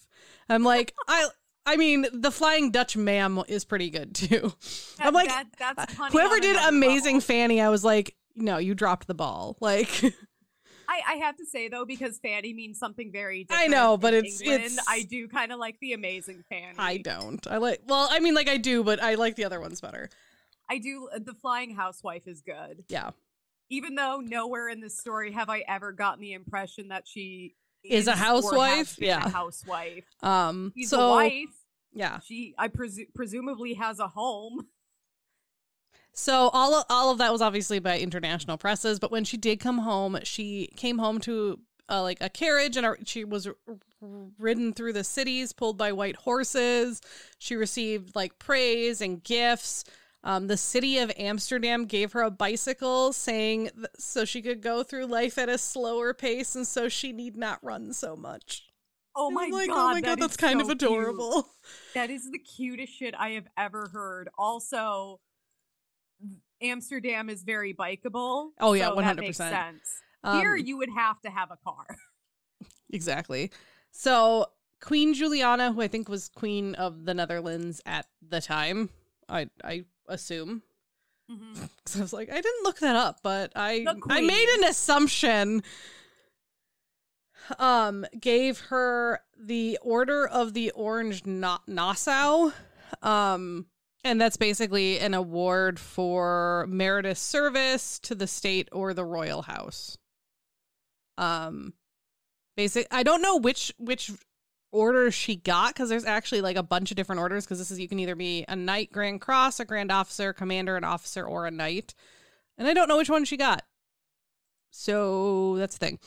[0.49, 1.29] I'm like I.
[1.67, 4.55] I mean, the Flying Dutch Ma'am is pretty good too.
[4.99, 7.21] I'm like, that, that's whoever did Amazing level.
[7.21, 9.59] Fanny, I was like, no, you dropped the ball.
[9.61, 10.03] Like,
[10.89, 14.41] I, I have to say though, because Fanny means something very I know, but it's-
[14.41, 16.75] England, it's- I do kind of like the Amazing Fanny.
[16.79, 17.47] I don't.
[17.47, 17.83] I like.
[17.87, 20.09] Well, I mean, like I do, but I like the other ones better.
[20.71, 21.09] I do.
[21.17, 22.85] The Flying Housewife is good.
[22.89, 23.11] Yeah,
[23.71, 27.55] even though nowhere in this story have I ever gotten the impression that she
[27.85, 28.97] Is a or has housewife?
[28.99, 29.27] Yeah.
[29.27, 30.05] a housewife.
[30.23, 30.73] Um.
[30.77, 31.65] She's so a wife.
[31.95, 32.19] yeah.
[32.21, 34.67] She, I presu- presumably, has a home.
[36.19, 39.61] So all of, all of that was obviously by international presses, but when she did
[39.61, 43.55] come home, she came home to uh, like a carriage and a, she was r-
[44.37, 47.01] ridden through the cities pulled by white horses.
[47.39, 49.85] She received like praise and gifts.
[50.25, 54.83] Um, the city of Amsterdam gave her a bicycle, saying th- so she could go
[54.83, 58.65] through life at a slower pace and so she need not run so much.
[59.15, 59.79] Oh my like, god!
[59.79, 60.83] oh my god, is that's kind so of cute.
[60.83, 61.49] adorable.
[61.95, 64.29] That is the cutest shit I have ever heard.
[64.37, 65.21] Also,
[66.61, 68.51] Amsterdam is very bikeable.
[68.61, 69.51] Oh, yeah, so that makes 100%.
[69.51, 70.03] sense.
[70.25, 71.87] Um, Here, you would have to have a car.
[72.91, 73.51] Exactly.
[73.91, 74.47] So
[74.81, 78.89] Queen Juliana, who I think was queen of the Netherlands at the time,
[79.29, 80.63] I I assume.
[81.31, 81.69] Mhm.
[81.77, 85.63] Because I was like, I didn't look that up, but I I made an assumption.
[87.59, 92.51] Um, gave her the Order of the Orange Na- Nassau.
[93.03, 93.67] Um,
[94.09, 99.99] and that's basically an award for meritorious service to the state or the royal house.
[101.17, 101.75] Um,
[102.57, 102.87] basic.
[102.91, 104.11] I don't know which which
[104.71, 107.79] order she got because there's actually like a bunch of different orders because this is
[107.81, 111.47] you can either be a knight, grand cross, a grand officer, commander, an officer, or
[111.47, 111.95] a knight,
[112.57, 113.63] and I don't know which one she got.
[114.71, 115.99] So that's the thing,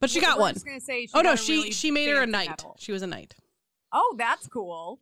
[0.00, 0.54] but she got we're one.
[0.54, 2.48] just gonna say she Oh no, got a she really she made her a knight.
[2.50, 2.76] medal.
[2.78, 3.34] She was a knight.
[3.92, 5.00] Oh, that's cool.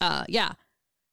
[0.00, 0.52] Uh, yeah.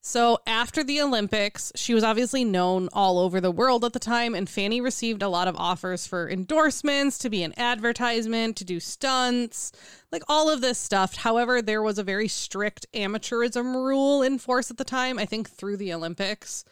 [0.07, 4.35] So after the Olympics, she was obviously known all over the world at the time,
[4.35, 8.79] and Fanny received a lot of offers for endorsements, to be an advertisement, to do
[8.79, 9.71] stunts,
[10.11, 11.15] like all of this stuff.
[11.15, 15.49] However, there was a very strict amateurism rule in force at the time, I think
[15.49, 16.65] through the Olympics.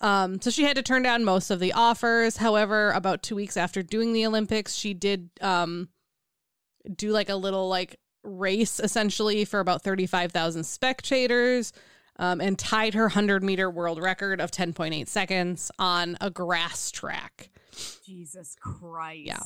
[0.00, 2.38] Um, so she had to turn down most of the offers.
[2.38, 5.90] However, about two weeks after doing the Olympics, she did um,
[6.92, 11.72] do like a little like race essentially for about 35,000 spectators
[12.18, 17.50] um, and tied her 100 meter world record of 10.8 seconds on a grass track.
[18.04, 19.26] Jesus Christ.
[19.26, 19.40] Yeah.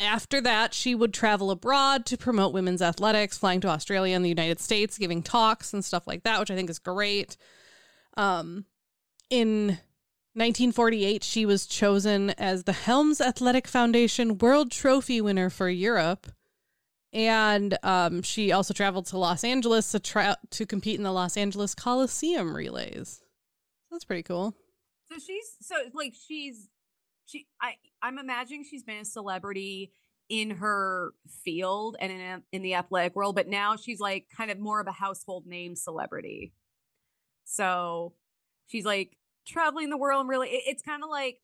[0.00, 4.28] After that, she would travel abroad to promote women's athletics, flying to Australia and the
[4.28, 7.36] United States, giving talks and stuff like that, which I think is great.
[8.16, 8.64] Um,
[9.30, 9.78] in
[10.34, 16.26] 1948, she was chosen as the Helms Athletic Foundation World Trophy winner for Europe.
[17.12, 21.36] And um, she also traveled to Los Angeles to try to compete in the Los
[21.36, 23.20] Angeles Coliseum relays.
[23.90, 24.54] That's pretty cool.
[25.10, 26.68] So she's so like she's
[27.26, 29.92] she I I'm imagining she's been a celebrity
[30.30, 31.12] in her
[31.44, 34.86] field and in in the athletic world, but now she's like kind of more of
[34.86, 36.54] a household name celebrity.
[37.44, 38.14] So
[38.68, 41.38] she's like traveling the world and really it- it's kind of like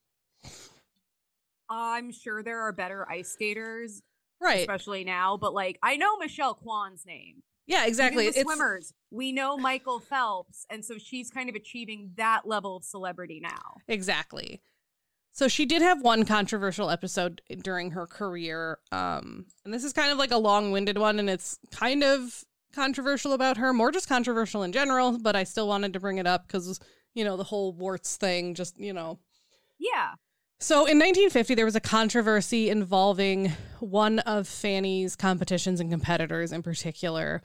[1.69, 4.01] I'm sure there are better ice skaters,
[4.41, 4.61] Right.
[4.61, 7.43] especially now, but like I know Michelle Kwan's name.
[7.67, 8.33] Yeah, exactly.
[8.33, 13.41] Swimmers, we know Michael Phelps, and so she's kind of achieving that level of celebrity
[13.43, 13.77] now.
[13.87, 14.63] Exactly.
[15.33, 18.79] So she did have one controversial episode during her career.
[18.91, 22.43] Um, and this is kind of like a long-winded one and it's kind of
[22.73, 26.27] controversial about her, more just controversial in general, but I still wanted to bring it
[26.27, 26.81] up cuz
[27.15, 29.19] you know, the whole warts thing just, you know.
[29.79, 30.15] Yeah.
[30.61, 36.63] So in 1950 there was a controversy involving one of Fanny's competitions and competitors in
[36.63, 37.43] particular.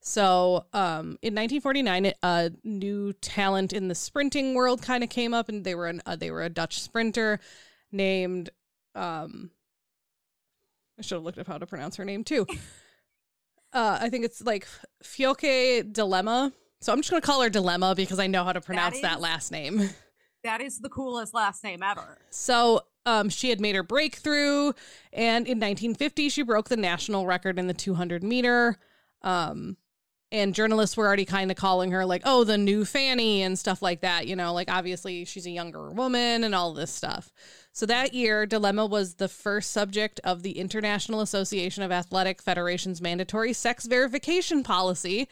[0.00, 5.48] So, um, in 1949, a new talent in the sprinting world kind of came up,
[5.48, 7.40] and they were an, uh, they were a Dutch sprinter
[7.90, 8.50] named.
[8.94, 9.50] Um,
[10.96, 12.46] I should have looked up how to pronounce her name too.
[13.72, 14.68] uh, I think it's like
[15.02, 16.52] Fjoke Dillema.
[16.80, 19.14] So I'm just going to call her Dillema because I know how to pronounce that,
[19.14, 19.90] is, that last name.
[20.46, 22.18] That is the coolest last name ever.
[22.30, 24.72] So um, she had made her breakthrough,
[25.12, 28.78] and in 1950 she broke the national record in the 200 meter.
[29.22, 29.76] Um,
[30.30, 33.80] and journalists were already kind of calling her like oh the new fanny and stuff
[33.80, 37.32] like that you know like obviously she's a younger woman and all this stuff
[37.70, 43.00] so that year Dillema was the first subject of the international association of athletic federations
[43.00, 45.28] mandatory sex verification policy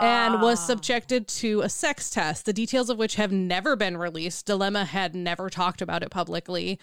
[0.00, 0.66] and was ah.
[0.66, 5.14] subjected to a sex test the details of which have never been released Dillema had
[5.14, 6.78] never talked about it publicly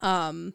[0.00, 0.54] um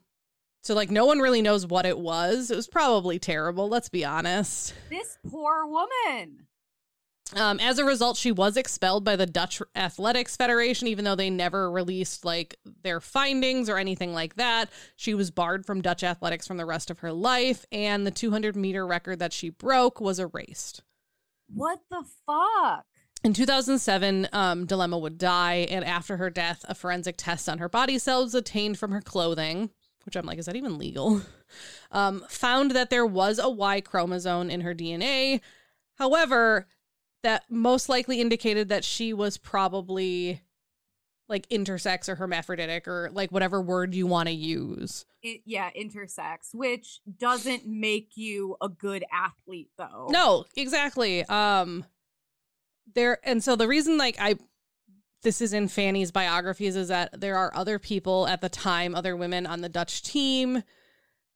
[0.64, 2.49] so like no one really knows what it was.
[2.49, 4.74] It was probably terrible, let's be honest.
[4.90, 6.48] This poor woman.
[7.36, 11.30] Um, as a result, she was expelled by the Dutch Athletics Federation, even though they
[11.30, 14.70] never released like their findings or anything like that.
[14.95, 18.56] She was barred from Dutch athletics from the rest of her life, and the 200
[18.56, 20.84] meter record that she broke was erased.
[21.48, 22.86] What the fuck?
[23.24, 27.70] In 2007, um, Dillema would die, and after her death, a forensic test on her
[27.70, 29.70] body cells obtained from her clothing
[30.06, 31.22] which I'm like, is that even legal?
[31.91, 35.40] Um, found that there was a Y chromosome in her DNA.
[35.99, 36.65] However,
[37.22, 40.41] that most likely indicated that she was probably
[41.34, 45.03] like intersex or hermaphroditic or like whatever word you want to use.
[45.23, 50.10] It, yeah, intersex, which doesn't make you a good athlete though.
[50.11, 51.26] No, exactly.
[51.26, 51.85] Um
[52.93, 54.35] there and so the reason like I
[55.23, 59.15] this is in Fanny's biographies is that there are other people at the time, other
[59.15, 60.61] women on the Dutch team,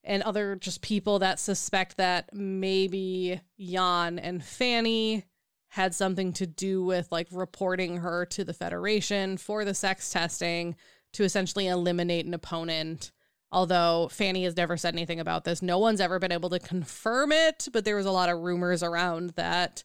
[0.04, 5.26] and other just people that suspect that maybe Jan and Fanny
[5.70, 10.76] had something to do with like reporting her to the Federation for the sex testing
[11.14, 13.12] to essentially eliminate an opponent.
[13.52, 17.32] Although Fanny has never said anything about this, no one's ever been able to confirm
[17.32, 19.84] it, but there was a lot of rumors around that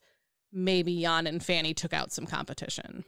[0.52, 3.04] maybe Jan and Fanny took out some competition.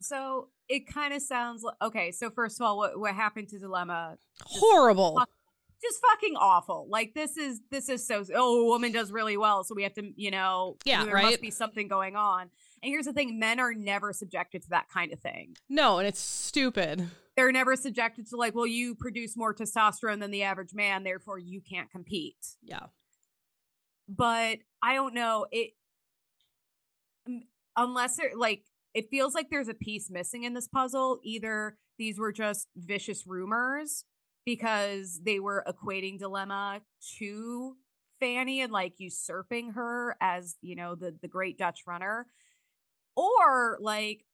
[0.00, 2.10] So it kind of sounds like okay.
[2.10, 4.16] So first of all, what what happened to Dillema?
[4.42, 5.18] Horrible.
[5.18, 5.30] Fuck,
[5.82, 6.86] just fucking awful.
[6.88, 8.24] Like this is this is so.
[8.34, 11.24] Oh, a woman does really well, so we have to, you know, yeah, there right?
[11.24, 12.42] must be something going on.
[12.82, 15.56] And here's the thing: men are never subjected to that kind of thing.
[15.68, 17.08] No, and it's stupid.
[17.36, 21.38] They're never subjected to like, well, you produce more testosterone than the average man, therefore
[21.38, 22.36] you can't compete.
[22.62, 22.86] Yeah.
[24.08, 25.70] But I don't know it
[27.76, 28.64] unless they're like
[28.94, 31.20] it feels like there's a piece missing in this puzzle.
[31.24, 34.04] Either these were just vicious rumors
[34.44, 36.80] because they were equating Dillema
[37.18, 37.76] to
[38.20, 42.26] Fanny and like usurping her as, you know, the the great Dutch runner.
[43.16, 44.24] Or like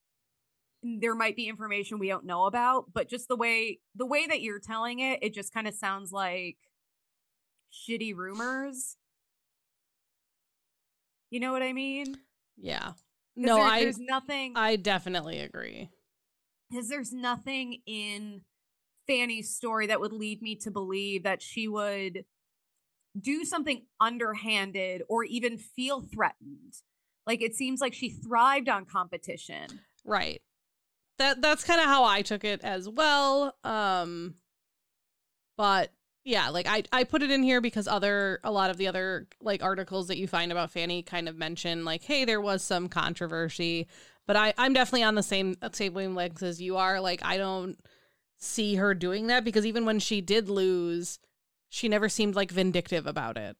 [0.82, 4.40] there might be information we don't know about, but just the way the way that
[4.40, 6.56] you're telling it, it just kind of sounds like
[7.72, 8.96] shitty rumors.
[11.30, 12.16] You know what I mean?
[12.56, 12.92] Yeah.
[13.36, 14.54] No, there, I there's nothing.
[14.56, 15.90] I definitely agree.
[16.70, 18.42] Because there's nothing in
[19.08, 22.24] Fanny's story that would lead me to believe that she would
[23.18, 26.74] do something underhanded or even feel threatened.
[27.26, 29.66] Like it seems like she thrived on competition.
[30.04, 30.40] Right.
[31.18, 33.56] That that's kind of how I took it as well.
[33.64, 34.36] Um
[35.56, 35.90] but
[36.24, 39.26] yeah, like I I put it in here because other a lot of the other
[39.40, 42.88] like articles that you find about Fanny kind of mention like, hey, there was some
[42.88, 43.88] controversy,
[44.26, 47.00] but I I'm definitely on the same same wavelength as you are.
[47.00, 47.78] Like I don't
[48.38, 51.18] see her doing that because even when she did lose,
[51.68, 53.56] she never seemed like vindictive about it.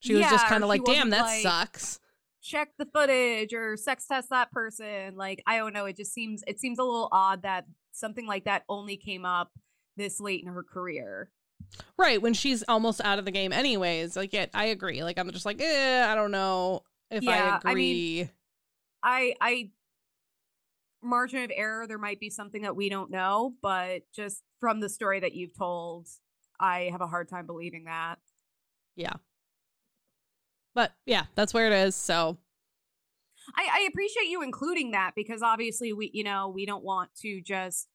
[0.00, 1.98] She was yeah, just kind of like, damn, that like, sucks.
[2.42, 5.16] Check the footage or sex test that person.
[5.16, 5.86] Like I don't know.
[5.86, 9.50] It just seems it seems a little odd that something like that only came up
[9.96, 11.30] this late in her career.
[11.96, 14.14] Right, when she's almost out of the game anyways.
[14.14, 15.02] Like yeah, I agree.
[15.02, 17.70] Like I'm just like, eh, I don't know if yeah, I agree.
[17.70, 18.30] I, mean,
[19.02, 19.70] I I
[21.04, 24.88] margin of error there might be something that we don't know, but just from the
[24.88, 26.08] story that you've told,
[26.58, 28.16] I have a hard time believing that.
[28.96, 29.14] Yeah.
[30.74, 31.94] But yeah, that's where it is.
[31.94, 32.38] So
[33.56, 37.40] I, I appreciate you including that because obviously we, you know, we don't want to
[37.40, 37.88] just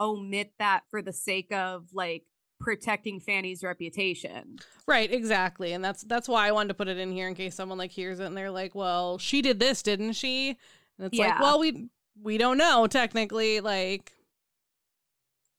[0.00, 2.24] omit that for the sake of like
[2.60, 4.56] protecting Fanny's reputation.
[4.86, 5.72] Right, exactly.
[5.72, 7.90] And that's that's why I wanted to put it in here in case someone like
[7.90, 10.58] hears it and they're like, "Well, she did this, didn't she?"
[10.98, 11.28] And it's yeah.
[11.28, 11.88] like, "Well, we
[12.20, 14.12] we don't know technically like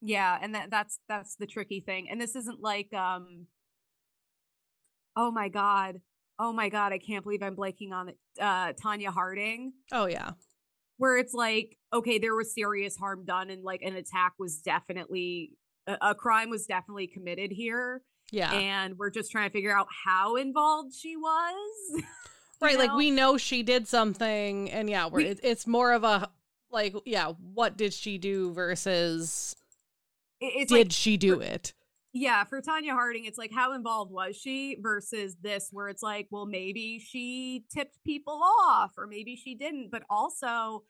[0.01, 2.07] Yeah, and that that's that's the tricky thing.
[2.09, 3.47] And this isn't like um
[5.15, 6.01] Oh my god.
[6.39, 8.17] Oh my god, I can't believe I'm blanking on it.
[8.39, 9.73] Uh Tonya Harding.
[9.91, 10.31] Oh yeah.
[10.97, 15.51] Where it's like, okay, there was serious harm done and like an attack was definitely
[15.88, 18.03] a, a crime was definitely committed here.
[18.31, 18.51] Yeah.
[18.51, 22.03] And we're just trying to figure out how involved she was.
[22.61, 22.80] right, know?
[22.80, 26.30] like we know she did something and yeah, we, it, it's more of a
[26.73, 29.55] like yeah, what did she do versus
[30.41, 31.73] did like, she do for, it?
[32.11, 36.27] Yeah, for Tonya Harding, it's like how involved was she versus this, where it's like,
[36.31, 39.89] well, maybe she tipped people off, or maybe she didn't.
[39.91, 40.83] But also,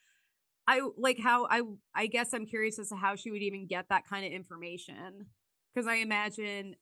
[0.68, 1.62] I like how I
[1.94, 5.28] I guess I'm curious as to how she would even get that kind of information
[5.74, 6.76] because I imagine.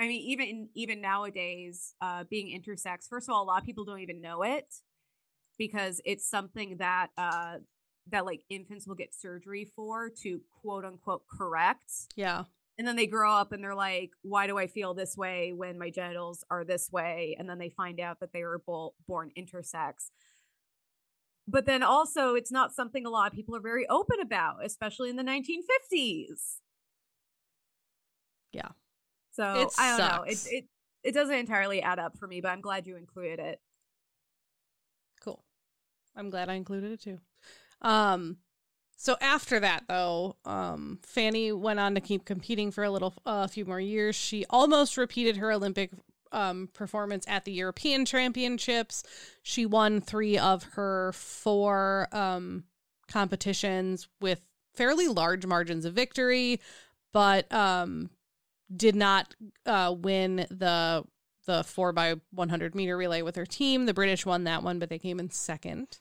[0.00, 3.08] I mean, even even nowadays, uh, being intersex.
[3.08, 4.66] First of all, a lot of people don't even know it
[5.58, 7.58] because it's something that uh,
[8.08, 11.90] that like infants will get surgery for to quote unquote correct.
[12.16, 12.44] Yeah.
[12.78, 15.78] and then they grow up and they're like why do i feel this way when
[15.78, 17.36] my genitals are this way?
[17.38, 20.10] And then they find out that they were bo- born intersex.
[21.46, 25.10] But then also it's not something a lot of people are very open about especially
[25.10, 26.58] in the 1950s
[28.52, 28.68] yeah.
[29.30, 30.16] So it i don't sucks.
[30.16, 30.22] know.
[30.24, 30.64] It, it
[31.04, 33.60] it doesn't entirely add up for me but i'm glad you included it.
[35.22, 35.42] Cool.
[36.16, 37.18] I'm glad i included it too
[37.82, 38.38] um
[39.02, 43.28] so after that, though, um, Fanny went on to keep competing for a little, a
[43.28, 44.14] uh, few more years.
[44.14, 45.90] She almost repeated her Olympic
[46.30, 49.02] um, performance at the European Championships.
[49.42, 52.62] She won three of her four um,
[53.08, 54.40] competitions with
[54.72, 56.60] fairly large margins of victory,
[57.12, 58.08] but um,
[58.74, 59.34] did not
[59.66, 61.02] uh, win the
[61.44, 63.86] the four by one hundred meter relay with her team.
[63.86, 65.98] The British won that one, but they came in second.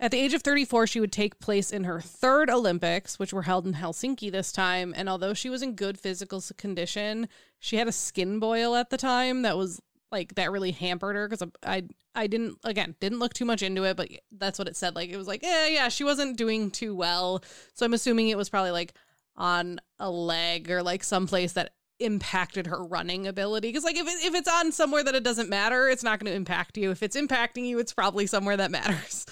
[0.00, 3.42] At the age of 34, she would take place in her third Olympics, which were
[3.42, 4.92] held in Helsinki this time.
[4.96, 7.28] And although she was in good physical condition,
[7.60, 9.80] she had a skin boil at the time that was
[10.10, 11.84] like that really hampered her because I
[12.14, 14.94] I didn't again didn't look too much into it, but that's what it said.
[14.94, 17.42] Like it was like yeah yeah she wasn't doing too well,
[17.74, 18.94] so I'm assuming it was probably like
[19.36, 24.26] on a leg or like someplace that impacted her running ability because like if, it,
[24.26, 27.04] if it's on somewhere that it doesn't matter it's not going to impact you if
[27.04, 29.24] it's impacting you it's probably somewhere that matters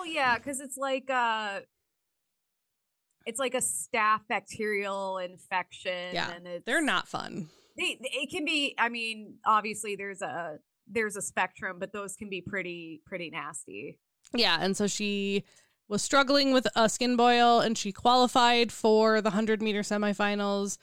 [0.00, 1.60] well, yeah, because it's like uh
[3.26, 6.14] it's like a staph bacterial infection.
[6.14, 6.32] Yeah,
[6.64, 7.48] they're not fun.
[7.76, 8.74] They, it can be.
[8.78, 10.58] I mean, obviously there's a
[10.88, 13.98] there's a spectrum, but those can be pretty pretty nasty.
[14.34, 15.44] Yeah, and so she
[15.88, 20.78] was struggling with a skin boil, and she qualified for the hundred meter semifinals,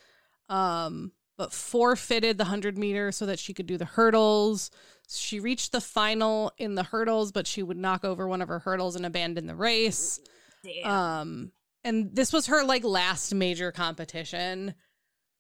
[0.48, 4.70] um, but forfeited the hundred meter so that she could do the hurdles.
[5.10, 8.60] She reached the final in the hurdles, but she would knock over one of her
[8.60, 10.20] hurdles and abandon the race.
[10.64, 10.92] Damn.
[10.92, 11.52] Um,
[11.84, 14.76] and this was her like last major competition.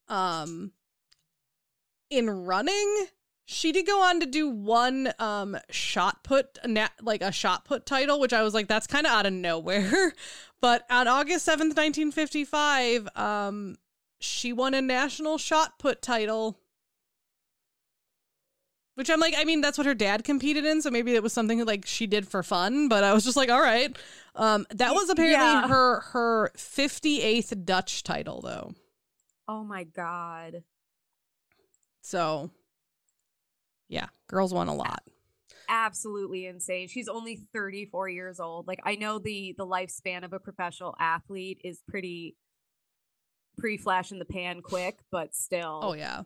[0.07, 0.71] Um,
[2.09, 3.07] in running,
[3.43, 6.57] she did go on to do one um shot put
[7.01, 10.13] like a shot put title, which I was like, that's kind of out of nowhere.
[10.61, 13.75] but on August seventh, nineteen fifty five, um,
[14.19, 16.57] she won a national shot put title
[18.97, 21.31] which I'm like, I mean, that's what her dad competed in, so maybe it was
[21.31, 22.89] something like she did for fun.
[22.89, 23.95] But I was just like, all right.
[24.33, 25.67] Um, that was apparently yeah.
[25.67, 28.73] her her 58th Dutch title, though.
[29.47, 30.63] Oh my god.
[32.01, 32.49] So,
[33.87, 35.03] yeah, girls won a lot.
[35.69, 36.87] Absolutely insane.
[36.87, 38.67] She's only 34 years old.
[38.67, 42.35] Like I know the the lifespan of a professional athlete is pretty
[43.59, 45.81] pre flash in the pan quick, but still.
[45.83, 46.23] Oh yeah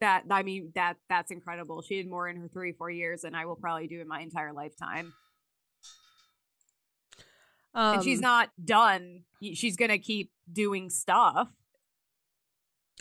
[0.00, 1.82] that I mean that that's incredible.
[1.82, 4.20] She did more in her three four years than I will probably do in my
[4.20, 5.12] entire lifetime.
[7.74, 9.24] Um, and she's um, not done.
[9.54, 11.48] She's gonna keep doing stuff.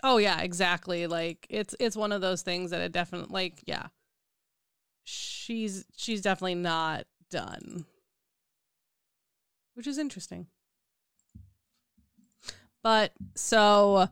[0.04, 1.08] Oh yeah, exactly.
[1.08, 3.88] Like it's it's one of those things that it definitely like yeah.
[5.04, 7.86] She's she's definitely not done.
[9.74, 10.48] Which is interesting.
[12.84, 14.08] But so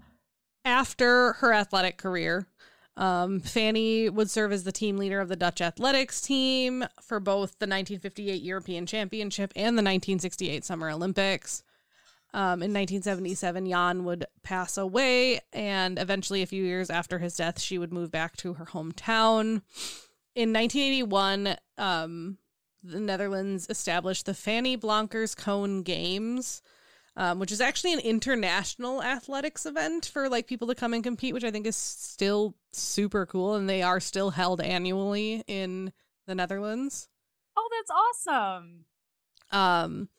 [0.66, 2.48] after her athletic career,
[2.98, 7.52] um, Fanny would serve as the team leader of the Dutch athletics team for both
[7.60, 11.64] the 1958 European Championship and the 1968 Summer Olympics.
[12.34, 17.60] Um, in 1977, Jan would pass away, and eventually, a few years after his death,
[17.62, 19.62] she would move back to her hometown.
[20.36, 22.38] In 1981, um,
[22.84, 26.62] the Netherlands established the Fanny Blankers Koen Games,
[27.18, 31.34] um, which is actually an international athletics event for like people to come and compete,
[31.34, 33.56] which I think is still super cool.
[33.56, 35.92] And they are still held annually in
[36.28, 37.10] the Netherlands.
[37.58, 38.86] Oh, that's awesome.
[39.52, 40.10] Um,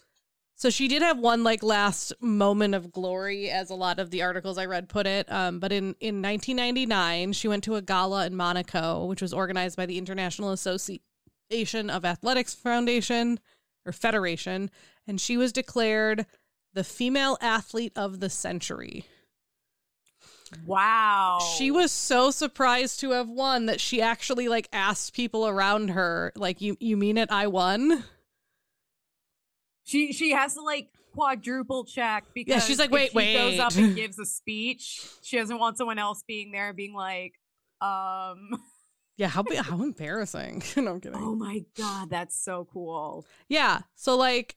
[0.57, 4.23] so she did have one like last moment of glory, as a lot of the
[4.23, 5.31] articles I read put it.
[5.31, 9.77] Um, but in in 1999, she went to a gala in Monaco, which was organized
[9.77, 13.39] by the International Association of Athletics Foundation
[13.87, 14.69] or Federation,
[15.07, 16.27] and she was declared
[16.79, 19.05] the female athlete of the century.
[20.65, 21.41] Wow.
[21.57, 26.33] She was so surprised to have won that she actually like asked people around her,
[26.37, 28.05] like, you you mean it, I won?
[29.83, 33.35] She she has to like quadruple check because yeah, she's like, wait, she wait.
[33.35, 35.05] goes up and gives a speech.
[35.23, 37.35] She doesn't want someone else being there being like,
[37.81, 38.51] um
[39.17, 40.63] Yeah, how how embarrassing.
[40.77, 41.19] no, I'm kidding.
[41.21, 43.27] Oh my god, that's so cool.
[43.49, 43.81] Yeah.
[43.97, 44.55] So like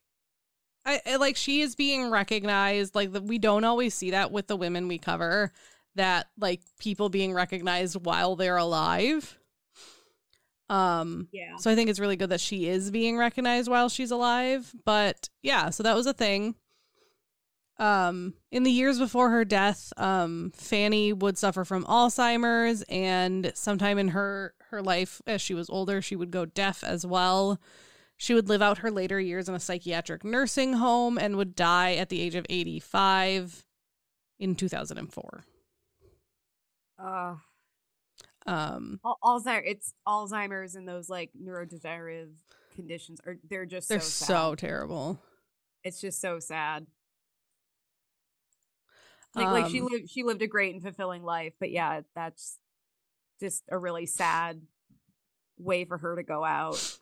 [0.86, 4.48] I, I like she is being recognized like the, we don't always see that with
[4.48, 5.52] the women we cover
[5.96, 9.38] that like people being recognized while they're alive.
[10.70, 11.58] Um, yeah.
[11.58, 14.74] So I think it's really good that she is being recognized while she's alive.
[14.86, 16.56] But yeah, so that was a thing.
[17.78, 23.98] Um, in the years before her death, um, Fanny would suffer from Alzheimer's, and sometime
[23.98, 27.60] in her her life, as she was older, she would go deaf as well.
[28.22, 31.96] She would live out her later years in a psychiatric nursing home and would die
[31.96, 33.66] at the age of 85
[34.38, 35.44] in 2004.
[37.04, 37.36] Uh
[38.46, 42.30] um, Alzheimer's, it's Alzheimer's and those like neurodegenerative
[42.76, 45.20] conditions are they're just they're so, so terrible.
[45.84, 46.86] It's just so sad.
[49.34, 52.60] Like, um, like she lived she lived a great and fulfilling life, but yeah, that's
[53.40, 54.62] just a really sad
[55.58, 57.00] way for her to go out.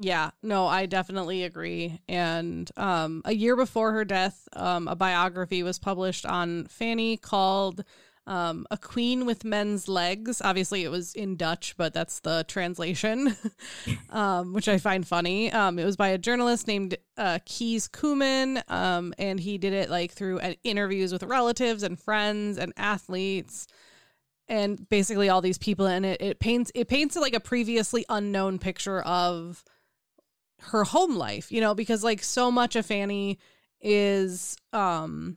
[0.00, 2.00] Yeah, no, I definitely agree.
[2.08, 7.84] And um, a year before her death, um, a biography was published on Fanny called
[8.26, 10.40] um, A Queen with Men's Legs.
[10.42, 13.36] Obviously, it was in Dutch, but that's the translation,
[14.10, 15.52] um, which I find funny.
[15.52, 19.90] Um, it was by a journalist named uh, Kees Koomen, um, and he did it
[19.90, 23.66] like through uh, interviews with relatives and friends and athletes.
[24.48, 28.58] And basically, all these people, and it, it paints it paints like a previously unknown
[28.58, 29.62] picture of
[30.70, 33.38] her home life, you know, because like so much of Fanny
[33.80, 35.36] is um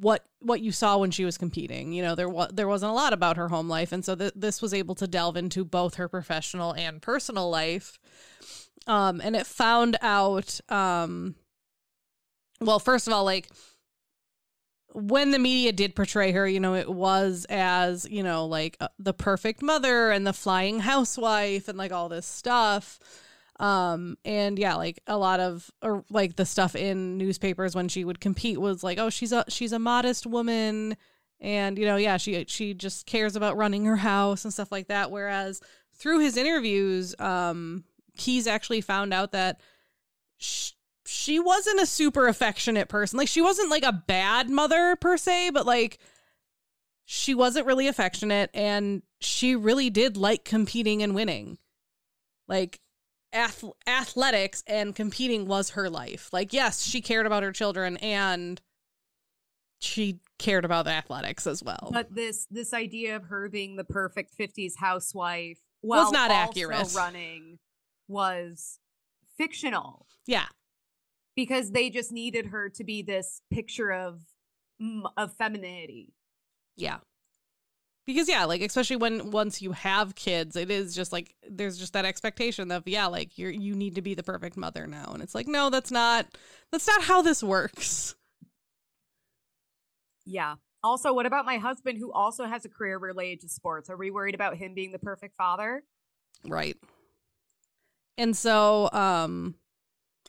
[0.00, 1.92] what what you saw when she was competing.
[1.92, 4.32] You know, there was there wasn't a lot about her home life, and so th-
[4.34, 7.98] this was able to delve into both her professional and personal life.
[8.86, 11.36] Um, and it found out, um,
[12.60, 13.48] well, first of all, like
[14.92, 18.88] when the media did portray her, you know, it was as you know, like uh,
[18.98, 22.98] the perfect mother and the flying housewife and like all this stuff
[23.60, 28.04] um and yeah like a lot of or like the stuff in newspapers when she
[28.04, 30.96] would compete was like oh she's a she's a modest woman.
[31.40, 34.88] And you know yeah she she just cares about running her house and stuff like
[34.88, 35.10] that.
[35.10, 35.60] Whereas
[35.94, 37.84] through his interviews um
[38.16, 39.60] Kees actually found out that
[40.38, 40.72] she,
[41.06, 43.18] she wasn't a super affectionate person.
[43.18, 45.98] Like she wasn't like a bad mother per se but like
[47.04, 51.58] she wasn't really affectionate and she really did like competing and winning.
[52.48, 52.80] Like
[53.34, 56.30] ath- athletics and competing was her life.
[56.32, 58.60] Like, yes, she cared about her children and
[59.80, 61.90] she cared about athletics as well.
[61.92, 66.94] But this this idea of her being the perfect 50s housewife was not accurate.
[66.94, 67.58] Running
[68.08, 68.78] was
[69.36, 70.06] fictional.
[70.26, 70.46] Yeah.
[71.36, 74.22] Because they just needed her to be this picture of
[75.16, 76.14] of femininity.
[76.76, 76.98] Yeah
[78.06, 81.92] because yeah like especially when once you have kids it is just like there's just
[81.92, 85.10] that expectation of yeah like you're you need to be the perfect mother now.
[85.12, 86.26] And it's like no that's not
[86.70, 88.14] that's not how this works.
[90.26, 90.56] Yeah.
[90.82, 93.88] Also what about my husband who also has a career related to sports?
[93.88, 95.82] Are we worried about him being the perfect father?
[96.46, 96.76] Right.
[98.18, 99.56] And so um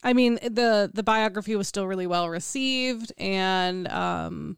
[0.04, 4.58] i mean the the biography was still really well received and um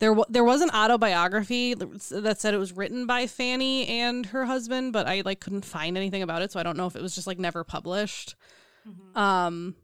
[0.00, 4.92] there, there was an autobiography that said it was written by Fanny and her husband,
[4.92, 7.14] but I like couldn't find anything about it, so I don't know if it was
[7.14, 8.34] just like never published.
[8.86, 9.18] Mm-hmm.
[9.18, 9.76] Um,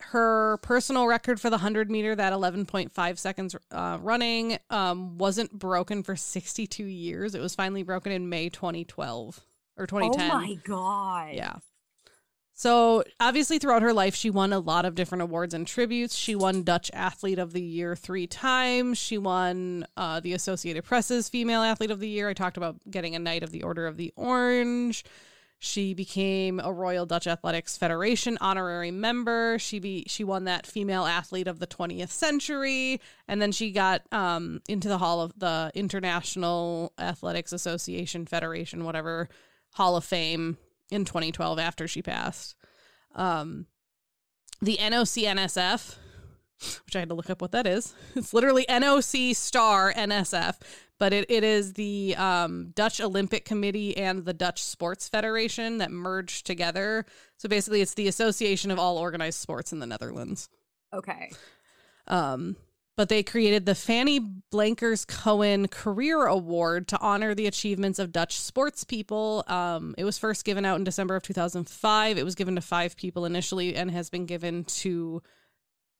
[0.00, 6.02] her personal record for the 100 meter, that 11.5 seconds uh, running, um, wasn't broken
[6.02, 7.34] for 62 years.
[7.34, 9.40] It was finally broken in May 2012
[9.76, 10.30] or 2010.
[10.30, 11.34] Oh my God.
[11.34, 11.56] Yeah.
[12.56, 16.14] So, obviously, throughout her life, she won a lot of different awards and tributes.
[16.14, 18.96] She won Dutch Athlete of the Year three times.
[18.96, 22.28] She won uh, the Associated Press's Female Athlete of the Year.
[22.28, 25.04] I talked about getting a Knight of the Order of the Orange.
[25.58, 29.58] She became a Royal Dutch Athletics Federation honorary member.
[29.58, 34.02] She be she won that female athlete of the 20th century, and then she got
[34.12, 39.28] um, into the Hall of the International Athletics Association Federation, whatever
[39.72, 40.58] Hall of Fame
[40.90, 42.54] in 2012 after she passed.
[43.14, 43.66] Um,
[44.60, 45.96] the NOC NSF,
[46.84, 47.94] which I had to look up what that is.
[48.14, 50.56] It's literally NOC star NSF
[50.98, 55.90] but it, it is the um, Dutch Olympic Committee and the Dutch Sports Federation that
[55.90, 57.04] merged together.
[57.36, 60.48] So basically, it's the association of all organized sports in the Netherlands.
[60.92, 61.30] Okay.
[62.06, 62.56] Um,
[62.96, 64.20] but they created the Fanny
[64.52, 69.44] Blankers Koen Career Award to honor the achievements of Dutch sports people.
[69.48, 72.18] Um, it was first given out in December of 2005.
[72.18, 75.22] It was given to five people initially and has been given to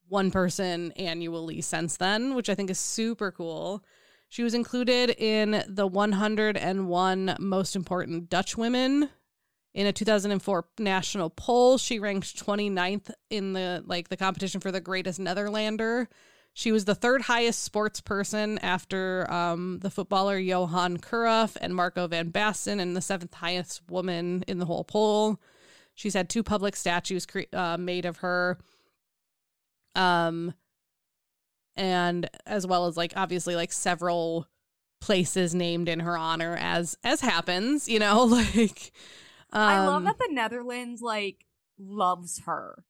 [0.08, 3.82] one person annually since then, which I think is super cool.
[4.28, 9.08] She was included in the 101 most important Dutch women
[9.74, 11.78] in a 2004 national poll.
[11.78, 16.08] She ranked 29th in the like the competition for the greatest Netherlander.
[16.56, 22.06] She was the third highest sports person after um, the footballer Johan Cruyff and Marco
[22.06, 25.40] van Basten, and the seventh highest woman in the whole poll.
[25.94, 28.58] She's had two public statues cre- uh, made of her.
[29.96, 30.54] Um,
[31.76, 34.46] and as well as like obviously like several
[35.00, 38.22] places named in her honor as as happens you know
[38.54, 38.92] like
[39.52, 41.44] um, i love um, that the netherlands like
[41.78, 42.84] loves her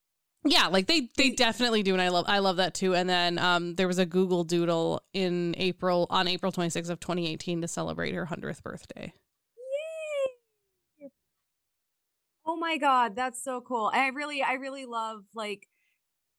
[0.45, 3.39] yeah like they they definitely do and i love i love that too and then
[3.39, 8.15] um there was a google doodle in april on april 26th of 2018 to celebrate
[8.15, 9.12] her 100th birthday
[11.01, 11.11] Yay!
[12.47, 15.66] oh my god that's so cool i really i really love like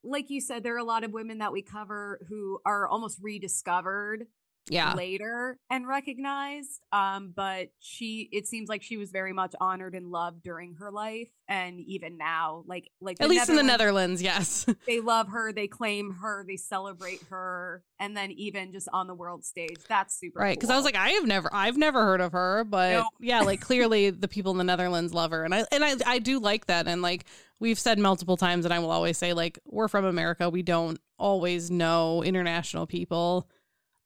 [0.05, 3.19] like you said, there are a lot of women that we cover who are almost
[3.21, 4.27] rediscovered
[4.69, 4.93] yeah.
[4.93, 10.11] later and recognized um but she it seems like she was very much honored and
[10.11, 14.65] loved during her life and even now like like at least in the netherlands yes.
[14.87, 19.13] they love her they claim her they celebrate her and then even just on the
[19.13, 20.73] world stage that's super right because cool.
[20.73, 24.09] i was like i have never i've never heard of her but yeah like clearly
[24.09, 26.87] the people in the netherlands love her and i and i i do like that
[26.87, 27.25] and like
[27.59, 30.99] we've said multiple times and i will always say like we're from america we don't
[31.17, 33.47] always know international people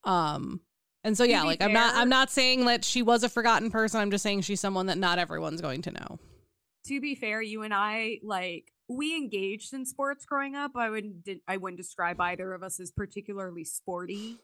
[0.04, 0.62] um,
[1.04, 3.72] and so yeah, like fair, I'm not I'm not saying that she was a forgotten
[3.72, 4.00] person.
[4.02, 6.20] I'm just saying she's someone that not everyone's going to know.
[6.88, 10.72] To be fair, you and I like we engaged in sports growing up.
[10.76, 14.38] I wouldn't I wouldn't describe either of us as particularly sporty.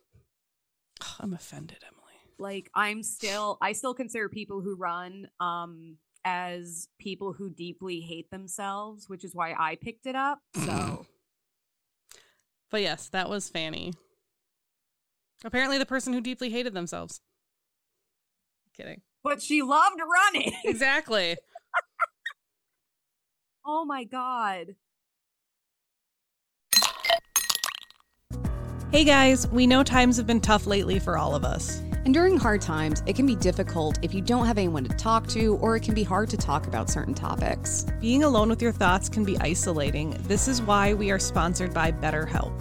[1.20, 2.02] I'm offended, Emily.
[2.38, 8.32] Like I'm still I still consider people who run um as people who deeply hate
[8.32, 10.40] themselves, which is why I picked it up.
[10.66, 11.06] So
[12.72, 13.94] But yes, that was Fanny.
[15.46, 17.22] Apparently, the person who deeply hated themselves.
[18.76, 19.02] Kidding.
[19.24, 20.54] But she loved running.
[20.66, 21.38] exactly.
[23.66, 24.76] oh my God.
[28.92, 31.82] Hey guys, we know times have been tough lately for all of us.
[32.06, 35.28] And during hard times, it can be difficult if you don't have anyone to talk
[35.30, 37.86] to, or it can be hard to talk about certain topics.
[38.00, 40.16] Being alone with your thoughts can be isolating.
[40.22, 42.54] This is why we are sponsored by BetterHelp.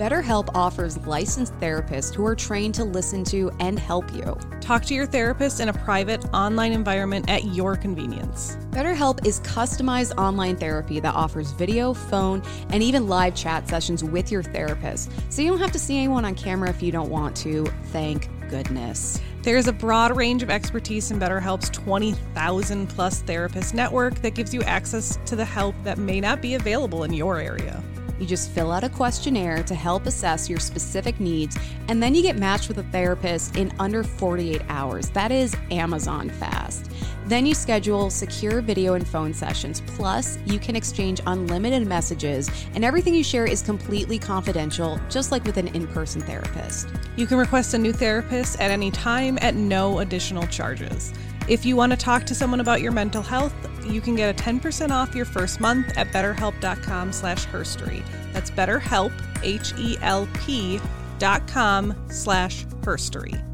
[0.00, 4.34] BetterHelp offers licensed therapists who are trained to listen to and help you.
[4.62, 8.56] Talk to your therapist in a private online environment at your convenience.
[8.70, 14.32] BetterHelp is customized online therapy that offers video, phone, and even live chat sessions with
[14.32, 15.10] your therapist.
[15.28, 17.66] So you don't have to see anyone on camera if you don't want to.
[17.92, 19.20] Thank goodness.
[19.42, 24.62] There's a broad range of expertise in BetterHelp's 20,000 plus therapist network that gives you
[24.62, 27.82] access to the help that may not be available in your area.
[28.20, 31.56] You just fill out a questionnaire to help assess your specific needs,
[31.88, 35.08] and then you get matched with a therapist in under 48 hours.
[35.10, 36.90] That is Amazon fast.
[37.26, 39.82] Then you schedule secure video and phone sessions.
[39.86, 45.44] Plus, you can exchange unlimited messages, and everything you share is completely confidential, just like
[45.44, 46.88] with an in person therapist.
[47.16, 51.14] You can request a new therapist at any time at no additional charges.
[51.50, 53.52] If you want to talk to someone about your mental health,
[53.84, 58.04] you can get a 10% off your first month at betterhelp.com slash herstory.
[58.32, 59.10] That's betterhelp,
[59.42, 60.80] H-E-L-P
[61.18, 63.44] dot com slash herstory.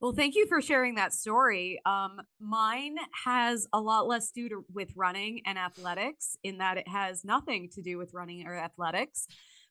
[0.00, 1.80] Well, thank you for sharing that story.
[1.86, 6.86] Um, mine has a lot less to do with running and athletics in that it
[6.86, 9.26] has nothing to do with running or athletics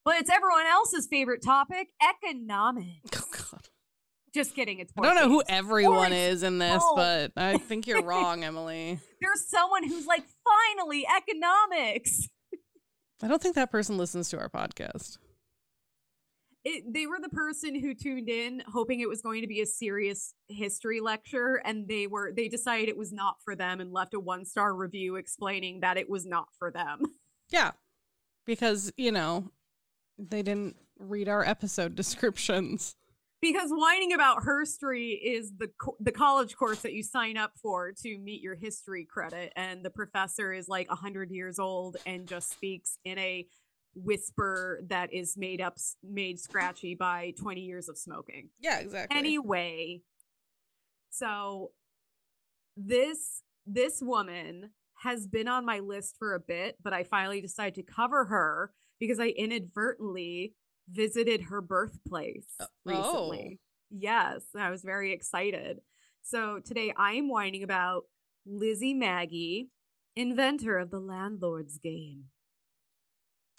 [0.08, 3.10] but it's everyone else's favorite topic economics.
[3.14, 3.68] Oh, God.
[4.34, 4.80] Just kidding.
[4.80, 6.96] It's I don't know who everyone is in this, oh.
[6.96, 9.02] but I think you're wrong, Emily.
[9.20, 10.24] There's someone who's like,
[10.78, 12.30] finally, economics.
[13.22, 15.18] I don't think that person listens to our podcast.
[16.64, 19.66] it, they were the person who tuned in hoping it was going to be a
[19.66, 24.14] serious history lecture and they were they decided it was not for them and left
[24.14, 27.02] a one star review explaining that it was not for them
[27.50, 27.72] yeah
[28.46, 29.52] because you know
[30.18, 32.96] they didn't read our episode descriptions
[33.42, 37.92] because whining about history is the co- the college course that you sign up for
[37.92, 42.52] to meet your history credit and the professor is like 100 years old and just
[42.52, 43.46] speaks in a
[43.96, 48.50] whisper that is made up made scratchy by 20 years of smoking.
[48.60, 49.18] Yeah, exactly.
[49.18, 50.02] Anyway,
[51.10, 51.72] so
[52.76, 54.72] this this woman
[55.04, 58.72] has been on my list for a bit, but I finally decided to cover her
[59.00, 60.54] because I inadvertently
[60.92, 63.60] visited her birthplace uh, recently.
[63.60, 63.64] Oh.
[63.90, 65.80] Yes, I was very excited.
[66.22, 68.04] So today I am whining about
[68.46, 69.70] Lizzie Magie,
[70.16, 72.26] inventor of the landlord's game.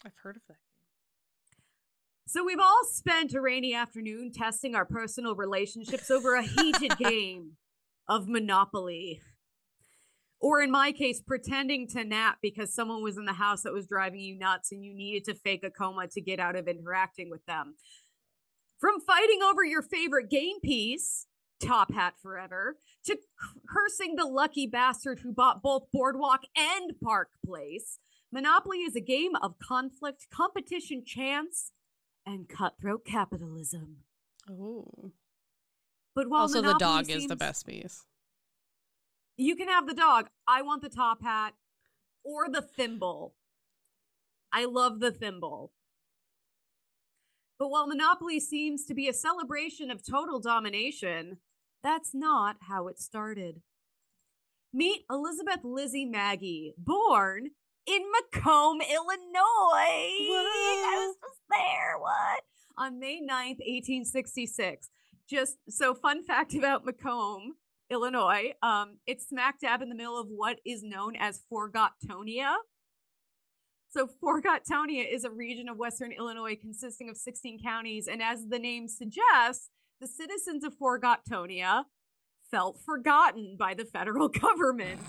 [0.05, 1.62] I've heard of that game.
[2.27, 7.52] So we've all spent a rainy afternoon testing our personal relationships over a heated game
[8.06, 9.23] of Monopoly.
[10.40, 13.89] Or in my case, pretending to nap because someone was in the house that was
[13.89, 17.28] driving you nuts and you needed to fake a coma to get out of interacting
[17.28, 17.74] with them.
[18.78, 21.27] From fighting over your favorite game piece,
[21.60, 23.19] Top Hat Forever, to
[23.69, 27.98] cursing the lucky bastard who bought both Boardwalk and Park Place,
[28.31, 31.73] Monopoly is a game of conflict, competition, chance,
[32.27, 34.05] and cutthroat capitalism.
[34.48, 35.12] Oh.
[36.15, 38.05] But while also Monopoly the dog seems, is the best piece.
[39.39, 40.28] You can have the dog.
[40.48, 41.55] I want the top hat
[42.24, 43.36] or the thimble.
[44.52, 45.73] I love the thimble.
[47.56, 51.39] But while Monopoly seems to be a celebration of total domination,
[51.85, 53.62] that's not how it started.
[54.73, 57.51] Meet Elizabeth Lizzie Magie, born
[57.86, 60.19] in Macomb, Illinois.
[60.28, 60.47] What?
[60.47, 61.97] I was just there.
[61.98, 62.43] What?
[62.77, 64.90] On May 9th, 1866.
[65.28, 67.55] Just so fun fact about Macomb,
[67.90, 68.52] Illinois.
[68.62, 72.55] Um, it's smack dab in the middle of what is known as Forgottonia.
[73.90, 78.59] So Forgottonia is a region of Western Illinois consisting of 16 counties, and as the
[78.59, 79.70] name suggests,
[80.01, 81.85] the citizens of Forgottonia
[82.51, 85.01] felt forgotten by the federal government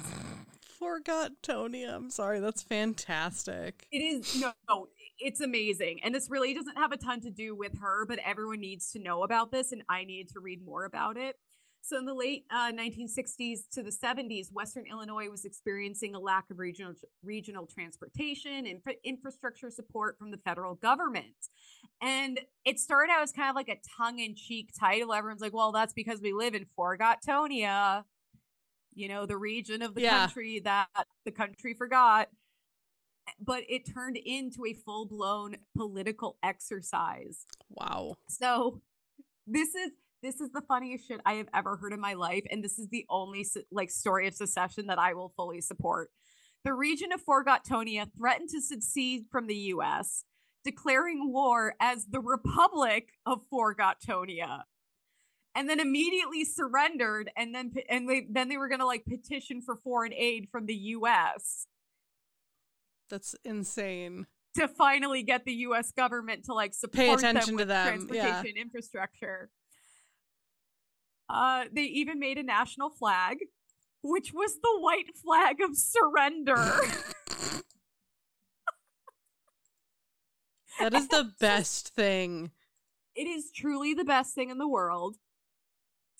[0.80, 1.84] forgot Tony.
[1.84, 2.40] I'm sorry.
[2.40, 3.86] That's fantastic.
[3.92, 4.88] It is no, no,
[5.20, 6.00] it's amazing.
[6.04, 9.00] And this really doesn't have a ton to do with her, but everyone needs to
[9.00, 11.36] know about this and I need to read more about it.
[11.82, 16.46] So in the late uh, 1960s to the 70s, Western Illinois was experiencing a lack
[16.52, 16.94] of regional
[17.24, 21.48] regional transportation and infrastructure support from the federal government.
[22.02, 25.14] And it started out as kind of like a tongue-in-cheek title.
[25.14, 28.04] Everyone's like, "Well, that's because we live in Forgottonia."
[29.00, 30.20] you know, the region of the yeah.
[30.20, 30.88] country that
[31.26, 32.28] the country forgot.
[33.40, 37.46] But it turned into a full blown political exercise.
[37.70, 38.16] Wow.
[38.28, 38.82] So
[39.48, 42.64] this is this is the funniest shit I have ever heard in my life, and
[42.64, 46.10] this is the only like story of secession that I will fully support.
[46.64, 50.26] The region of Forgottonia threatened to secede from the U.S.,
[50.64, 54.64] declaring war as the Republic of Forgottonia
[55.56, 59.62] and then immediately surrendered and then and they then they were going to like petition
[59.62, 61.68] for foreign aid from the US
[63.10, 67.66] that's insane to finally get the US government to like support pay attention them to
[67.66, 68.62] them transportation yeah.
[68.62, 69.50] infrastructure
[71.30, 73.38] uh they even made a national flag
[74.02, 76.56] which was the white flag of surrender
[80.80, 82.52] that is the best thing
[83.16, 85.18] it is truly the best thing in the world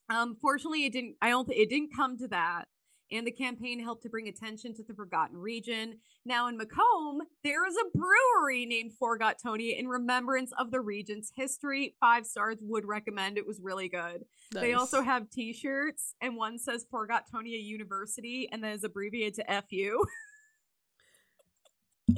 [0.10, 1.16] um, fortunately, it didn't.
[1.22, 1.50] I don't.
[1.52, 2.66] It didn't come to that.
[3.12, 5.98] And the campaign helped to bring attention to the forgotten region.
[6.26, 11.96] Now in Macomb, there is a brewery named Forgottonia in remembrance of the region's history.
[12.00, 13.38] Five stars would recommend.
[13.38, 14.26] It was really good.
[14.54, 14.62] Nice.
[14.62, 20.04] They also have T-shirts, and one says Forgottonia University, and that is abbreviated to FU.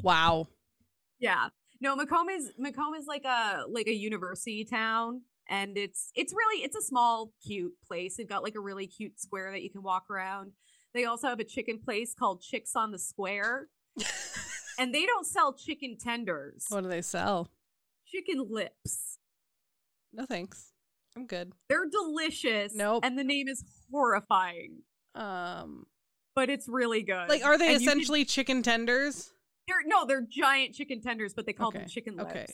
[0.03, 0.47] wow.
[1.19, 1.49] Yeah.
[1.79, 6.63] No, Macomb is Macomb is like a like a university town and it's it's really
[6.63, 9.83] it's a small cute place they've got like a really cute square that you can
[9.83, 10.51] walk around
[10.93, 13.67] they also have a chicken place called chicks on the square.
[14.81, 16.65] And they don't sell chicken tenders.
[16.69, 17.49] What do they sell?
[18.07, 19.19] Chicken lips.
[20.11, 20.71] No thanks.
[21.15, 21.51] I'm good.
[21.69, 22.73] They're delicious.
[22.73, 23.05] Nope.
[23.05, 24.79] And the name is horrifying.
[25.13, 25.85] Um
[26.33, 27.29] but it's really good.
[27.29, 29.31] like are they and essentially can, chicken tenders?
[29.67, 31.79] They're no they're giant chicken tenders but they call okay.
[31.79, 32.31] them chicken lips.
[32.31, 32.47] Okay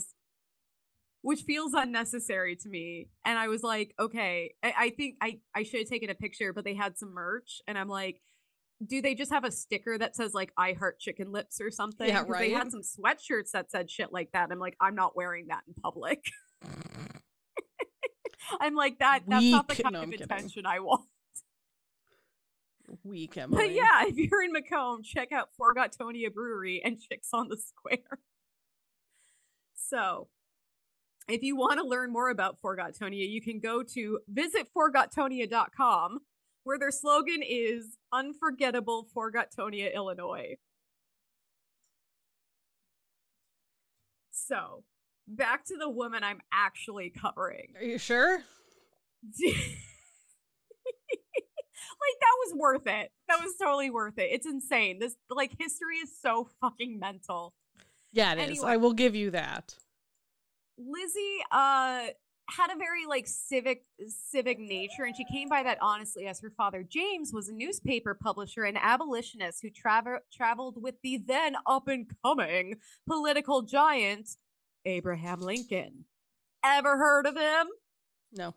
[1.21, 3.09] which feels unnecessary to me.
[3.25, 6.53] And I was like, okay, I, I think I, I should have taken a picture,
[6.53, 7.61] but they had some merch.
[7.67, 8.21] And I'm like,
[8.85, 12.07] do they just have a sticker that says like I heart chicken lips or something?
[12.07, 12.39] Yeah, right.
[12.39, 14.49] They had some sweatshirts that said shit like that.
[14.51, 16.23] I'm like, I'm not wearing that in public.
[18.59, 19.23] I'm like that.
[19.27, 19.51] That's Weak.
[19.51, 21.05] not the kind no, of attention I want.
[23.03, 23.67] Weak Emily.
[23.67, 28.19] But yeah, if you're in Macomb, check out Forgottonia Brewery and Chicks on the Square.
[29.75, 30.27] So,
[31.27, 36.19] if you want to learn more about Forgottonia, you can go to visitforgotonia.com,
[36.67, 40.57] where their slogan is Unforgettable Forgottonia, Illinois.
[44.31, 44.83] So,
[45.27, 47.69] back to the woman I'm actually covering.
[47.77, 48.43] Are you sure?
[49.39, 49.55] like
[52.19, 53.11] that was worth it.
[53.29, 54.29] That was totally worth it.
[54.31, 54.99] It's insane.
[54.99, 57.53] This like history is so fucking mental.
[58.11, 58.63] Yeah, it anyway, is.
[58.63, 59.73] I will give you that.
[60.77, 62.07] Lizzie uh
[62.49, 66.51] had a very like civic civic nature and she came by that honestly as her
[66.55, 71.87] father James was a newspaper publisher and abolitionist who travel traveled with the then up
[71.87, 72.75] and coming
[73.05, 74.29] political giant
[74.87, 76.05] Abraham Lincoln.
[76.63, 77.67] Ever heard of him?
[78.31, 78.55] No.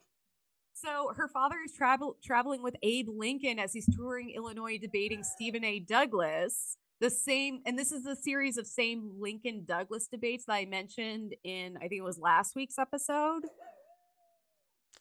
[0.73, 5.65] So her father is travel traveling with Abe Lincoln as he's touring Illinois debating Stephen
[5.65, 5.81] A.
[5.81, 6.77] Douglas.
[7.01, 11.35] The same, and this is a series of same Lincoln Douglas debates that I mentioned
[11.45, 13.43] in I think it was last week's episode.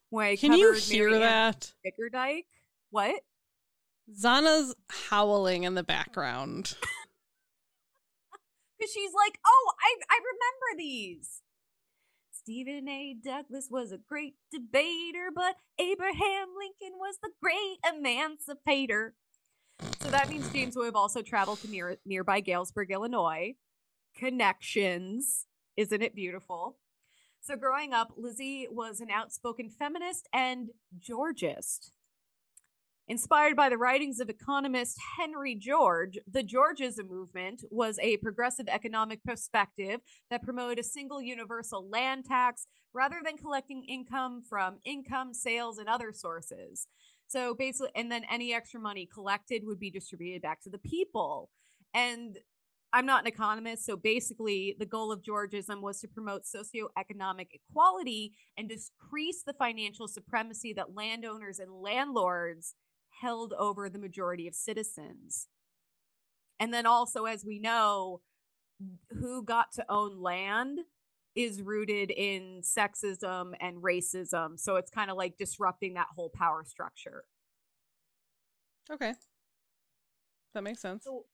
[0.09, 1.71] When Can you hear Mary that?
[1.85, 2.45] Bickerdyke.
[2.89, 3.21] What?
[4.19, 6.75] Zana's howling in the background.
[8.79, 11.41] Because she's like, oh, I, I remember these.
[12.31, 13.13] Stephen A.
[13.13, 19.15] Douglas was a great debater, but Abraham Lincoln was the great emancipator.
[19.99, 23.55] So that means James would have also traveled to near, nearby Galesburg, Illinois.
[24.15, 25.45] Connections.
[25.75, 26.77] Isn't it beautiful?
[27.49, 30.69] So growing up, Lizzie was an outspoken feminist and
[30.99, 31.91] Georgist.
[33.07, 39.23] Inspired by the writings of economist Henry George, the Georgism movement was a progressive economic
[39.23, 45.79] perspective that promoted a single universal land tax rather than collecting income from income, sales,
[45.79, 46.85] and other sources.
[47.25, 51.49] So basically, and then any extra money collected would be distributed back to the people.
[51.95, 52.37] And
[52.91, 58.33] I'm not an economist, so basically, the goal of Georgism was to promote socioeconomic equality
[58.57, 62.73] and decrease the financial supremacy that landowners and landlords
[63.21, 65.47] held over the majority of citizens.
[66.59, 68.21] And then also, as we know,
[69.11, 70.79] who got to own land
[71.35, 74.59] is rooted in sexism and racism.
[74.59, 77.23] So it's kind of like disrupting that whole power structure.
[78.91, 79.13] Okay.
[80.53, 81.03] That makes sense.
[81.03, 81.25] So,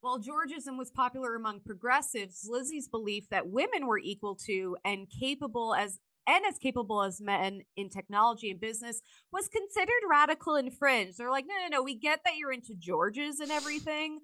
[0.00, 5.74] while Georgism was popular among progressives, Lizzie's belief that women were equal to and capable
[5.74, 5.98] as
[6.28, 9.00] and as capable as men in technology and business
[9.32, 11.16] was considered radical and fringe.
[11.16, 14.20] They're like, no, no, no, we get that you're into Georges and everything,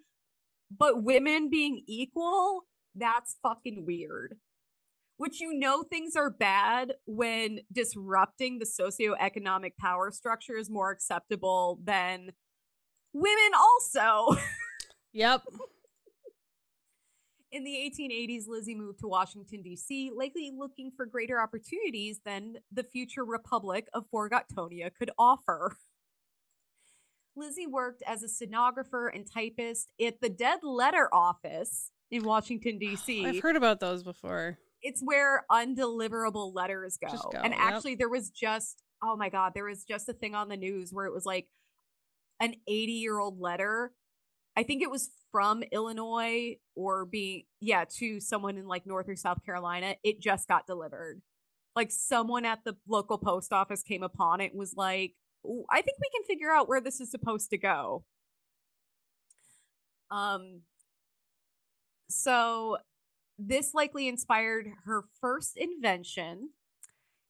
[0.77, 4.35] but women being equal, that's fucking weird.
[5.17, 11.79] Which you know things are bad when disrupting the socioeconomic power structure is more acceptable
[11.83, 12.33] than
[13.15, 14.37] women also.
[15.15, 15.43] Yep.
[17.53, 22.83] In the 1880s, Lizzie moved to Washington, D.C., likely looking for greater opportunities than the
[22.83, 25.77] future Republic of Forgottonia could offer.
[27.37, 33.25] Lizzie worked as a stenographer and typist at the Dead Letter Office in Washington, D.C.
[33.27, 34.59] I've heard about those before.
[34.83, 37.17] It's where undeliverable letters go.
[37.31, 38.01] go and actually, yep.
[38.01, 41.07] there was just, oh my God, there was just a thing on the news where
[41.07, 41.47] it was like
[42.41, 43.93] an 80 year old letter
[44.57, 49.17] I think it was from Illinois or being yeah to someone in like North or
[49.17, 49.97] South Carolina.
[50.05, 51.21] It just got delivered.
[51.75, 55.15] Like someone at the local post office came upon it was like,
[55.71, 58.05] I think we can figure out where this is supposed to go.
[60.11, 60.61] Um
[62.09, 62.79] so
[63.39, 66.51] this likely inspired her first invention.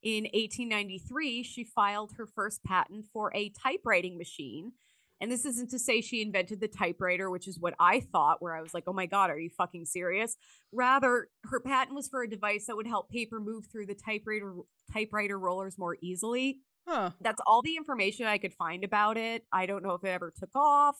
[0.02, 4.72] In 1893, she filed her first patent for a typewriting machine
[5.20, 8.54] and this isn't to say she invented the typewriter, which is what I thought, where
[8.54, 10.36] I was like, oh my God, are you fucking serious?
[10.72, 14.54] Rather, her patent was for a device that would help paper move through the typewriter
[14.92, 16.60] typewriter rollers more easily.
[16.86, 17.10] Huh.
[17.20, 19.44] That's all the information I could find about it.
[19.52, 20.96] I don't know if it ever took off,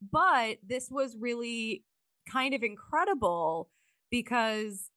[0.00, 1.84] but this was really
[2.30, 3.68] kind of incredible
[4.10, 4.90] because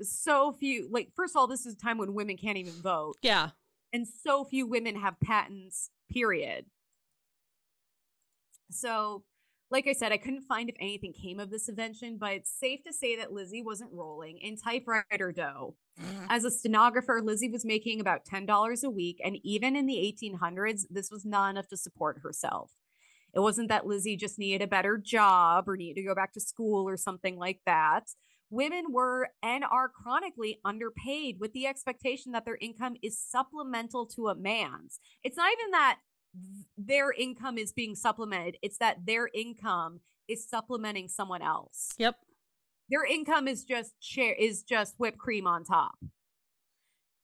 [0.00, 3.16] so few like first of all this is a time when women can't even vote.
[3.22, 3.50] Yeah.
[3.92, 6.66] And so few women have patents, period.
[8.70, 9.24] So,
[9.70, 12.84] like I said, I couldn't find if anything came of this invention, but it's safe
[12.84, 15.74] to say that Lizzie wasn't rolling in typewriter dough.
[16.00, 16.26] Mm.
[16.28, 20.82] As a stenographer, Lizzie was making about $10 a week, and even in the 1800s,
[20.90, 22.72] this was not enough to support herself.
[23.34, 26.40] It wasn't that Lizzie just needed a better job or needed to go back to
[26.40, 28.04] school or something like that.
[28.50, 34.28] women were and are chronically underpaid with the expectation that their income is supplemental to
[34.28, 35.00] a man's.
[35.22, 35.98] It's not even that
[36.76, 41.94] their income is being supplemented, it's that their income is supplementing someone else.
[41.98, 42.16] Yep.
[42.88, 45.94] Their income is just chair is just whipped cream on top.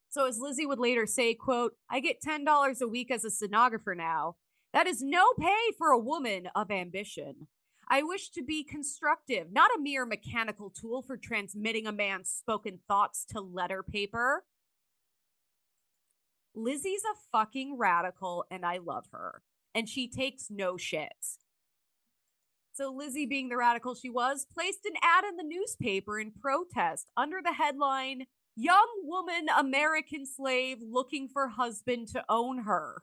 [0.08, 3.94] So as Lizzie would later say, quote, I get $10 a week as a stenographer
[3.94, 4.36] now.
[4.72, 7.46] That is no pay for a woman of ambition.
[7.88, 12.78] I wish to be constructive, not a mere mechanical tool for transmitting a man's spoken
[12.86, 14.44] thoughts to letter paper.
[16.54, 19.42] Lizzie's a fucking radical and I love her.
[19.74, 21.12] And she takes no shit.
[22.72, 27.10] So, Lizzie, being the radical she was, placed an ad in the newspaper in protest
[27.16, 33.02] under the headline Young Woman American Slave Looking for Husband to Own Her.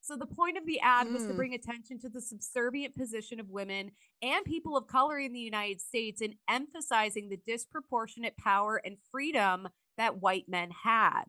[0.00, 1.36] So the point of the ad was to mm.
[1.36, 5.80] bring attention to the subservient position of women and people of color in the United
[5.80, 9.66] States and emphasizing the disproportionate power and freedom
[9.96, 11.24] that white men had.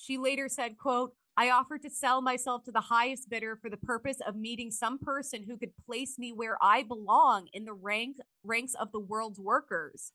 [0.00, 3.76] She later said, quote, I offered to sell myself to the highest bidder for the
[3.76, 8.16] purpose of meeting some person who could place me where I belong in the rank
[8.42, 10.12] ranks of the world's workers.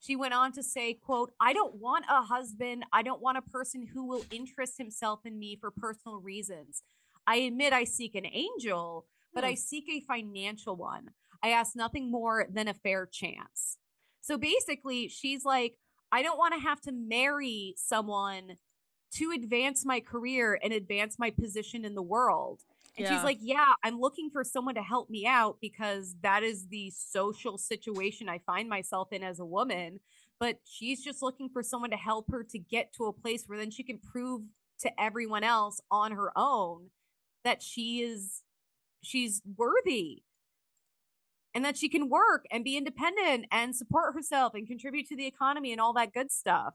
[0.00, 2.84] She went on to say, quote, I don't want a husband.
[2.90, 6.82] I don't want a person who will interest himself in me for personal reasons.
[7.26, 9.50] I admit I seek an angel, but hmm.
[9.50, 11.10] I seek a financial one.
[11.42, 13.76] I ask nothing more than a fair chance.
[14.22, 15.76] So basically, she's like,
[16.10, 18.56] I don't want to have to marry someone
[19.12, 22.62] to advance my career and advance my position in the world.
[22.96, 23.14] And yeah.
[23.14, 26.90] she's like, Yeah, I'm looking for someone to help me out because that is the
[26.90, 30.00] social situation I find myself in as a woman.
[30.40, 33.58] But she's just looking for someone to help her to get to a place where
[33.58, 34.42] then she can prove
[34.80, 36.90] to everyone else on her own
[37.44, 38.42] that she is
[39.02, 40.22] she's worthy
[41.54, 45.26] and that she can work and be independent and support herself and contribute to the
[45.26, 46.74] economy and all that good stuff.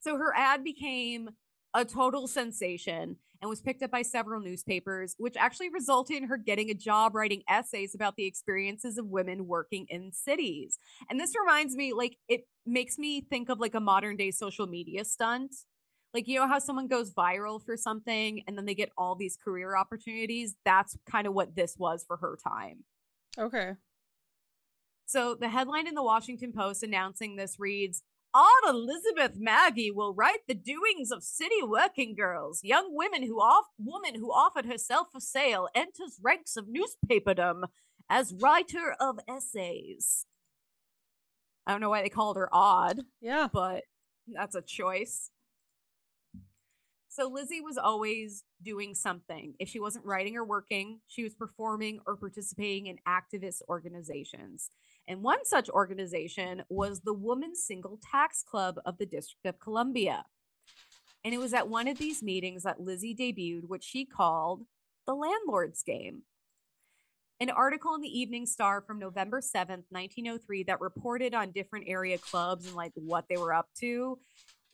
[0.00, 1.30] So her ad became
[1.74, 6.36] a total sensation and was picked up by several newspapers, which actually resulted in her
[6.36, 10.78] getting a job writing essays about the experiences of women working in cities.
[11.08, 14.66] And this reminds me, like, it makes me think of like a modern day social
[14.66, 15.54] media stunt.
[16.14, 19.36] Like, you know how someone goes viral for something and then they get all these
[19.36, 20.56] career opportunities?
[20.64, 22.84] That's kind of what this was for her time.
[23.38, 23.72] Okay.
[25.06, 28.02] So the headline in the Washington Post announcing this reads
[28.38, 32.60] Aunt Elizabeth Magie will write the doings of city working girls.
[32.62, 37.64] Young women who off woman who offered herself for sale enters ranks of newspaperdom
[38.08, 40.24] as writer of essays.
[41.66, 43.00] I don't know why they called her odd.
[43.20, 43.48] Yeah.
[43.52, 43.82] But
[44.28, 45.30] that's a choice.
[47.08, 49.54] So Lizzie was always doing something.
[49.58, 54.70] If she wasn't writing or working, she was performing or participating in activist organizations.
[55.08, 60.26] And one such organization was the Women's Single Tax Club of the District of Columbia.
[61.24, 64.66] And it was at one of these meetings that Lizzie debuted what she called
[65.06, 66.22] the landlord's game.
[67.40, 72.18] An article in the Evening Star from November 7th, 1903, that reported on different area
[72.18, 74.18] clubs and like what they were up to.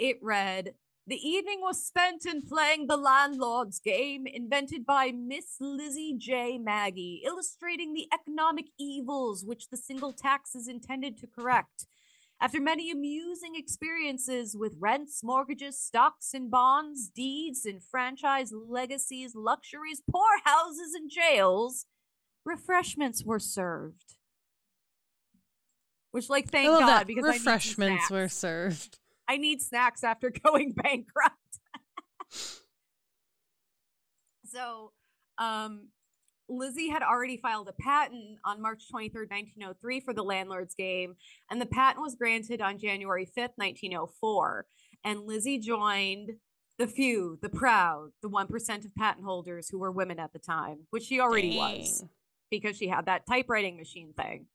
[0.00, 0.74] It read
[1.06, 6.58] the evening was spent in playing the landlord's game, invented by Miss Lizzie J.
[6.58, 11.86] Magie, illustrating the economic evils which the single tax is intended to correct.
[12.40, 20.02] After many amusing experiences with rents, mortgages, stocks and bonds, deeds and franchise legacies, luxuries,
[20.10, 21.84] poor houses and jails,
[22.44, 24.16] refreshments were served.
[26.12, 27.06] Which, like, thank God, that.
[27.06, 28.98] because refreshments were served.
[29.28, 31.58] I need snacks after going bankrupt.
[34.44, 34.92] so,
[35.38, 35.88] um,
[36.48, 41.14] Lizzie had already filed a patent on March 23rd, 1903 for the landlord's game,
[41.50, 44.66] and the patent was granted on January 5th, 1904.
[45.04, 46.32] And Lizzie joined
[46.78, 50.86] the few, the proud, the 1% of patent holders who were women at the time,
[50.90, 51.58] which she already Dang.
[51.58, 52.04] was
[52.50, 54.46] because she had that typewriting machine thing.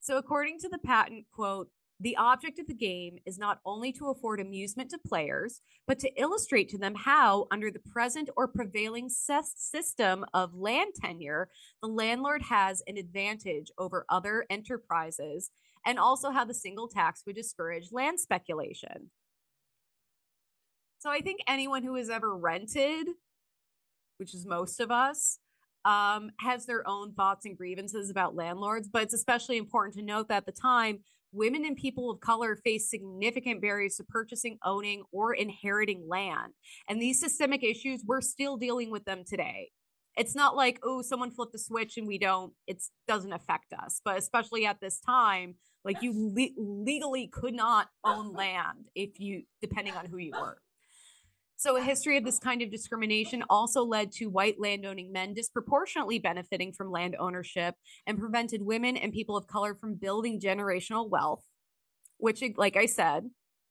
[0.00, 1.68] So, according to the patent, quote,
[2.00, 6.20] the object of the game is not only to afford amusement to players, but to
[6.20, 11.48] illustrate to them how, under the present or prevailing system of land tenure,
[11.82, 15.50] the landlord has an advantage over other enterprises,
[15.84, 19.10] and also how the single tax would discourage land speculation.
[21.00, 23.08] So I think anyone who has ever rented,
[24.18, 25.38] which is most of us,
[25.84, 30.28] um, has their own thoughts and grievances about landlords, but it's especially important to note
[30.28, 31.00] that at the time,
[31.32, 36.52] women and people of color face significant barriers to purchasing, owning, or inheriting land.
[36.88, 39.70] And these systemic issues, we're still dealing with them today.
[40.16, 44.00] It's not like, oh, someone flipped a switch and we don't, it doesn't affect us.
[44.04, 49.42] But especially at this time, like you le- legally could not own land if you,
[49.60, 50.58] depending on who you were.
[51.60, 56.20] So, a history of this kind of discrimination also led to white landowning men disproportionately
[56.20, 57.74] benefiting from land ownership
[58.06, 61.42] and prevented women and people of color from building generational wealth,
[62.18, 63.24] which, like I said,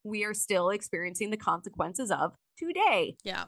[0.04, 3.16] we are still experiencing the consequences of today.
[3.24, 3.46] Yeah.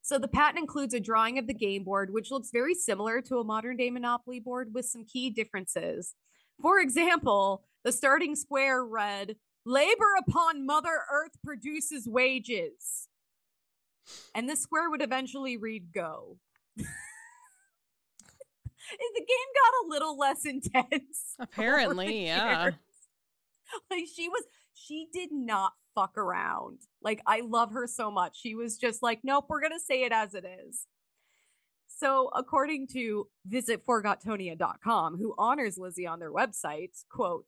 [0.00, 3.40] So, the patent includes a drawing of the game board, which looks very similar to
[3.40, 6.14] a modern day Monopoly board with some key differences.
[6.62, 13.08] For example, the starting square read, Labor upon Mother Earth produces wages
[14.34, 16.38] and the square would eventually read go.
[16.76, 16.84] the
[19.20, 21.34] game got a little less intense.
[21.38, 22.70] Apparently, yeah.
[23.90, 24.44] Like she was
[24.74, 26.80] she did not fuck around.
[27.02, 28.38] Like I love her so much.
[28.40, 30.86] She was just like, nope, we're gonna say it as it is.
[31.88, 37.46] So, according to visitforgottonia.com, who honors Lizzie on their website, quote,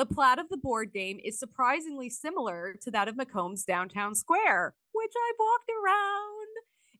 [0.00, 4.72] the plat of the board game is surprisingly similar to that of Macomb's Downtown Square,
[4.94, 6.46] which I've walked around.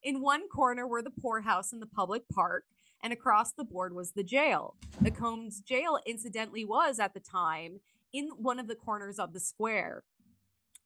[0.03, 2.65] In one corner were the poorhouse and the public park,
[3.03, 4.77] and across the board was the jail.
[5.01, 7.81] Macomb's jail, incidentally, was at the time
[8.13, 10.05] in one of the corners of the square.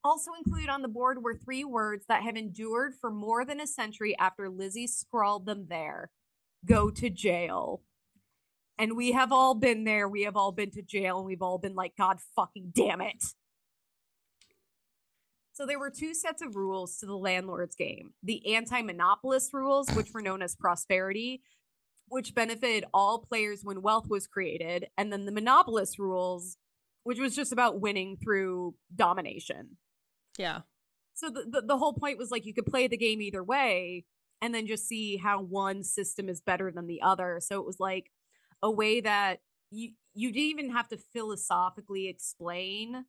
[0.04, 3.66] Also included on the board were three words that have endured for more than a
[3.66, 6.10] century after Lizzie scrawled them there
[6.64, 7.82] go to jail.
[8.78, 10.08] And we have all been there.
[10.08, 13.24] We have all been to jail and we've all been like, God fucking damn it.
[15.52, 19.88] So there were two sets of rules to the landlord's game the anti monopolist rules,
[19.90, 21.42] which were known as prosperity,
[22.08, 26.56] which benefited all players when wealth was created, and then the monopolist rules,
[27.04, 29.76] which was just about winning through domination.
[30.36, 30.62] Yeah.
[31.14, 34.04] So the, the, the whole point was like you could play the game either way
[34.42, 37.38] and then just see how one system is better than the other.
[37.40, 38.10] So it was like
[38.64, 43.04] a way that you you didn't even have to philosophically explain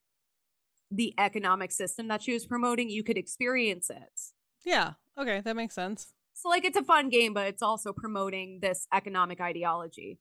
[0.91, 2.89] the economic system that she was promoting.
[2.89, 4.21] You could experience it.
[4.65, 4.93] Yeah.
[5.17, 5.41] Okay.
[5.41, 6.13] That makes sense.
[6.33, 10.19] So like it's a fun game but it's also promoting this economic ideology.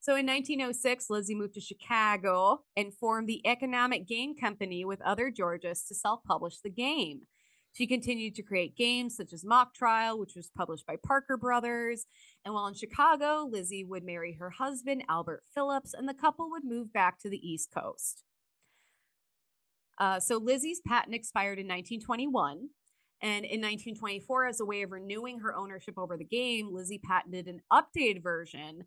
[0.00, 5.30] So in 1906 lizzie moved to chicago and formed the economic game company with other
[5.30, 7.22] georgists to self-publish the game
[7.72, 12.06] she continued to create games such as Mock Trial, which was published by Parker Brothers.
[12.44, 16.64] And while in Chicago, Lizzie would marry her husband, Albert Phillips, and the couple would
[16.64, 18.24] move back to the East Coast.
[19.98, 22.70] Uh, so Lizzie's patent expired in 1921.
[23.22, 27.48] And in 1924, as a way of renewing her ownership over the game, Lizzie patented
[27.48, 28.84] an updated version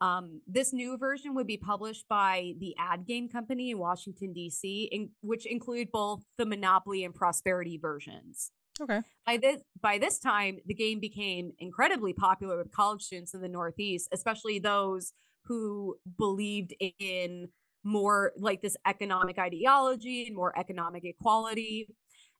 [0.00, 4.88] um, this new version would be published by the Ad Game Company in Washington, D.C.,
[4.90, 8.50] in, which include both the Monopoly and Prosperity versions.
[8.80, 9.02] Okay.
[9.24, 13.48] By this by this time, the game became incredibly popular with college students in the
[13.48, 15.12] Northeast, especially those
[15.44, 17.48] who believed in
[17.84, 21.88] more like this economic ideology and more economic equality.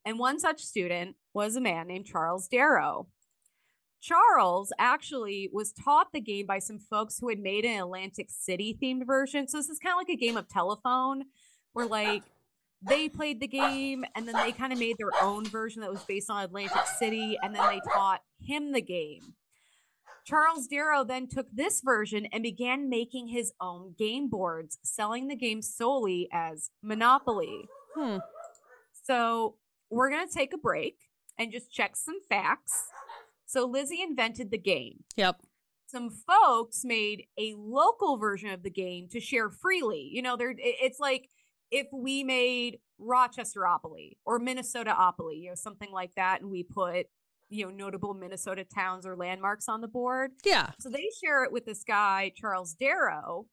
[0.05, 3.07] And one such student was a man named Charles Darrow.
[4.05, 8.77] Charles actually was taught the game by some folks who had made an Atlantic City
[8.81, 9.49] themed version.
[9.49, 11.25] So this is kind of like a game of telephone
[11.73, 12.23] where like
[12.87, 16.05] they played the game and then they kind of made their own version that was
[16.05, 19.37] based on Atlantic City and then they taught him the game.
[20.27, 25.37] Charles Darrow then took this version and began making his own game boards, selling the
[25.37, 27.69] game solely as Monopoly.
[27.97, 28.19] Hmm.
[29.03, 29.57] So
[29.89, 30.97] we're going to take a break
[31.39, 32.85] and just check some facts.
[33.55, 35.05] So Lizzie invented the game.
[35.17, 35.37] Yep.
[35.87, 40.11] Some folks made a local version of the game to share freely.
[40.13, 41.29] You know, there it's like
[41.71, 47.07] if we made Rochesteropoly or Minnesotaopoly, you know, something like that, and we put
[47.49, 50.33] you know notable Minnesota towns or landmarks on the board.
[50.45, 50.71] Yeah.
[50.81, 53.47] So they share it with this guy Charles Darrow,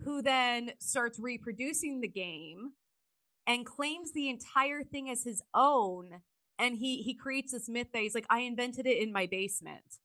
[0.00, 2.72] who then starts reproducing the game
[3.46, 6.20] and claims the entire thing as his own
[6.58, 9.98] and he he creates this myth that he's like i invented it in my basement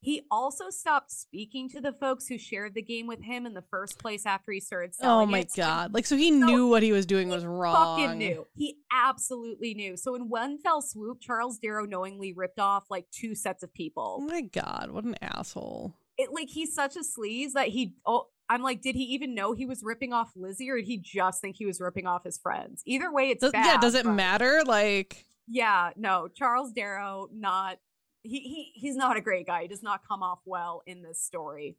[0.00, 3.64] he also stopped speaking to the folks who shared the game with him in the
[3.68, 5.52] first place after he started oh selling Oh my it.
[5.56, 5.92] god!
[5.92, 7.98] Like so, he so knew what he was doing was wrong.
[7.98, 8.46] Fucking knew.
[8.54, 9.96] He absolutely knew.
[9.96, 14.18] So in one fell swoop, Charles Darrow knowingly ripped off like two sets of people.
[14.20, 14.92] Oh my god!
[14.92, 15.96] What an asshole!
[16.16, 17.94] It like he's such a sleaze that he.
[18.06, 20.96] Oh, I'm like, did he even know he was ripping off Lizzie, or did he
[20.96, 22.82] just think he was ripping off his friends?
[22.86, 23.66] Either way, it's does, bad.
[23.66, 24.14] Yeah, does it but...
[24.14, 24.62] matter?
[24.64, 27.78] Like, yeah, no, Charles Darrow, not
[28.22, 29.62] he he he's not a great guy.
[29.62, 31.76] He does not come off well in this story.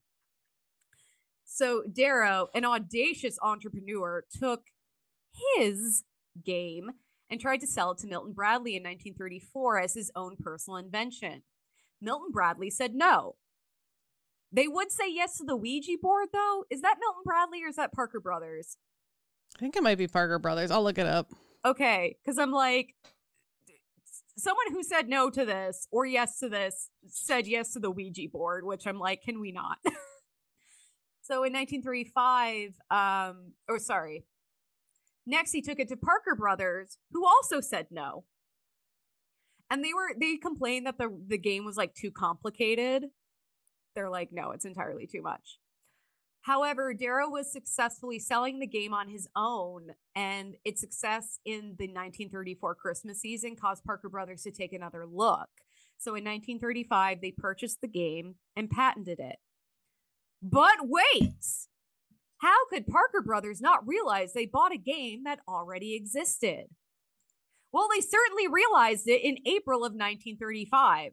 [1.46, 4.66] So Darrow, an audacious entrepreneur, took
[5.56, 6.04] his
[6.46, 6.92] game
[7.30, 11.44] and tried to sell it to Milton Bradley in 1934 as his own personal invention.
[12.02, 13.36] Milton Bradley said no.
[14.52, 16.66] They would say yes to the Ouija board, though.
[16.70, 18.78] Is that Milton Bradley or is that Parker Brothers?
[19.56, 20.72] I think it might be Parker Brothers.
[20.72, 21.32] I'll look it up.
[21.66, 22.96] Okay, because I'm like,
[24.38, 28.30] someone who said no to this or yes to this said yes to the Ouija
[28.32, 29.78] board, which I'm like, can we not?
[31.22, 34.24] so in 1935, um, or sorry,
[35.26, 38.24] next he took it to Parker Brothers, who also said no.
[39.70, 43.06] And they were they complained that the the game was like too complicated.
[44.00, 45.60] They're like, no, it's entirely too much.
[46.44, 51.88] However, Darrow was successfully selling the game on his own, and its success in the
[51.88, 55.50] 1934 Christmas season caused Parker Brothers to take another look.
[55.98, 59.36] So in 1935, they purchased the game and patented it.
[60.42, 61.44] But wait!
[62.38, 66.68] How could Parker Brothers not realize they bought a game that already existed?
[67.74, 71.12] Well, they certainly realized it in April of 1935.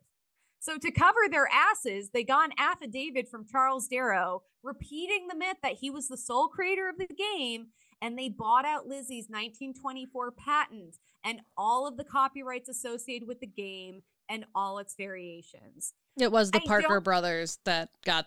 [0.67, 5.59] So, to cover their asses, they got an affidavit from Charles Darrow repeating the myth
[5.63, 7.69] that he was the sole creator of the game,
[8.03, 13.47] and they bought out Lizzie's 1924 patent and all of the copyrights associated with the
[13.47, 15.95] game and all its variations.
[16.19, 18.27] It was the I Parker brothers that got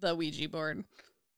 [0.00, 0.84] the Ouija board.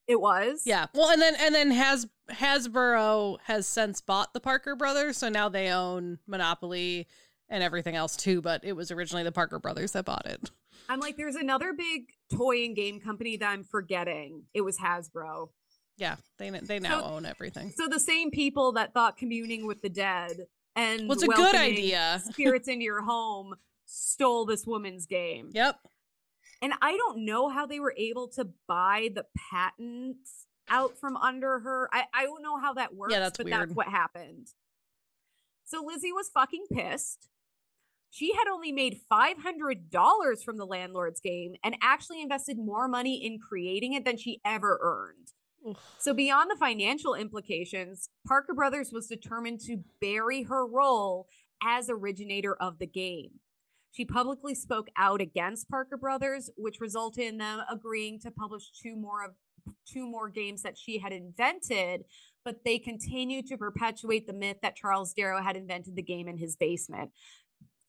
[0.06, 0.62] It was.
[0.64, 0.86] Yeah.
[0.94, 5.48] Well, and then and then Has Hasbro has since bought the Parker brothers, so now
[5.48, 7.08] they own Monopoly
[7.48, 10.50] and everything else too, but it was originally the Parker brothers that bought it.
[10.88, 14.44] I'm like, there's another big toy and game company that I'm forgetting.
[14.54, 15.50] It was Hasbro.
[15.96, 17.72] Yeah, they they now so, own everything.
[17.74, 22.20] So the same people that thought communing with the dead and what's a good idea
[22.30, 23.54] spirits into your home
[23.86, 25.50] stole this woman's game.
[25.54, 25.78] Yep.
[26.60, 31.60] And I don't know how they were able to buy the patents out from under
[31.60, 31.88] her.
[31.92, 33.60] I, I don't know how that works, yeah, that's but weird.
[33.60, 34.48] that's what happened.
[35.64, 37.28] So Lizzie was fucking pissed.
[38.16, 43.38] She had only made $500 from the landlord's game and actually invested more money in
[43.38, 45.76] creating it than she ever earned.
[45.98, 51.28] So, beyond the financial implications, Parker Brothers was determined to bury her role
[51.62, 53.32] as originator of the game.
[53.90, 58.96] She publicly spoke out against Parker Brothers, which resulted in them agreeing to publish two
[58.96, 59.32] more of
[59.86, 62.04] two more games that she had invented,
[62.44, 66.38] but they continued to perpetuate the myth that Charles Darrow had invented the game in
[66.38, 67.10] his basement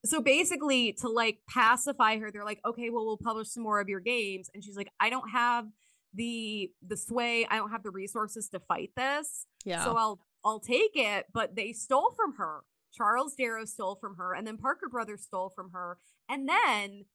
[0.08, 3.90] so basically to like pacify her they're like okay well we'll publish some more of
[3.90, 5.66] your games and she's like i don't have
[6.14, 9.84] the the sway i don't have the resources to fight this yeah.
[9.84, 12.62] so i'll i'll take it but they stole from her.
[12.94, 15.98] Charles darrow stole from her and then parker brothers stole from her
[16.30, 17.06] and then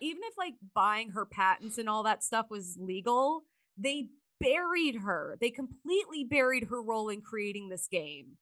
[0.00, 3.42] even if like buying her patents and all that stuff was legal
[3.76, 4.08] they
[4.40, 5.36] buried her.
[5.40, 8.36] They completely buried her role in creating this game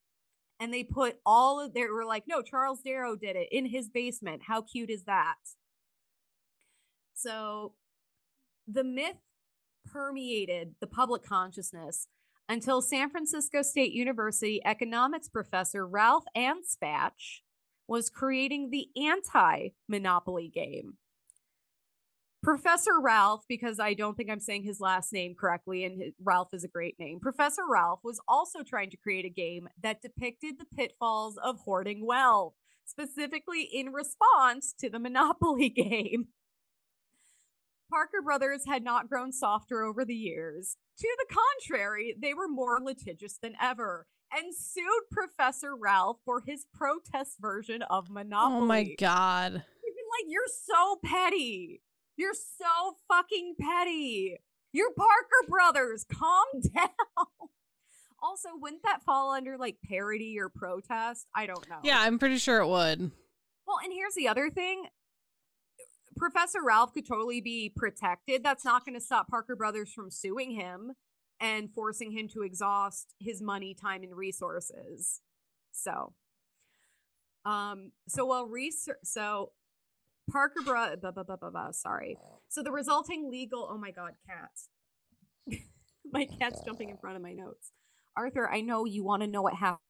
[0.61, 3.89] and they put all of they were like no charles darrow did it in his
[3.89, 4.43] basement.
[4.47, 5.37] How cute is that?
[7.15, 7.74] So
[8.69, 9.16] the myth
[9.87, 12.09] permeated the public consciousness
[12.49, 17.41] until san francisco state university economics professor ralph anspach
[17.87, 20.95] was creating the anti-monopoly game
[22.47, 26.51] Professor Ralph, because I don't think I'm saying his last name correctly, and his, Ralph
[26.52, 27.18] is a great name.
[27.18, 32.06] Professor Ralph was also trying to create a game that depicted the pitfalls of hoarding
[32.06, 32.55] wealth,
[32.85, 36.28] specifically in response to the Monopoly game.
[37.90, 40.77] Parker Brothers had not grown softer over the years.
[41.01, 46.64] To the contrary, they were more litigious than ever and sued Professor Ralph for his
[46.73, 48.56] protest version of Monopoly.
[48.56, 49.64] Oh my god.
[50.18, 51.82] Like, you're so petty.
[52.16, 54.38] You're so fucking petty.
[54.72, 56.05] You're Parker Brothers.
[56.10, 57.26] Calm down.
[58.22, 61.26] Also, wouldn't that fall under like parody or protest?
[61.34, 61.78] I don't know.
[61.82, 63.10] Yeah, I'm pretty sure it would.
[63.66, 64.86] Well, and here's the other thing.
[66.16, 68.43] Professor Ralph could totally be protected.
[68.43, 70.93] That's not going to stop Parker Brothers from suing him
[71.40, 75.20] and forcing him to exhaust his money, time, and resources.
[75.72, 76.14] So,
[77.44, 79.52] um, so while research, so
[80.31, 82.19] Parker brought, blah, blah, blah, blah, blah, sorry.
[82.48, 84.69] So the resulting legal, oh my God, cats.
[86.12, 87.73] my cat's jumping in front of my notes.
[88.16, 89.81] Arthur, I know you want to know what happened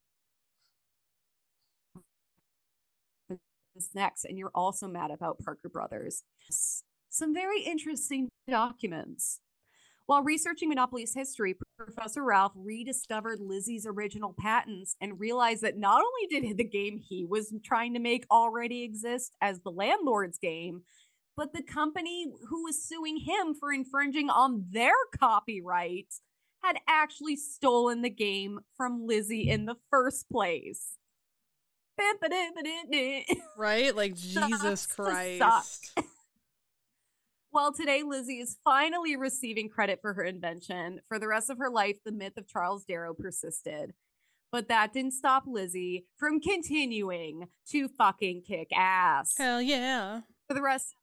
[3.94, 6.22] next, and you're also mad about Parker Brothers.
[7.10, 9.40] Some very interesting documents.
[10.06, 16.28] While researching Monopoly's history, Professor Ralph rediscovered Lizzie's original patents and realized that not only
[16.48, 20.82] did the game he was trying to make already exist as the landlord's game,
[21.36, 26.14] but the company who was suing him for infringing on their copyright
[26.62, 30.96] had actually stolen the game from Lizzie in the first place.
[33.56, 33.94] Right?
[33.94, 35.92] Like Jesus Christ.
[37.56, 41.70] While today Lizzie is finally receiving credit for her invention, for the rest of her
[41.70, 43.94] life, the myth of Charles Darrow persisted.
[44.52, 49.36] But that didn't stop Lizzie from continuing to fucking kick ass.
[49.38, 50.20] Hell yeah.
[50.46, 50.96] For the rest,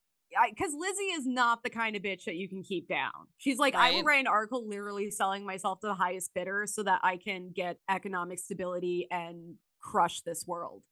[0.47, 3.29] because Lizzie is not the kind of bitch that you can keep down.
[3.39, 3.91] She's like, Right.
[3.91, 7.17] I will write an article literally selling myself to the highest bidder so that I
[7.17, 10.83] can get economic stability and crush this world.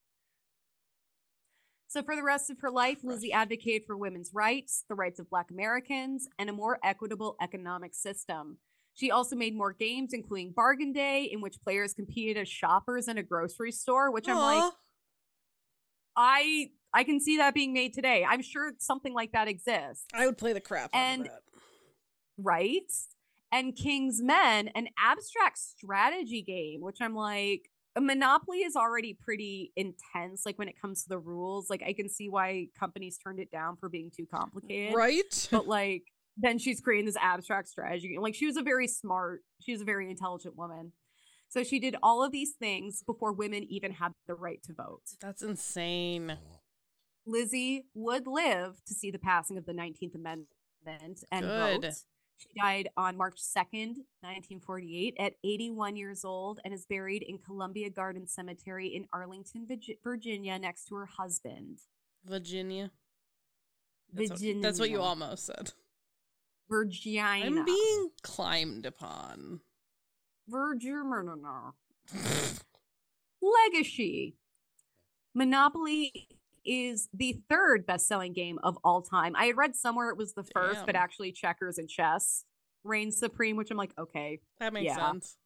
[1.91, 5.29] So, for the rest of her life, Lizzie advocated for women's rights, the rights of
[5.29, 8.59] Black Americans, and a more equitable economic system.
[8.93, 13.17] She also made more games, including Bargain Day, in which players competed as shoppers in
[13.17, 14.71] a grocery store, which I'm like,
[16.15, 18.25] I I can see that being made today.
[18.25, 21.41] I'm sure something like that exists, I would play the crap out And- of that.
[22.37, 22.91] right?
[23.51, 27.69] And King's Men, an abstract strategy game, which I'm like,
[27.99, 30.45] Monopoly is already pretty intense.
[30.45, 33.51] Like when it comes to the rules, like I can see why companies turned it
[33.51, 34.95] down for being too complicated.
[34.95, 35.47] Right?
[35.51, 36.03] But like
[36.37, 38.17] then she's creating this abstract strategy.
[38.19, 40.93] Like she was a very smart, she was a very intelligent woman.
[41.49, 45.01] So she did all of these things before women even had the right to vote.
[45.19, 46.37] That's insane.
[47.25, 50.47] Lizzie would live to see the passing of the 19th Amendment
[51.31, 51.81] and Good.
[51.81, 51.93] vote.
[52.41, 57.89] She died on March 2nd, 1948, at 81 years old, and is buried in Columbia
[57.89, 59.67] Garden Cemetery in Arlington,
[60.03, 61.79] Virginia, next to her husband.
[62.25, 62.91] Virginia.
[64.13, 65.71] That's what, that's what you almost said.
[66.69, 67.23] Virginia.
[67.23, 69.61] I'm being climbed upon.
[70.47, 71.73] Virginia.
[73.41, 74.35] Legacy.
[75.33, 76.27] Monopoly
[76.65, 79.35] is the third best-selling game of all time.
[79.35, 82.45] I had read somewhere it was the first, but actually checkers and chess
[82.83, 84.39] reigns supreme, which I'm like, okay.
[84.59, 84.95] That makes Yeah.
[85.11, 85.37] sense.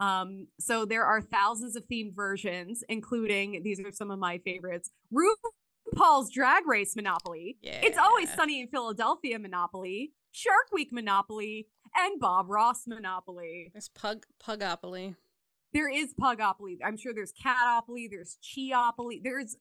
[0.00, 4.90] Um, so there are thousands of themed versions, including these are some of my favorites.
[5.12, 7.58] RuPaul's Drag Race Monopoly.
[7.62, 13.70] It's always sunny in Philadelphia Monopoly, Shark Week Monopoly, and Bob Ross Monopoly.
[13.72, 15.14] There's Pug Pugopoly.
[15.72, 16.78] there is Pugopoly.
[16.84, 19.56] I'm sure there's Catopoly, there's Chiopoly, there's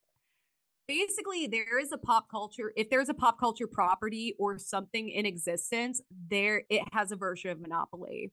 [0.87, 2.73] basically there is a pop culture.
[2.75, 7.51] If there's a pop culture property or something in existence, there it has a version
[7.51, 8.31] of Monopoly.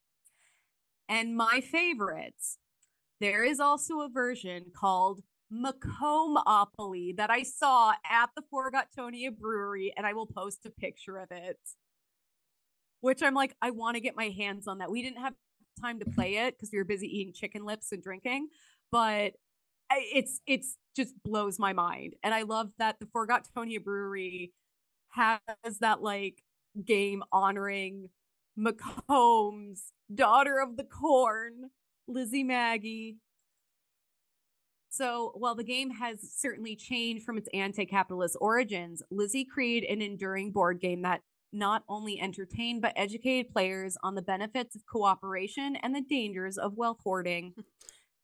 [1.08, 2.58] And my favorites,
[3.20, 5.22] there is also a version called
[5.52, 11.28] Macomopoly that I saw at the Forgottonia Brewery, and I will post a picture of
[11.30, 11.58] it.
[13.00, 14.90] Which I'm like, I want to get my hands on that.
[14.90, 15.34] We didn't have
[15.80, 18.48] time to play it because we were busy eating chicken lips and drinking,
[18.92, 19.32] but
[19.90, 22.14] eh, it's it's just blows my mind.
[22.22, 24.52] And I love that the Forgottonia Brewery
[25.10, 25.40] has
[25.80, 26.42] that like
[26.84, 28.08] game honoring
[28.58, 31.70] Macomb's, daughter of the corn,
[32.06, 33.16] Lizzie Magie.
[34.92, 40.02] So, while the game has certainly changed from its anti capitalist origins, Lizzie created an
[40.02, 41.20] enduring board game that
[41.52, 46.76] not only entertained but educated players on the benefits of cooperation and the dangers of
[46.76, 47.54] wealth hoarding.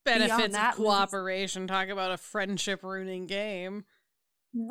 [0.07, 1.67] Benefits that, of cooperation.
[1.67, 3.85] Talk about a friendship ruining game.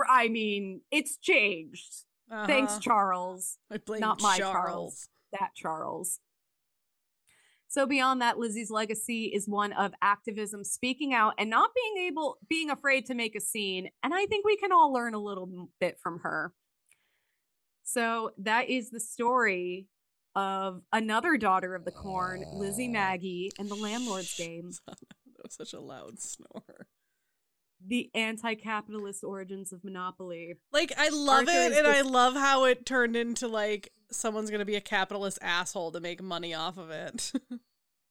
[0.10, 2.06] I mean, it's changed.
[2.48, 2.82] Thanks, Uh-huh.
[2.82, 3.58] Charles.
[3.72, 4.54] I blame not my Charles.
[4.66, 5.10] Charles.
[5.40, 6.20] That Charles.
[7.68, 12.38] So beyond that, Lizzie's legacy is one of activism, speaking out, and not being able,
[12.48, 13.90] being afraid to make a scene.
[14.02, 16.54] And I think we can all learn a little bit from her.
[17.84, 19.88] So that is the story
[20.36, 24.72] of another daughter of the corn, Lizzie Magie, and the landlord's game,
[25.46, 26.88] was such a loud snore.
[27.86, 30.56] the anti-capitalist origins of Monopoly.
[30.72, 34.66] Like I love Arthur it, and I love how it turned into like someone's gonna
[34.66, 37.32] be a capitalist asshole to make money off of it.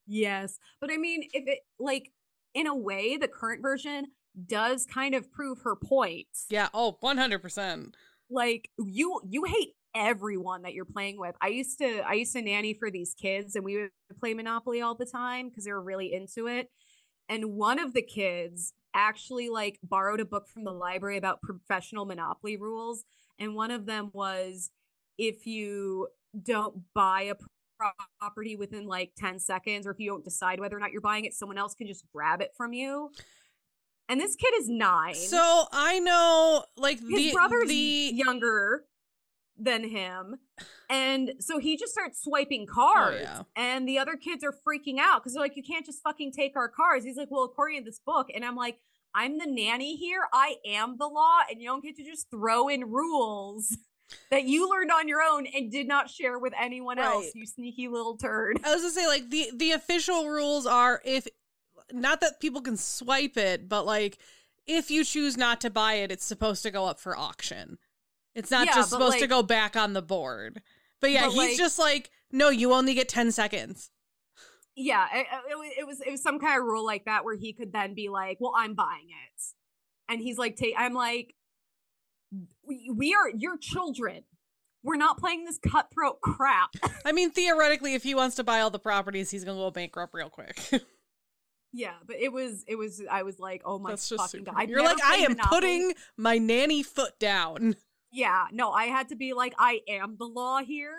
[0.06, 0.58] Yes.
[0.82, 2.12] But I mean, if it like
[2.52, 4.08] in a way, the current version
[4.46, 6.26] does kind of prove her point.
[6.50, 6.68] yeah.
[6.74, 7.96] Oh, one hundred percent.
[8.30, 11.34] Like you you hate everyone that you're playing with.
[11.40, 13.90] I used to I used to nanny for these kids and we would
[14.20, 16.68] play Monopoly all the time because they were really into it.
[17.28, 22.04] And one of the kids actually like borrowed a book from the library about professional
[22.04, 23.04] Monopoly rules.
[23.38, 24.70] And one of them was
[25.18, 26.08] if you
[26.40, 27.34] don't buy a
[28.20, 31.24] property within like 10 seconds or if you don't decide whether or not you're buying
[31.24, 33.10] it someone else can just grab it from you
[34.08, 38.84] and this kid is nine So I know, like his the brother's the younger
[39.58, 40.36] than him.
[40.90, 43.42] And so he just starts swiping oh, cards Oh, yeah.
[43.56, 46.56] and the other kids are freaking out because they're like you can't just fucking take
[46.56, 47.04] our cards.
[47.06, 48.78] He's like well according to this book and i'm like
[49.14, 50.20] i'm the nanny here.
[50.32, 53.76] I am the law and you don't get to just throw in rules
[54.30, 57.88] that you learned on your own and did not share with anyone else you sneaky
[57.88, 58.60] little turd.
[58.62, 61.26] I was gonna say like the the official rules are if
[61.92, 64.18] not that people can swipe it, but like
[64.66, 67.78] if you choose not to buy it, it's supposed to go up for auction.
[68.34, 70.60] It's not yeah, just supposed like, to go back on the board.
[71.00, 72.02] But yeah, but he's like, just like, no, you like, to go back on the
[72.02, 72.12] board.
[72.30, 73.90] But yeah, but he's like, just like, no, you only get 10 seconds.
[74.76, 77.52] Yeah, it, it, it, was it was some kind of rule like that where he
[77.52, 79.42] could then be like, well, I'm buying it.
[80.08, 81.34] And he's like, take, I'm like,
[82.66, 84.22] we, we are your children.
[84.82, 86.70] We're not playing this cutthroat crap.
[87.04, 90.12] I mean, theoretically, if he wants to buy all the properties, he's gonna go bankrupt
[90.12, 90.60] real quick.
[91.72, 94.68] yeah, but it was it was I was like, oh my That's fucking god!
[94.68, 97.76] You're like, I am putting my nanny foot down.
[98.14, 100.94] Yeah, no, I had to be like, I am the law here.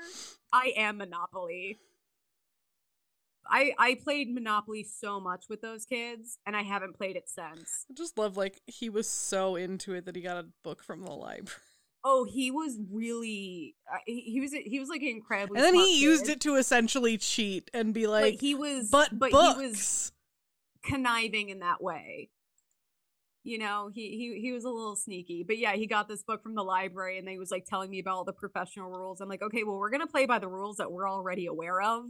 [0.52, 1.80] I am Monopoly.
[3.48, 7.86] I I played Monopoly so much with those kids, and I haven't played it since.
[7.90, 11.04] I just love like he was so into it that he got a book from
[11.04, 11.48] the library.
[12.08, 15.58] Oh, he was really uh, he, he, was he was like incredibly.
[15.58, 16.02] And then he kid.
[16.04, 19.60] used it to essentially cheat and be like, but he was, but but books.
[19.60, 20.12] he was
[20.84, 22.30] conniving in that way.
[23.46, 26.44] You know, he he he was a little sneaky, but yeah, he got this book
[26.44, 29.22] from the library, and they was like telling me about all the professional rules.
[29.22, 32.06] I'm like, okay, well, we're gonna play by the rules that we're already aware of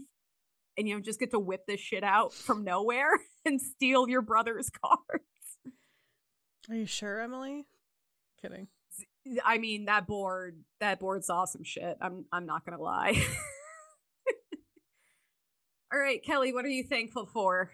[0.78, 3.12] and you know just get to whip this shit out from nowhere
[3.46, 5.24] and steal your brother's cards.
[6.70, 7.66] Are you sure, Emily?
[8.42, 8.68] Kidding.
[9.44, 11.98] I mean that board that board's awesome shit.
[12.02, 13.22] I'm I'm not gonna lie.
[15.94, 17.72] All right, Kelley, what are you thankful for?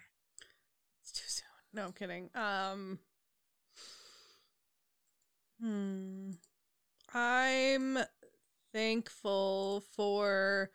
[1.02, 1.46] It's too soon.
[1.74, 2.30] No, I'm kidding.
[2.36, 3.00] Um
[5.62, 6.32] Hmm.
[7.14, 8.00] I'm
[8.74, 10.72] thankful for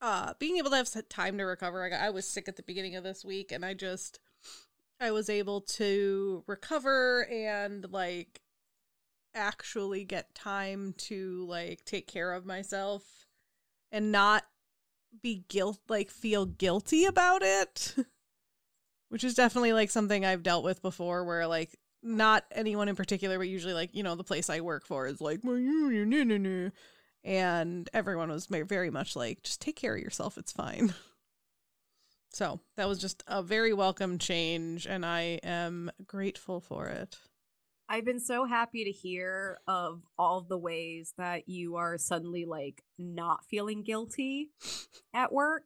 [0.00, 1.84] uh being able to have time to recover.
[1.84, 4.20] I, I was sick at the beginning of this week and I just
[5.00, 8.40] I was able to recover and like
[9.34, 13.26] actually get time to like take care of myself
[13.92, 14.44] and not
[15.22, 17.94] be guilt like feel guilty about it
[19.08, 23.38] which is definitely like something I've dealt with before where like not anyone in particular
[23.38, 25.40] but usually like you know the place I work for is like
[27.22, 30.38] and everyone was very much like just take care of yourself.
[30.38, 30.94] It's fine.
[32.32, 37.16] So that was just a very welcome change and i am grateful for it.
[37.88, 42.84] I've been so happy to hear of all the ways that you are suddenly like
[42.98, 44.50] not feeling guilty
[45.12, 45.64] at work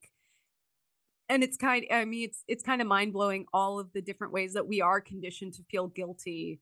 [1.28, 4.54] and it's kind i mean it's it's kind of mind-blowing all of the different ways
[4.54, 6.60] that we are conditioned to feel guilty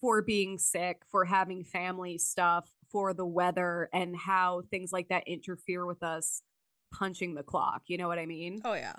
[0.00, 5.24] for being sick for having family stuff for the weather and how things like that
[5.26, 6.42] interfere with us
[6.92, 7.82] punching the clock.
[7.86, 8.60] You know what I mean?
[8.64, 8.94] Oh yeah.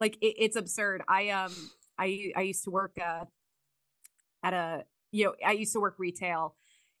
[0.00, 1.02] Like it, it's absurd.
[1.08, 1.52] I um
[1.98, 3.24] I I used to work uh,
[4.42, 6.54] at a you know I used to work retail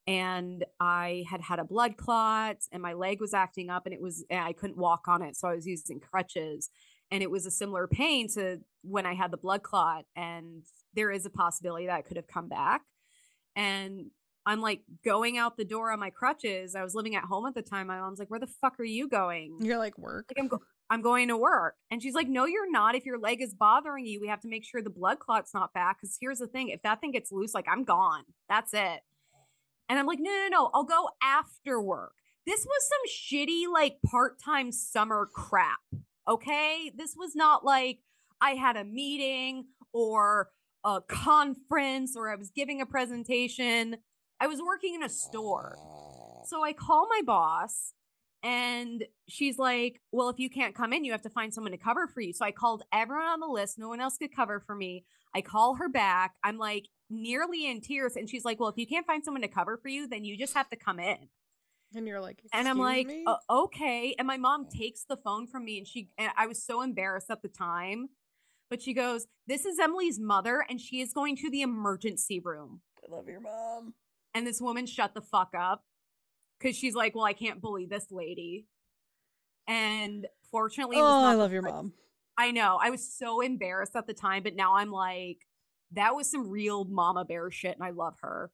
[0.08, 4.00] and I had had a blood clot and my leg was acting up and it
[4.00, 6.70] was I couldn't walk on it so I was using crutches
[7.10, 10.64] and it was a similar pain to when I had the blood clot and
[10.94, 12.82] there is a possibility that could have come back
[13.54, 14.06] and
[14.46, 16.74] I'm like going out the door on my crutches.
[16.74, 17.88] I was living at home at the time.
[17.88, 20.62] My mom's like, "Where the fuck are you going?" You're like, "Work." Like I'm go-
[20.88, 21.74] I'm going to work.
[21.90, 22.94] And she's like, "No, you're not.
[22.94, 25.74] If your leg is bothering you, we have to make sure the blood clot's not
[25.74, 28.24] back cuz here's the thing, if that thing gets loose, like I'm gone.
[28.48, 29.02] That's it."
[29.88, 30.70] And I'm like, "No, no, no.
[30.74, 32.14] I'll go after work."
[32.46, 35.80] This was some shitty like part-time summer crap.
[36.26, 36.90] Okay?
[36.96, 38.00] This was not like
[38.40, 40.50] I had a meeting or
[40.84, 43.96] a conference or I was giving a presentation.
[44.40, 45.76] I was working in a store.
[46.46, 47.92] So I call my boss
[48.48, 51.78] and she's like, Well, if you can't come in, you have to find someone to
[51.78, 52.32] cover for you.
[52.32, 53.78] So I called everyone on the list.
[53.78, 55.04] No one else could cover for me.
[55.34, 56.34] I call her back.
[56.42, 58.16] I'm like nearly in tears.
[58.16, 60.36] And she's like, Well, if you can't find someone to cover for you, then you
[60.38, 61.28] just have to come in.
[61.94, 63.08] And you're like, and I'm like,
[63.48, 64.14] okay.
[64.18, 67.30] And my mom takes the phone from me, and she, and I was so embarrassed
[67.30, 68.10] at the time,
[68.68, 72.82] but she goes, "This is Emily's mother, and she is going to the emergency room."
[73.02, 73.94] I love your mom.
[74.34, 75.82] And this woman shut the fuck up
[76.58, 78.66] because she's like, well, I can't bully this lady.
[79.66, 81.92] And fortunately, oh, I love your mom.
[82.36, 82.78] I know.
[82.80, 85.38] I was so embarrassed at the time, but now I'm like,
[85.92, 88.50] that was some real mama bear shit, and I love her.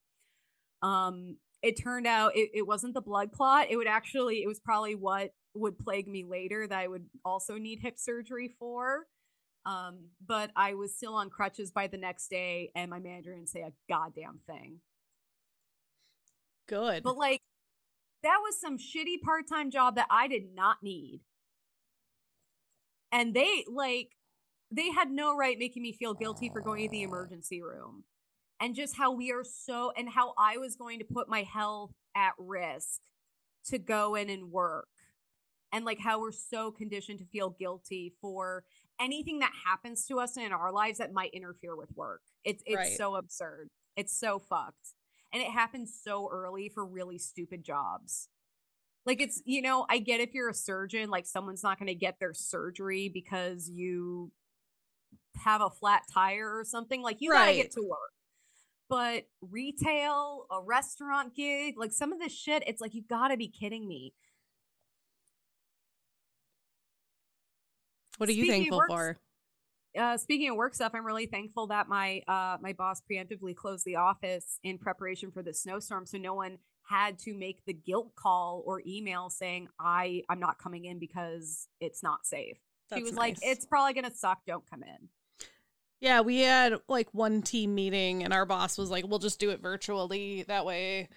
[0.83, 3.69] Um, it turned out it, it wasn't the blood clot.
[3.71, 7.57] It would actually, it was probably what would plague me later that I would also
[7.57, 9.07] need hip surgery for.
[9.67, 13.49] Um, but I was still on crutches by the next day, and my manager didn't
[13.49, 14.81] say a goddamn thing.
[16.69, 17.03] Good.
[17.03, 17.41] But like
[18.25, 21.21] that was some shitty part-time job that I did not need.
[23.13, 24.11] And they like
[24.71, 28.05] they had no right making me feel guilty for going to the emergency room.
[28.61, 31.93] And just how we are so and how I was going to put my health
[32.17, 33.01] at risk
[33.67, 34.89] to go in and work.
[35.73, 38.65] And like how we're so conditioned to feel guilty for
[39.01, 42.23] anything that happens to us in our lives that might interfere with work.
[42.45, 42.97] It's it's right.
[42.97, 43.69] so absurd.
[43.97, 44.95] It's so fucked.
[45.35, 48.29] And it happens so early for really stupid jobs.
[49.05, 51.95] Like it's, you know, I get if you're a surgeon, like someone's not going to
[51.95, 54.31] get their surgery because you
[55.45, 57.03] have a flat tire or something.
[57.03, 57.47] Like you right.
[57.47, 57.99] got to get to work.
[58.89, 63.37] But retail, a restaurant gig, like some of this shit, it's like you got to
[63.37, 64.15] be kidding me.
[68.19, 69.19] What are you thankful for?
[69.99, 73.85] Uh, speaking of work stuff, I'm really thankful that my uh, my boss preemptively closed
[73.85, 76.59] the office in preparation for the snowstorm, so no one
[76.89, 81.69] had to make the guilt call or email saying I I'm not coming in because
[81.81, 82.59] it's not safe.
[82.91, 83.19] That's he was nice.
[83.19, 84.41] like, "It's probably gonna suck.
[84.47, 85.09] Don't come in."
[86.01, 89.51] Yeah, we had like one team meeting, and our boss was like, "We'll just do
[89.51, 90.45] it virtually.
[90.49, 91.09] That way,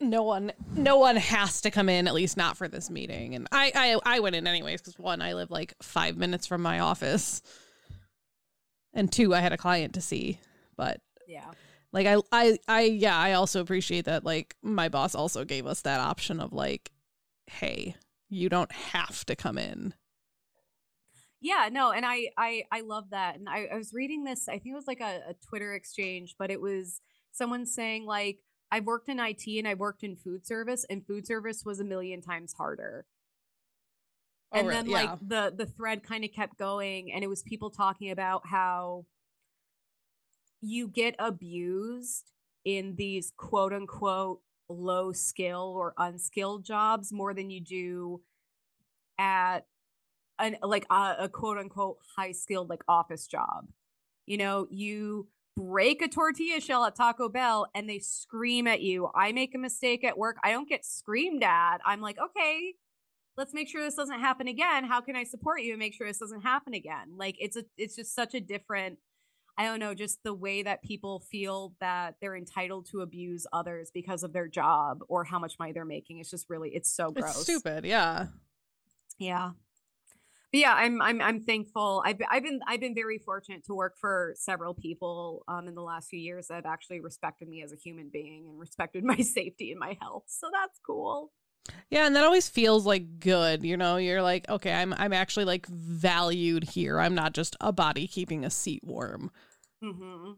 [0.00, 3.48] no one no one has to come in at least not for this meeting and
[3.52, 6.80] i i, I went in anyways because one i live like five minutes from my
[6.80, 7.42] office
[8.96, 10.40] and two i had a client to see
[10.76, 11.50] but yeah.
[11.92, 15.82] like i i i yeah i also appreciate that like my boss also gave us
[15.82, 16.90] that option of like
[17.46, 17.94] hey
[18.28, 19.94] you don't have to come in.
[21.40, 23.36] Yeah no and i i i love that.
[23.36, 26.34] And i, I was reading this i think it was like a, a twitter exchange
[26.38, 27.00] but it was
[27.30, 28.38] someone saying like
[28.70, 31.84] I've worked in IT and I've worked in food service, and food service was a
[31.84, 33.06] million times harder.
[34.52, 34.92] Oh, and then yeah.
[34.92, 39.06] like the the thread kind of kept going, and it was people talking about how
[40.60, 42.32] you get abused
[42.64, 48.20] in these quote unquote low skill or unskilled jobs more than you do
[49.18, 49.60] at
[50.38, 53.68] an like a, a quote unquote high skilled like office job.
[54.26, 59.08] You know, you break a tortilla shell at Taco Bell and they scream at you.
[59.14, 60.36] I make a mistake at work.
[60.44, 61.78] I don't get screamed at.
[61.84, 62.74] I'm like, okay,
[63.36, 64.84] let's make sure this doesn't happen again.
[64.84, 67.16] How can I support you and make sure this doesn't happen again?
[67.16, 68.98] Like it's a it's just such a different
[69.58, 73.90] I don't know, just the way that people feel that they're entitled to abuse others
[73.92, 76.18] because of their job or how much money they're making.
[76.18, 77.36] It's just really it's so gross.
[77.36, 78.26] It's stupid, yeah.
[79.18, 79.52] Yeah
[80.52, 82.02] but yeah, I'm I'm I'm thankful.
[82.04, 85.82] I've I've been I've been very fortunate to work for several people um in the
[85.82, 89.16] last few years that have actually respected me as a human being and respected my
[89.16, 90.24] safety and my health.
[90.28, 91.32] So that's cool.
[91.90, 93.96] Yeah, and that always feels like good, you know.
[93.96, 97.00] You're like, okay, I'm I'm actually like valued here.
[97.00, 99.30] I'm not just a body keeping a seat warm.
[99.82, 100.32] Mm-hmm.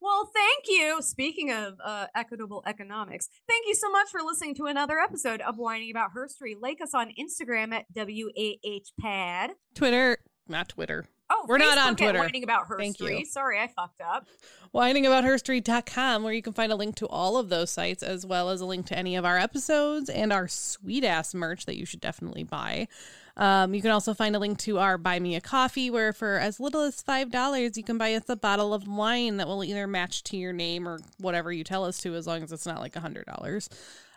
[0.00, 1.00] Well, thank you.
[1.00, 5.56] Speaking of uh, equitable economics, thank you so much for listening to another episode of
[5.56, 6.54] Whining About Herstory.
[6.60, 9.52] Like us on Instagram at WAHPod.
[9.74, 11.06] Twitter, not Twitter.
[11.30, 12.18] Oh, we're Facebook not on Twitter.
[12.18, 12.78] Whining About Herstory.
[12.78, 13.24] Thank you.
[13.24, 14.26] Sorry, I fucked up.
[14.74, 18.60] Whiningaboutherstory.com, where you can find a link to all of those sites, as well as
[18.60, 22.00] a link to any of our episodes and our sweet ass merch that you should
[22.00, 22.88] definitely buy.
[23.36, 26.38] Um, you can also find a link to our Buy Me a Coffee, where for
[26.38, 29.86] as little as $5, you can buy us a bottle of wine that will either
[29.86, 32.80] match to your name or whatever you tell us to, as long as it's not
[32.80, 33.68] like $100.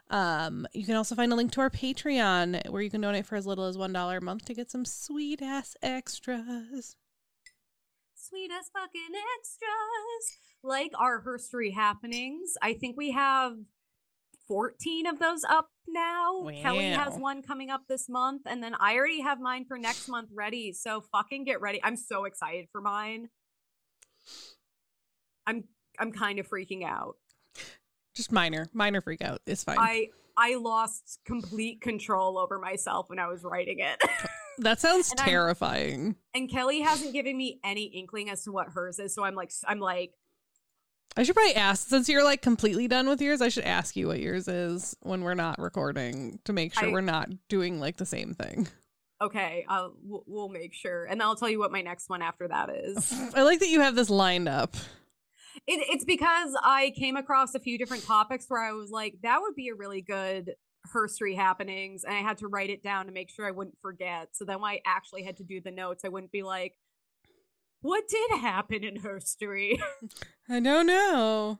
[0.10, 3.36] Um, you can also find a link to our Patreon, where you can donate for
[3.36, 6.96] as little as $1 a month to get some sweet ass extras.
[8.16, 10.40] Sweet ass fucking extras.
[10.64, 12.54] Like our herstory happenings.
[12.62, 13.54] I think we have
[14.48, 16.42] 14 of those up now.
[16.42, 16.52] Wow.
[16.62, 20.08] Kelley has one coming up this month, and then I already have mine for next
[20.08, 20.74] month ready.
[20.74, 21.82] So fucking get ready.
[21.84, 23.30] I'm so excited for mine.
[25.46, 25.66] I'm
[26.00, 27.16] I'm kind of freaking out.
[28.18, 29.42] Just minor, minor freak out.
[29.46, 29.78] It's fine.
[29.80, 34.02] I I lost complete control over myself when I was writing it.
[34.58, 36.16] that sounds and terrifying.
[36.34, 39.36] I'm, and Kelley hasn't given me any inkling as to what hers is, so I'm
[39.36, 40.14] like I'm like
[41.16, 43.40] I should probably ask since you're like completely done with yours.
[43.40, 46.92] I should ask you what yours is when we're not recording to make sure I,
[46.92, 48.68] we're not doing like the same thing.
[49.22, 52.70] Okay, I'll we'll make sure, and I'll tell you what my next one after that
[52.70, 53.14] is.
[53.36, 54.76] I like that you have this lined up.
[55.66, 59.42] It, it's because I came across a few different topics where I was like, that
[59.42, 60.54] would be a really good
[60.94, 64.30] herstory happenings, and I had to write it down to make sure I wouldn't forget.
[64.34, 66.76] So then when I actually had to do the notes, I wouldn't be like,
[67.82, 69.80] what did happen in herstory?
[70.50, 71.60] I don't know.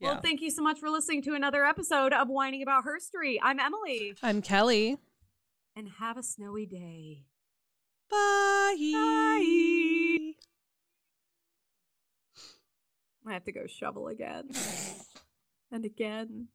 [0.00, 0.20] Well, yeah.
[0.20, 3.36] thank you so much for listening to another episode of Whining About Herstory.
[3.40, 4.14] I'm Emily.
[4.22, 4.98] I'm Kelley.
[5.76, 7.22] And have a snowy day.
[8.10, 8.90] Bye.
[8.92, 10.21] Bye.
[13.26, 14.50] I have to go shovel again.
[15.72, 16.48] and again.